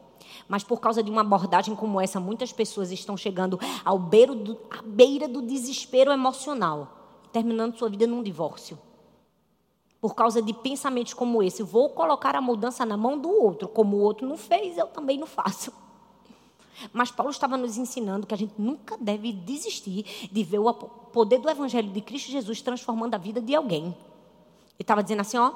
Mas 0.47 0.63
por 0.63 0.79
causa 0.79 1.03
de 1.03 1.11
uma 1.11 1.19
abordagem 1.19 1.75
como 1.75 1.99
essa, 1.99 2.17
muitas 2.17 2.53
pessoas 2.53 2.93
estão 2.93 3.17
chegando 3.17 3.59
ao 3.83 3.99
beira 3.99 4.33
do, 4.33 4.57
à 4.69 4.81
beira 4.81 5.27
do 5.27 5.41
desespero 5.41 6.13
emocional 6.13 6.94
terminando 7.35 7.77
sua 7.77 7.89
vida 7.89 8.07
num 8.07 8.23
divórcio. 8.23 8.79
Por 9.99 10.15
causa 10.15 10.41
de 10.41 10.53
pensamentos 10.53 11.13
como 11.13 11.43
esse, 11.43 11.61
vou 11.61 11.89
colocar 11.89 12.33
a 12.33 12.39
mudança 12.39 12.85
na 12.85 12.95
mão 12.95 13.19
do 13.19 13.29
outro, 13.29 13.67
como 13.67 13.97
o 13.97 13.99
outro 13.99 14.25
não 14.25 14.37
fez, 14.37 14.77
eu 14.77 14.87
também 14.87 15.17
não 15.17 15.27
faço. 15.27 15.73
Mas 16.93 17.11
Paulo 17.11 17.31
estava 17.31 17.57
nos 17.57 17.75
ensinando 17.75 18.25
que 18.25 18.33
a 18.33 18.37
gente 18.37 18.53
nunca 18.57 18.97
deve 18.97 19.33
desistir 19.33 20.29
de 20.31 20.43
ver 20.45 20.59
o 20.59 20.73
poder 20.73 21.39
do 21.39 21.49
Evangelho 21.49 21.89
de 21.89 21.99
Cristo 21.99 22.31
Jesus 22.31 22.61
transformando 22.61 23.15
a 23.15 23.17
vida 23.17 23.41
de 23.41 23.53
alguém. 23.53 23.87
Ele 23.87 23.95
estava 24.79 25.03
dizendo 25.03 25.19
assim: 25.19 25.37
ó, 25.37 25.51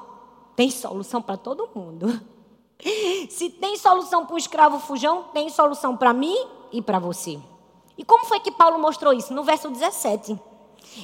tem 0.54 0.70
solução 0.70 1.22
para 1.22 1.38
todo 1.38 1.70
mundo. 1.74 2.20
Se 3.30 3.48
tem 3.48 3.78
solução 3.78 4.26
para 4.26 4.34
o 4.34 4.38
escravo 4.38 4.78
fujão, 4.80 5.24
tem 5.32 5.48
solução 5.48 5.96
para 5.96 6.12
mim 6.12 6.36
e 6.72 6.82
para 6.82 6.98
você. 6.98 7.40
E 7.96 8.04
como 8.04 8.26
foi 8.26 8.40
que 8.40 8.50
Paulo 8.50 8.78
mostrou 8.78 9.14
isso? 9.14 9.32
No 9.32 9.44
verso 9.44 9.70
17. 9.70 10.49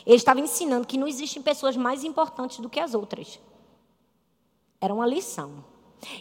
Ele 0.05 0.17
estava 0.17 0.41
ensinando 0.41 0.87
que 0.87 0.99
não 0.99 1.07
existem 1.07 1.43
pessoas 1.43 1.77
mais 1.77 2.05
importantes 2.05 2.59
do 2.59 2.69
que 2.69 2.81
as 2.81 2.95
outras. 2.95 3.39
Era 4.81 4.93
uma 4.93 5.07
lição. 5.07 5.65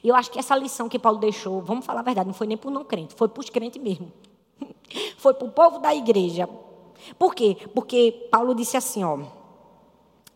E 0.03 0.07
eu 0.07 0.15
acho 0.15 0.31
que 0.31 0.39
essa 0.39 0.55
lição 0.55 0.87
que 0.87 0.99
Paulo 0.99 1.19
deixou, 1.19 1.61
vamos 1.61 1.85
falar 1.85 1.99
a 1.99 2.03
verdade, 2.03 2.27
não 2.27 2.33
foi 2.33 2.47
nem 2.47 2.57
para 2.57 2.69
o 2.69 2.73
não 2.73 2.83
crente, 2.83 3.13
foi 3.15 3.27
para 3.27 3.41
os 3.41 3.49
crentes 3.49 3.81
mesmo. 3.81 4.11
Foi 5.17 5.33
para 5.33 5.47
o 5.47 5.51
povo 5.51 5.79
da 5.79 5.93
igreja. 5.93 6.47
Por 7.19 7.35
quê? 7.35 7.57
Porque 7.73 8.29
Paulo 8.31 8.55
disse 8.55 8.77
assim, 8.77 9.03
ó. 9.03 9.19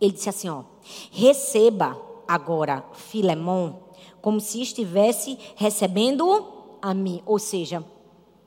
Ele 0.01 0.11
disse 0.11 0.27
assim, 0.27 0.49
ó. 0.49 0.63
Receba 1.11 1.97
agora 2.27 2.83
Filemão 2.93 3.79
como 4.21 4.39
se 4.39 4.61
estivesse 4.61 5.37
recebendo 5.55 6.77
a 6.81 6.93
mim. 6.93 7.21
Ou 7.25 7.39
seja, 7.39 7.83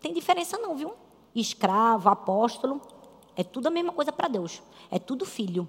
tem 0.00 0.12
diferença 0.12 0.58
não, 0.58 0.76
viu? 0.76 0.92
Escravo, 1.34 2.08
apóstolo, 2.08 2.80
é 3.36 3.42
tudo 3.42 3.68
a 3.68 3.70
mesma 3.70 3.92
coisa 3.92 4.12
para 4.12 4.28
Deus. 4.28 4.62
É 4.90 4.98
tudo 4.98 5.24
filho. 5.24 5.68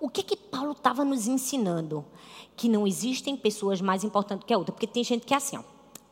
O 0.00 0.08
que 0.08 0.22
que 0.22 0.36
Paulo 0.36 0.72
estava 0.72 1.04
nos 1.04 1.26
ensinando? 1.26 2.04
Que 2.56 2.68
não 2.68 2.86
existem 2.86 3.36
pessoas 3.36 3.80
mais 3.80 4.04
importantes 4.04 4.46
que 4.46 4.52
a 4.52 4.58
outra. 4.58 4.72
Porque 4.72 4.86
tem 4.86 5.04
gente 5.04 5.26
que 5.26 5.34
é 5.34 5.36
assim, 5.36 5.56
ó, 5.56 5.62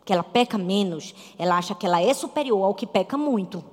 que 0.04 0.12
ela 0.12 0.22
peca 0.22 0.56
menos, 0.56 1.14
ela 1.38 1.56
acha 1.56 1.74
que 1.74 1.86
ela 1.86 2.00
é 2.00 2.14
superior 2.14 2.64
ao 2.64 2.74
que 2.74 2.86
peca 2.86 3.16
muito. 3.16 3.64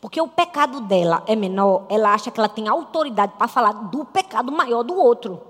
Porque 0.00 0.20
o 0.20 0.28
pecado 0.28 0.80
dela 0.82 1.22
é 1.26 1.36
menor, 1.36 1.86
ela 1.88 2.14
acha 2.14 2.30
que 2.30 2.40
ela 2.40 2.48
tem 2.48 2.68
autoridade 2.68 3.34
para 3.36 3.48
falar 3.48 3.72
do 3.72 4.04
pecado 4.04 4.50
maior 4.50 4.82
do 4.82 4.94
outro. 4.94 5.42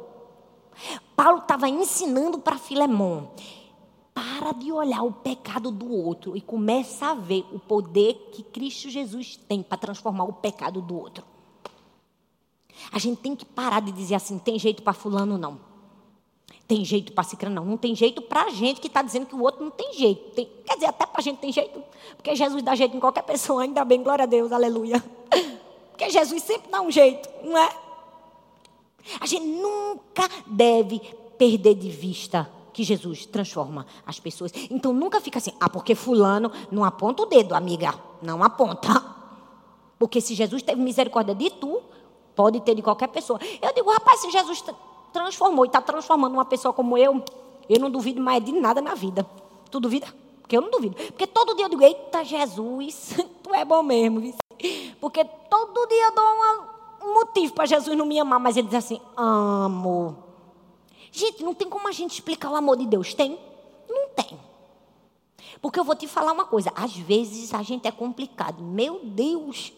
Paulo 1.14 1.38
estava 1.38 1.68
ensinando 1.68 2.38
para 2.38 2.58
Filemão 2.58 3.30
para 4.14 4.52
de 4.52 4.70
olhar 4.70 5.02
o 5.02 5.12
pecado 5.12 5.72
do 5.72 5.92
outro 5.92 6.36
e 6.36 6.40
começa 6.40 7.06
a 7.06 7.14
ver 7.14 7.44
o 7.52 7.58
poder 7.58 8.30
que 8.32 8.42
Cristo 8.44 8.88
Jesus 8.88 9.36
tem 9.36 9.62
para 9.62 9.76
transformar 9.76 10.24
o 10.24 10.32
pecado 10.32 10.80
do 10.80 10.96
outro. 10.96 11.24
A 12.92 12.98
gente 12.98 13.20
tem 13.20 13.34
que 13.34 13.44
parar 13.44 13.80
de 13.80 13.90
dizer 13.90 14.14
assim: 14.14 14.38
tem 14.38 14.58
jeito 14.58 14.82
para 14.82 14.92
Fulano, 14.92 15.36
não. 15.36 15.58
Tem 16.66 16.84
jeito 16.84 17.12
para 17.12 17.24
cicrano, 17.24 17.56
não. 17.56 17.64
Não 17.64 17.76
tem 17.76 17.94
jeito 17.94 18.22
para 18.22 18.44
a 18.44 18.50
gente 18.50 18.80
que 18.80 18.86
está 18.86 19.02
dizendo 19.02 19.26
que 19.26 19.34
o 19.34 19.42
outro 19.42 19.62
não 19.62 19.70
tem 19.70 19.92
jeito. 19.92 20.30
Tem, 20.30 20.48
quer 20.64 20.74
dizer, 20.74 20.86
até 20.86 21.04
para 21.04 21.20
a 21.20 21.22
gente 21.22 21.38
tem 21.38 21.52
jeito. 21.52 21.82
Porque 22.16 22.34
Jesus 22.34 22.62
dá 22.62 22.74
jeito 22.74 22.96
em 22.96 23.00
qualquer 23.00 23.22
pessoa, 23.22 23.62
ainda 23.62 23.84
bem, 23.84 24.02
glória 24.02 24.22
a 24.22 24.26
Deus, 24.26 24.50
aleluia. 24.50 25.02
Porque 25.90 26.08
Jesus 26.08 26.42
sempre 26.42 26.70
dá 26.70 26.80
um 26.80 26.90
jeito, 26.90 27.28
não 27.44 27.58
é? 27.58 27.68
A 29.20 29.26
gente 29.26 29.44
nunca 29.44 30.28
deve 30.46 31.00
perder 31.36 31.74
de 31.74 31.90
vista 31.90 32.50
que 32.74 32.82
Jesus 32.82 33.24
transforma 33.24 33.86
as 34.04 34.18
pessoas. 34.18 34.52
Então 34.68 34.92
nunca 34.92 35.20
fica 35.20 35.38
assim, 35.38 35.52
ah, 35.60 35.70
porque 35.70 35.94
fulano 35.94 36.50
não 36.70 36.84
aponta 36.84 37.22
o 37.22 37.26
dedo, 37.26 37.54
amiga. 37.54 37.94
Não 38.20 38.42
aponta. 38.42 38.88
Porque 39.96 40.20
se 40.20 40.34
Jesus 40.34 40.60
teve 40.60 40.82
misericórdia 40.82 41.34
de 41.34 41.48
tu, 41.50 41.80
pode 42.34 42.60
ter 42.60 42.74
de 42.74 42.82
qualquer 42.82 43.08
pessoa. 43.08 43.38
Eu 43.62 43.72
digo, 43.72 43.90
rapaz, 43.90 44.20
se 44.20 44.30
Jesus 44.30 44.62
transformou 45.12 45.64
e 45.64 45.68
está 45.68 45.80
transformando 45.80 46.34
uma 46.34 46.44
pessoa 46.44 46.74
como 46.74 46.98
eu, 46.98 47.22
eu 47.68 47.80
não 47.80 47.88
duvido 47.88 48.20
mais 48.20 48.44
de 48.44 48.52
nada 48.52 48.82
na 48.82 48.94
vida. 48.94 49.24
Tu 49.70 49.78
duvida? 49.78 50.08
Porque 50.42 50.56
eu 50.56 50.60
não 50.60 50.70
duvido. 50.70 50.96
Porque 50.96 51.26
todo 51.26 51.54
dia 51.54 51.66
eu 51.66 51.68
digo, 51.68 51.82
eita 51.82 52.24
Jesus, 52.24 53.16
tu 53.42 53.54
é 53.54 53.64
bom 53.64 53.82
mesmo. 53.82 54.34
Porque 55.00 55.24
todo 55.24 55.86
dia 55.86 56.06
eu 56.06 56.14
dou 56.14 56.24
uma, 56.24 56.68
um 57.04 57.14
motivo 57.14 57.54
para 57.54 57.66
Jesus 57.66 57.96
não 57.96 58.04
me 58.04 58.18
amar, 58.18 58.40
mas 58.40 58.56
ele 58.56 58.66
diz 58.66 58.76
assim, 58.76 59.00
amo. 59.16 60.23
Gente, 61.14 61.44
não 61.44 61.54
tem 61.54 61.70
como 61.70 61.86
a 61.86 61.92
gente 61.92 62.14
explicar 62.14 62.50
o 62.50 62.56
amor 62.56 62.76
de 62.76 62.86
Deus. 62.86 63.14
Tem? 63.14 63.38
Não 63.88 64.08
tem. 64.08 64.36
Porque 65.62 65.78
eu 65.78 65.84
vou 65.84 65.94
te 65.94 66.08
falar 66.08 66.32
uma 66.32 66.44
coisa. 66.44 66.72
Às 66.74 66.96
vezes 66.96 67.54
a 67.54 67.62
gente 67.62 67.86
é 67.86 67.92
complicado. 67.92 68.60
Meu 68.64 68.98
Deus. 69.04 69.72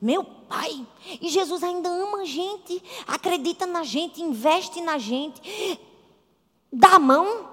Meu 0.00 0.22
Pai. 0.22 0.86
E 1.20 1.28
Jesus 1.28 1.64
ainda 1.64 1.88
ama 1.88 2.18
a 2.18 2.24
gente. 2.24 2.80
Acredita 3.04 3.66
na 3.66 3.82
gente. 3.82 4.22
Investe 4.22 4.80
na 4.80 4.96
gente. 4.96 5.80
Dá 6.72 6.94
a 6.94 6.98
mão. 7.00 7.50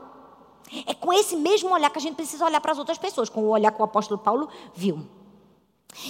É 0.85 0.93
com 0.93 1.11
esse 1.11 1.35
mesmo 1.35 1.73
olhar 1.73 1.89
que 1.89 1.97
a 1.97 2.01
gente 2.01 2.13
precisa 2.13 2.45
olhar 2.45 2.61
para 2.61 2.71
as 2.71 2.77
outras 2.77 2.99
pessoas. 2.99 3.29
Com 3.29 3.45
o 3.45 3.49
olhar 3.49 3.71
que 3.71 3.81
o 3.81 3.83
apóstolo 3.83 4.19
Paulo 4.19 4.47
viu. 4.75 5.07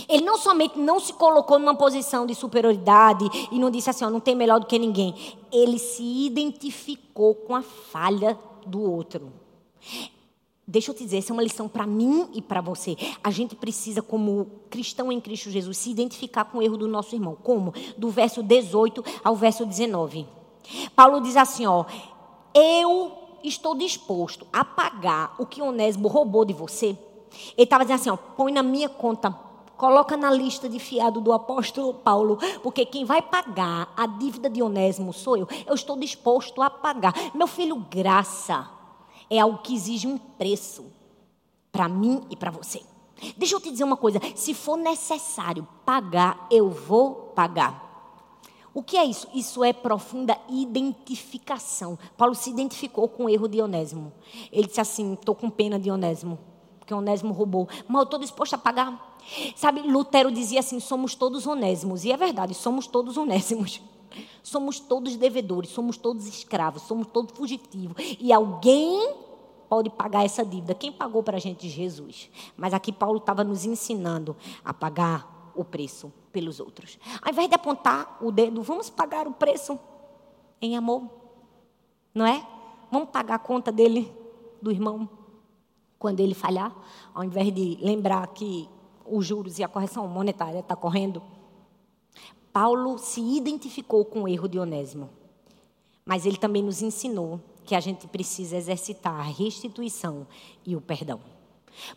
Ele 0.07 0.23
não 0.23 0.37
somente 0.37 0.77
não 0.77 0.99
se 0.99 1.13
colocou 1.13 1.57
numa 1.57 1.75
posição 1.75 2.25
de 2.25 2.35
superioridade 2.35 3.25
e 3.51 3.59
não 3.59 3.71
disse 3.71 3.89
assim, 3.89 4.05
ó, 4.05 4.09
não 4.09 4.19
tem 4.19 4.35
melhor 4.35 4.59
do 4.59 4.65
que 4.65 4.77
ninguém. 4.77 5.15
Ele 5.51 5.79
se 5.79 6.03
identificou 6.25 7.35
com 7.35 7.55
a 7.55 7.61
falha 7.61 8.37
do 8.65 8.81
outro. 8.81 9.31
Deixa 10.67 10.91
eu 10.91 10.95
te 10.95 11.03
dizer, 11.03 11.17
essa 11.17 11.31
é 11.31 11.33
uma 11.33 11.43
lição 11.43 11.67
para 11.67 11.85
mim 11.85 12.29
e 12.33 12.41
para 12.41 12.61
você. 12.61 12.95
A 13.23 13.31
gente 13.31 13.55
precisa, 13.55 14.01
como 14.01 14.47
cristão 14.69 15.11
em 15.11 15.19
Cristo 15.19 15.49
Jesus, 15.49 15.77
se 15.77 15.91
identificar 15.91 16.45
com 16.45 16.59
o 16.59 16.61
erro 16.61 16.77
do 16.77 16.87
nosso 16.87 17.15
irmão. 17.15 17.35
Como? 17.43 17.73
Do 17.97 18.09
verso 18.09 18.41
18 18.41 19.03
ao 19.23 19.35
verso 19.35 19.65
19. 19.65 20.25
Paulo 20.95 21.19
diz 21.19 21.35
assim, 21.35 21.65
ó, 21.65 21.83
eu 22.53 23.11
estou 23.43 23.75
disposto 23.75 24.45
a 24.53 24.63
pagar 24.63 25.35
o 25.39 25.45
que 25.45 25.61
Onésimo 25.61 26.07
roubou 26.07 26.45
de 26.45 26.53
você. 26.53 26.97
Ele 27.57 27.63
estava 27.63 27.83
dizendo 27.83 27.99
assim, 27.99 28.09
ó, 28.09 28.15
põe 28.15 28.53
na 28.53 28.63
minha 28.63 28.87
conta 28.87 29.50
Coloca 29.81 30.15
na 30.15 30.29
lista 30.29 30.69
de 30.69 30.77
fiado 30.77 31.19
do 31.19 31.33
apóstolo 31.33 31.91
Paulo, 31.91 32.37
porque 32.61 32.85
quem 32.85 33.03
vai 33.03 33.19
pagar 33.19 33.91
a 33.97 34.05
dívida 34.05 34.47
de 34.47 34.61
Onésimo 34.61 35.11
sou 35.11 35.35
eu. 35.35 35.47
Eu 35.65 35.73
estou 35.73 35.97
disposto 35.97 36.61
a 36.61 36.69
pagar. 36.69 37.11
Meu 37.33 37.47
filho, 37.47 37.75
graça 37.89 38.69
é 39.27 39.39
algo 39.39 39.57
que 39.57 39.73
exige 39.73 40.05
um 40.05 40.19
preço 40.19 40.85
para 41.71 41.89
mim 41.89 42.21
e 42.29 42.35
para 42.35 42.51
você. 42.51 42.83
Deixa 43.35 43.55
eu 43.55 43.59
te 43.59 43.71
dizer 43.71 43.83
uma 43.83 43.97
coisa: 43.97 44.21
se 44.35 44.53
for 44.53 44.77
necessário 44.77 45.67
pagar, 45.83 46.45
eu 46.51 46.69
vou 46.69 47.31
pagar. 47.33 47.89
O 48.75 48.83
que 48.83 48.95
é 48.95 49.03
isso? 49.03 49.27
Isso 49.33 49.63
é 49.63 49.73
profunda 49.73 50.37
identificação. 50.47 51.97
Paulo 52.15 52.35
se 52.35 52.51
identificou 52.51 53.07
com 53.07 53.25
o 53.25 53.29
erro 53.29 53.47
de 53.47 53.59
Onésimo. 53.59 54.13
Ele 54.51 54.67
disse 54.67 54.79
assim: 54.79 55.13
estou 55.13 55.33
com 55.33 55.49
pena 55.49 55.79
de 55.79 55.89
Onésimo, 55.89 56.37
porque 56.91 56.93
Onésimo 56.93 57.33
roubou, 57.33 57.67
mas 57.87 57.99
eu 57.99 58.03
estou 58.03 58.19
disposto 58.19 58.53
a 58.55 58.57
pagar. 58.57 59.17
Sabe, 59.55 59.81
Lutero 59.81 60.31
dizia 60.31 60.59
assim: 60.59 60.79
somos 60.79 61.15
todos 61.15 61.47
onésimos. 61.47 62.03
E 62.03 62.11
é 62.11 62.17
verdade, 62.17 62.53
somos 62.53 62.85
todos 62.87 63.17
onésimos. 63.17 63.81
Somos 64.43 64.77
todos 64.77 65.15
devedores, 65.15 65.69
somos 65.69 65.95
todos 65.95 66.27
escravos, 66.27 66.81
somos 66.81 67.07
todos 67.07 67.31
fugitivos. 67.37 67.95
E 68.19 68.33
alguém 68.33 69.15
pode 69.69 69.89
pagar 69.89 70.25
essa 70.25 70.43
dívida. 70.43 70.73
Quem 70.73 70.91
pagou 70.91 71.23
para 71.23 71.37
a 71.37 71.39
gente? 71.39 71.69
Jesus. 71.69 72.29
Mas 72.57 72.73
aqui 72.73 72.91
Paulo 72.91 73.19
estava 73.19 73.41
nos 73.41 73.63
ensinando 73.63 74.35
a 74.65 74.73
pagar 74.73 75.53
o 75.55 75.63
preço 75.63 76.11
pelos 76.33 76.59
outros. 76.59 76.99
Ao 77.21 77.31
invés 77.31 77.47
de 77.47 77.55
apontar 77.55 78.17
o 78.19 78.33
dedo, 78.33 78.61
vamos 78.61 78.89
pagar 78.89 79.29
o 79.29 79.31
preço 79.31 79.79
em 80.61 80.75
amor. 80.75 81.03
Não 82.13 82.25
é? 82.25 82.45
Vamos 82.91 83.11
pagar 83.11 83.35
a 83.35 83.39
conta 83.39 83.71
dele, 83.71 84.11
do 84.61 84.71
irmão, 84.71 85.07
quando 86.01 86.19
ele 86.19 86.33
falhar, 86.33 86.75
ao 87.13 87.23
invés 87.23 87.53
de 87.53 87.77
lembrar 87.79 88.25
que 88.29 88.67
os 89.05 89.23
juros 89.23 89.59
e 89.59 89.63
a 89.63 89.67
correção 89.67 90.07
monetária 90.07 90.59
está 90.59 90.75
correndo. 90.75 91.21
Paulo 92.51 92.97
se 92.97 93.21
identificou 93.21 94.03
com 94.03 94.23
o 94.23 94.27
erro 94.27 94.49
de 94.49 94.57
Onésimo, 94.57 95.11
mas 96.03 96.25
ele 96.25 96.37
também 96.37 96.63
nos 96.63 96.81
ensinou 96.81 97.39
que 97.63 97.75
a 97.75 97.79
gente 97.79 98.07
precisa 98.07 98.57
exercitar 98.57 99.13
a 99.13 99.21
restituição 99.21 100.25
e 100.65 100.75
o 100.75 100.81
perdão. 100.81 101.19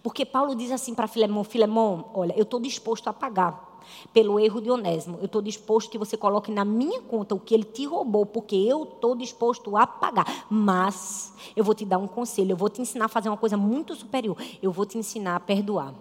Porque 0.03 0.27
Paulo 0.27 0.55
diz 0.55 0.71
assim 0.71 0.95
para 0.95 1.09
Filemão: 1.09 1.43
Filemão, 1.43 2.11
olha, 2.13 2.35
eu 2.37 2.43
estou 2.43 2.61
disposto 2.61 3.09
a 3.09 3.13
pagar 3.13 3.74
pelo 4.13 4.39
erro 4.39 4.61
de 4.61 4.71
Onésimo. 4.71 5.19
Eu 5.19 5.27
estou 5.27 5.43
disposto 5.43 5.91
que 5.91 5.99
você 5.99 6.17
coloque 6.17 6.51
na 6.51 6.65
minha 6.65 7.01
conta 7.03 7.35
o 7.35 7.41
que 7.41 7.55
ele 7.55 7.65
te 7.65 7.85
roubou, 7.87 8.27
porque 8.27 8.57
eu 8.57 8.85
estou 8.85 9.15
disposto 9.15 9.77
a 9.77 9.87
pagar. 9.87 10.47
Mas 10.51 11.35
eu 11.57 11.65
vou 11.65 11.75
te 11.75 11.85
dar 11.85 11.99
um 11.99 12.07
conselho, 12.07 12.53
eu 12.53 12.57
vou 12.57 12.69
te 12.69 12.81
ensinar 12.81 13.07
a 13.07 13.09
fazer 13.09 13.29
uma 13.29 13.37
coisa 13.37 13.57
muito 13.57 13.95
superior. 13.95 14.37
Eu 14.63 14.73
vou 14.73 14.87
te 14.87 14.99
ensinar 14.99 15.37
a 15.37 15.41
perdoar. 15.41 15.95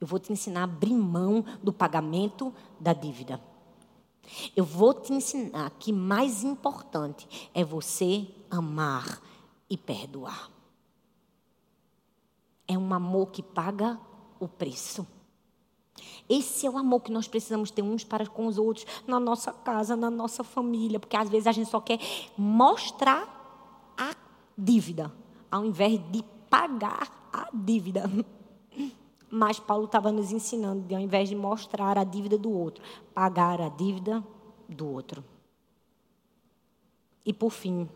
Eu 0.00 0.06
vou 0.06 0.18
te 0.18 0.32
ensinar 0.32 0.60
a 0.60 0.64
abrir 0.64 0.94
mão 0.94 1.44
do 1.62 1.72
pagamento 1.72 2.52
da 2.78 2.92
dívida. 2.92 3.40
Eu 4.56 4.64
vou 4.64 4.92
te 4.92 5.12
ensinar 5.12 5.70
que 5.78 5.92
mais 5.92 6.42
importante 6.42 7.50
é 7.54 7.64
você 7.64 8.26
amar 8.50 9.20
e 9.70 9.76
perdoar. 9.76 10.50
É 12.68 12.76
um 12.76 12.92
amor 12.92 13.30
que 13.30 13.42
paga 13.42 13.98
o 14.40 14.48
preço. 14.48 15.06
Esse 16.28 16.66
é 16.66 16.70
o 16.70 16.76
amor 16.76 17.00
que 17.00 17.12
nós 17.12 17.28
precisamos 17.28 17.70
ter 17.70 17.82
uns 17.82 18.04
para 18.04 18.26
com 18.26 18.46
os 18.46 18.58
outros, 18.58 18.86
na 19.06 19.20
nossa 19.20 19.52
casa, 19.52 19.94
na 19.96 20.10
nossa 20.10 20.42
família, 20.42 20.98
porque 20.98 21.16
às 21.16 21.28
vezes 21.28 21.46
a 21.46 21.52
gente 21.52 21.70
só 21.70 21.80
quer 21.80 21.98
mostrar 22.36 23.94
a 23.96 24.14
dívida, 24.56 25.12
ao 25.50 25.64
invés 25.64 26.00
de 26.10 26.22
pagar 26.50 27.30
a 27.32 27.48
dívida. 27.52 28.10
Mas 29.30 29.58
Paulo 29.58 29.84
estava 29.84 30.10
nos 30.10 30.32
ensinando, 30.32 30.82
de, 30.82 30.94
ao 30.94 31.00
invés 31.00 31.28
de 31.28 31.34
mostrar 31.34 31.98
a 31.98 32.04
dívida 32.04 32.38
do 32.38 32.50
outro, 32.50 32.82
pagar 33.12 33.60
a 33.60 33.68
dívida 33.68 34.24
do 34.68 34.88
outro. 34.88 35.24
E 37.24 37.32
por 37.32 37.50
fim, 37.50 37.88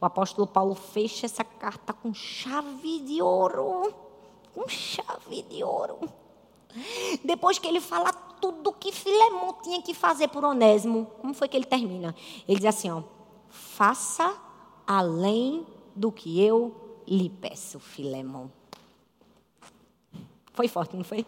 o 0.00 0.04
apóstolo 0.04 0.46
Paulo 0.46 0.74
fecha 0.74 1.26
essa 1.26 1.42
carta 1.42 1.92
com 1.92 2.12
chave 2.12 3.00
de 3.00 3.22
ouro. 3.22 3.94
Com 4.54 4.68
chave 4.68 5.42
de 5.42 5.64
ouro. 5.64 5.98
Depois 7.24 7.58
que 7.58 7.66
ele 7.66 7.80
fala 7.80 8.12
tudo 8.12 8.72
que 8.72 8.92
Filemão 8.92 9.56
tinha 9.62 9.80
que 9.80 9.94
fazer 9.94 10.28
por 10.28 10.44
Onésimo, 10.44 11.06
como 11.20 11.32
foi 11.32 11.48
que 11.48 11.56
ele 11.56 11.64
termina? 11.64 12.14
Ele 12.46 12.58
diz 12.58 12.66
assim: 12.66 12.90
ó, 12.90 13.02
faça 13.48 14.36
além 14.86 15.66
do 15.94 16.12
que 16.12 16.40
eu 16.40 17.00
lhe 17.06 17.30
peço, 17.30 17.78
Filemão. 17.78 18.50
Foi 20.52 20.68
forte, 20.68 20.96
não 20.96 21.04
foi? 21.04 21.24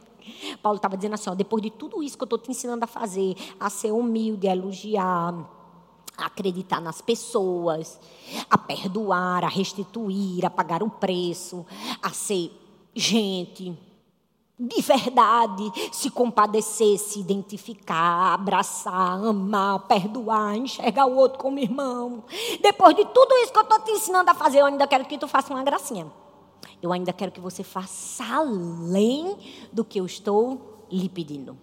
Paulo 0.62 0.76
estava 0.76 0.97
dizendo 0.97 1.14
assim: 1.14 1.30
ó, 1.30 1.34
depois 1.34 1.62
de 1.62 1.70
tudo 1.70 2.03
isso 2.03 2.16
que 2.16 2.22
eu 2.22 2.26
estou 2.26 2.38
te 2.38 2.51
ensinando 2.51 2.84
a 2.84 2.88
fazer, 2.88 3.34
a 3.59 3.70
ser 3.70 3.92
humilde, 3.92 4.49
a 4.49 4.53
elogiar, 4.53 5.34
a 6.16 6.26
acreditar 6.26 6.80
nas 6.80 7.01
pessoas, 7.01 8.01
a 8.51 8.59
perdoar, 8.59 9.44
a 9.44 9.49
restituir, 9.49 10.44
a 10.44 10.51
pagar 10.51 10.82
o 10.82 10.90
preço, 10.90 11.64
a 12.03 12.11
ser 12.11 12.51
gente 12.94 13.86
de 14.59 14.80
verdade, 14.80 15.70
se 15.92 16.11
compadecer, 16.11 16.98
se 16.98 17.20
identificar, 17.20 18.34
abraçar, 18.34 19.24
amar, 19.24 19.80
perdoar, 19.80 20.57
enxergar 20.57 21.07
o 21.07 21.16
outro 21.16 21.38
como 21.38 21.59
irmão. 21.59 22.24
Depois 22.62 22.96
de 22.96 23.04
tudo 23.04 23.34
isso 23.36 23.52
que 23.52 23.59
eu 23.59 23.62
estou 23.62 23.80
te 23.80 23.90
ensinando 23.90 24.30
a 24.30 24.34
fazer, 24.34 24.61
eu 24.61 24.66
ainda 24.66 24.86
quero 24.86 25.04
que 25.04 25.18
tu 25.18 25.28
faça 25.28 25.52
uma 25.52 25.62
gracinha 25.62 26.11
eu 26.82 26.92
ainda 26.92 27.12
quero 27.12 27.32
que 27.32 27.40
você 27.40 27.62
faça 27.62 28.24
além 28.24 29.36
do 29.72 29.84
que 29.84 30.00
eu 30.00 30.07
estou 30.07 30.86
lhe 30.90 31.09
pedindo. 31.09 31.59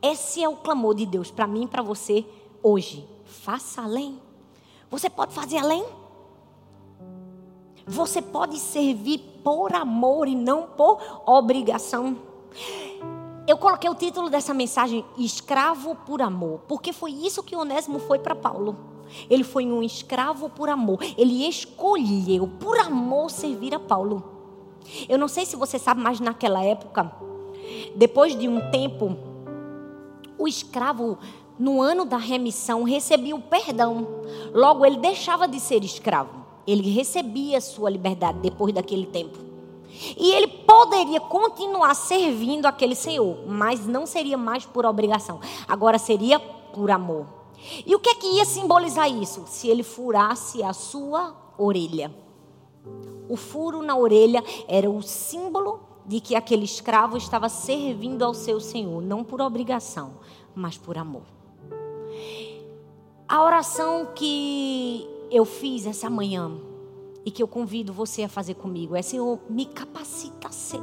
Esse 0.00 0.42
é 0.42 0.48
o 0.48 0.56
clamor 0.56 0.94
de 0.94 1.06
Deus 1.06 1.30
para 1.30 1.46
mim 1.46 1.64
e 1.64 1.68
para 1.68 1.82
você 1.82 2.24
hoje. 2.62 3.08
Faça 3.24 3.82
além. 3.82 4.20
Você 4.90 5.10
pode 5.10 5.34
fazer 5.34 5.58
além? 5.58 5.84
Você 7.86 8.20
pode 8.20 8.58
servir 8.58 9.18
por 9.44 9.72
amor 9.72 10.26
e 10.26 10.34
não 10.34 10.62
por 10.62 10.98
obrigação. 11.24 12.16
Eu 13.46 13.56
coloquei 13.56 13.88
o 13.88 13.94
título 13.94 14.28
dessa 14.28 14.52
mensagem 14.52 15.04
Escravo 15.16 15.94
por 15.94 16.20
Amor, 16.20 16.62
porque 16.66 16.92
foi 16.92 17.12
isso 17.12 17.44
que 17.44 17.54
Onésimo 17.54 18.00
foi 18.00 18.18
para 18.18 18.34
Paulo. 18.34 18.76
Ele 19.30 19.44
foi 19.44 19.64
um 19.66 19.84
escravo 19.84 20.48
por 20.50 20.68
amor. 20.68 20.98
Ele 21.16 21.46
escolheu 21.46 22.48
por 22.58 22.76
amor 22.76 23.30
servir 23.30 23.72
a 23.72 23.78
Paulo. 23.78 24.24
Eu 25.08 25.16
não 25.16 25.28
sei 25.28 25.46
se 25.46 25.54
você 25.54 25.78
sabe, 25.78 26.00
mas 26.00 26.18
naquela 26.18 26.64
época, 26.64 27.12
depois 27.94 28.36
de 28.36 28.48
um 28.48 28.68
tempo, 28.72 29.16
o 30.36 30.48
escravo, 30.48 31.18
no 31.56 31.80
ano 31.80 32.04
da 32.04 32.16
remissão, 32.16 32.82
recebia 32.82 33.36
o 33.36 33.40
perdão. 33.40 34.08
Logo, 34.52 34.84
ele 34.84 34.96
deixava 34.96 35.46
de 35.46 35.60
ser 35.60 35.84
escravo. 35.84 36.45
Ele 36.66 36.90
recebia 36.90 37.60
sua 37.60 37.90
liberdade 37.90 38.38
depois 38.40 38.74
daquele 38.74 39.06
tempo. 39.06 39.38
E 40.16 40.32
ele 40.32 40.48
poderia 40.48 41.20
continuar 41.20 41.94
servindo 41.94 42.66
aquele 42.66 42.94
senhor, 42.94 43.46
mas 43.46 43.86
não 43.86 44.06
seria 44.06 44.36
mais 44.36 44.66
por 44.66 44.84
obrigação. 44.84 45.40
Agora 45.66 45.98
seria 45.98 46.38
por 46.38 46.90
amor. 46.90 47.26
E 47.86 47.94
o 47.94 47.98
que 47.98 48.10
é 48.10 48.14
que 48.14 48.26
ia 48.36 48.44
simbolizar 48.44 49.10
isso? 49.10 49.44
Se 49.46 49.68
ele 49.68 49.82
furasse 49.82 50.62
a 50.62 50.72
sua 50.72 51.34
orelha. 51.56 52.14
O 53.28 53.36
furo 53.36 53.82
na 53.82 53.96
orelha 53.96 54.44
era 54.68 54.88
o 54.88 55.02
símbolo 55.02 55.80
de 56.04 56.20
que 56.20 56.36
aquele 56.36 56.64
escravo 56.64 57.16
estava 57.16 57.48
servindo 57.48 58.22
ao 58.24 58.32
seu 58.32 58.60
senhor, 58.60 59.02
não 59.02 59.24
por 59.24 59.40
obrigação, 59.40 60.12
mas 60.54 60.78
por 60.78 60.96
amor. 60.96 61.22
A 63.28 63.42
oração 63.42 64.08
que 64.14 65.04
eu 65.30 65.44
fiz 65.44 65.86
essa 65.86 66.08
manhã 66.08 66.52
e 67.24 67.30
que 67.30 67.42
eu 67.42 67.48
convido 67.48 67.92
você 67.92 68.22
a 68.22 68.28
fazer 68.28 68.54
comigo 68.54 68.94
é: 68.94 69.02
Senhor, 69.02 69.40
me 69.50 69.66
capacita 69.66 70.48
a 70.48 70.52
ser 70.52 70.80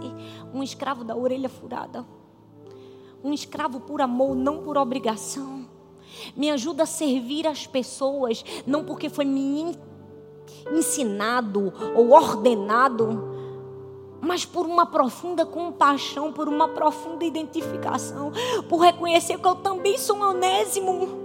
um 0.54 0.62
escravo 0.62 1.04
da 1.04 1.16
orelha 1.16 1.50
furada. 1.50 2.06
Um 3.24 3.32
escravo 3.32 3.80
por 3.80 4.02
amor, 4.02 4.36
não 4.36 4.62
por 4.62 4.78
obrigação. 4.78 5.66
Me 6.36 6.52
ajuda 6.52 6.84
a 6.84 6.86
servir 6.86 7.48
as 7.48 7.66
pessoas, 7.66 8.44
não 8.68 8.84
porque 8.84 9.10
foi 9.10 9.24
me 9.24 9.78
ensinado 10.72 11.74
ou 11.96 12.12
ordenado, 12.12 13.34
mas 14.22 14.46
por 14.46 14.66
uma 14.66 14.86
profunda 14.86 15.46
compaixão, 15.46 16.32
por 16.32 16.48
uma 16.48 16.68
profunda 16.68 17.26
identificação, 17.26 18.32
por 18.70 18.80
reconhecer 18.80 19.38
que 19.38 19.48
eu 19.48 19.56
também 19.56 19.98
sou 19.98 20.18
um 20.18 20.30
onésimo, 20.30 21.23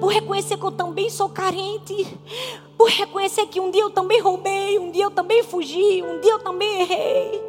por 0.00 0.12
reconhecer 0.12 0.56
que 0.56 0.64
eu 0.64 0.72
também 0.72 1.08
sou 1.10 1.28
carente, 1.28 2.06
por 2.76 2.88
reconhecer 2.88 3.46
que 3.46 3.60
um 3.60 3.70
dia 3.70 3.82
eu 3.82 3.90
também 3.90 4.20
roubei, 4.20 4.78
um 4.78 4.90
dia 4.90 5.04
eu 5.04 5.10
também 5.10 5.42
fugi, 5.42 6.02
um 6.02 6.20
dia 6.20 6.32
eu 6.32 6.38
também 6.38 6.82
errei. 6.82 7.42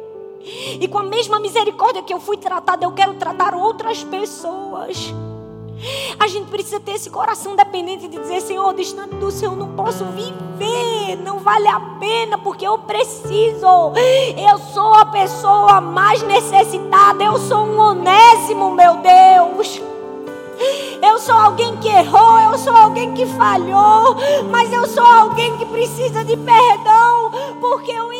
E 0.80 0.86
com 0.86 0.98
a 0.98 1.02
mesma 1.02 1.40
misericórdia 1.40 2.02
que 2.02 2.14
eu 2.14 2.20
fui 2.20 2.36
tratada, 2.36 2.84
eu 2.84 2.92
quero 2.92 3.14
tratar 3.14 3.54
outras 3.54 4.04
pessoas. 4.04 5.12
A 6.18 6.26
gente 6.26 6.48
precisa 6.48 6.80
ter 6.80 6.92
esse 6.92 7.10
coração 7.10 7.54
dependente 7.54 8.08
de 8.08 8.18
dizer: 8.18 8.40
Senhor, 8.40 8.72
distante 8.72 9.14
do 9.16 9.30
Senhor 9.30 9.54
não 9.56 9.74
posso 9.74 10.04
viver, 10.06 11.16
não 11.22 11.40
vale 11.40 11.68
a 11.68 11.80
pena, 12.00 12.38
porque 12.38 12.66
eu 12.66 12.78
preciso. 12.78 13.92
Eu 14.36 14.58
sou 14.72 14.94
a 14.94 15.04
pessoa 15.06 15.80
mais 15.80 16.22
necessitada, 16.22 17.24
eu 17.24 17.38
sou 17.38 17.58
um 17.58 17.78
onésimo, 17.78 18.70
meu 18.70 18.96
Deus. 18.96 19.95
Eu 21.02 21.18
sou 21.18 21.34
alguém 21.34 21.76
que 21.76 21.88
errou, 21.88 22.38
eu 22.40 22.58
sou 22.58 22.74
alguém 22.74 23.12
que 23.14 23.26
falhou, 23.26 24.16
mas 24.50 24.72
eu 24.72 24.86
sou 24.86 25.04
alguém 25.04 25.56
que 25.56 25.66
precisa 25.66 26.24
de 26.24 26.36
perdão, 26.36 27.30
porque 27.60 27.92
eu 27.92 28.12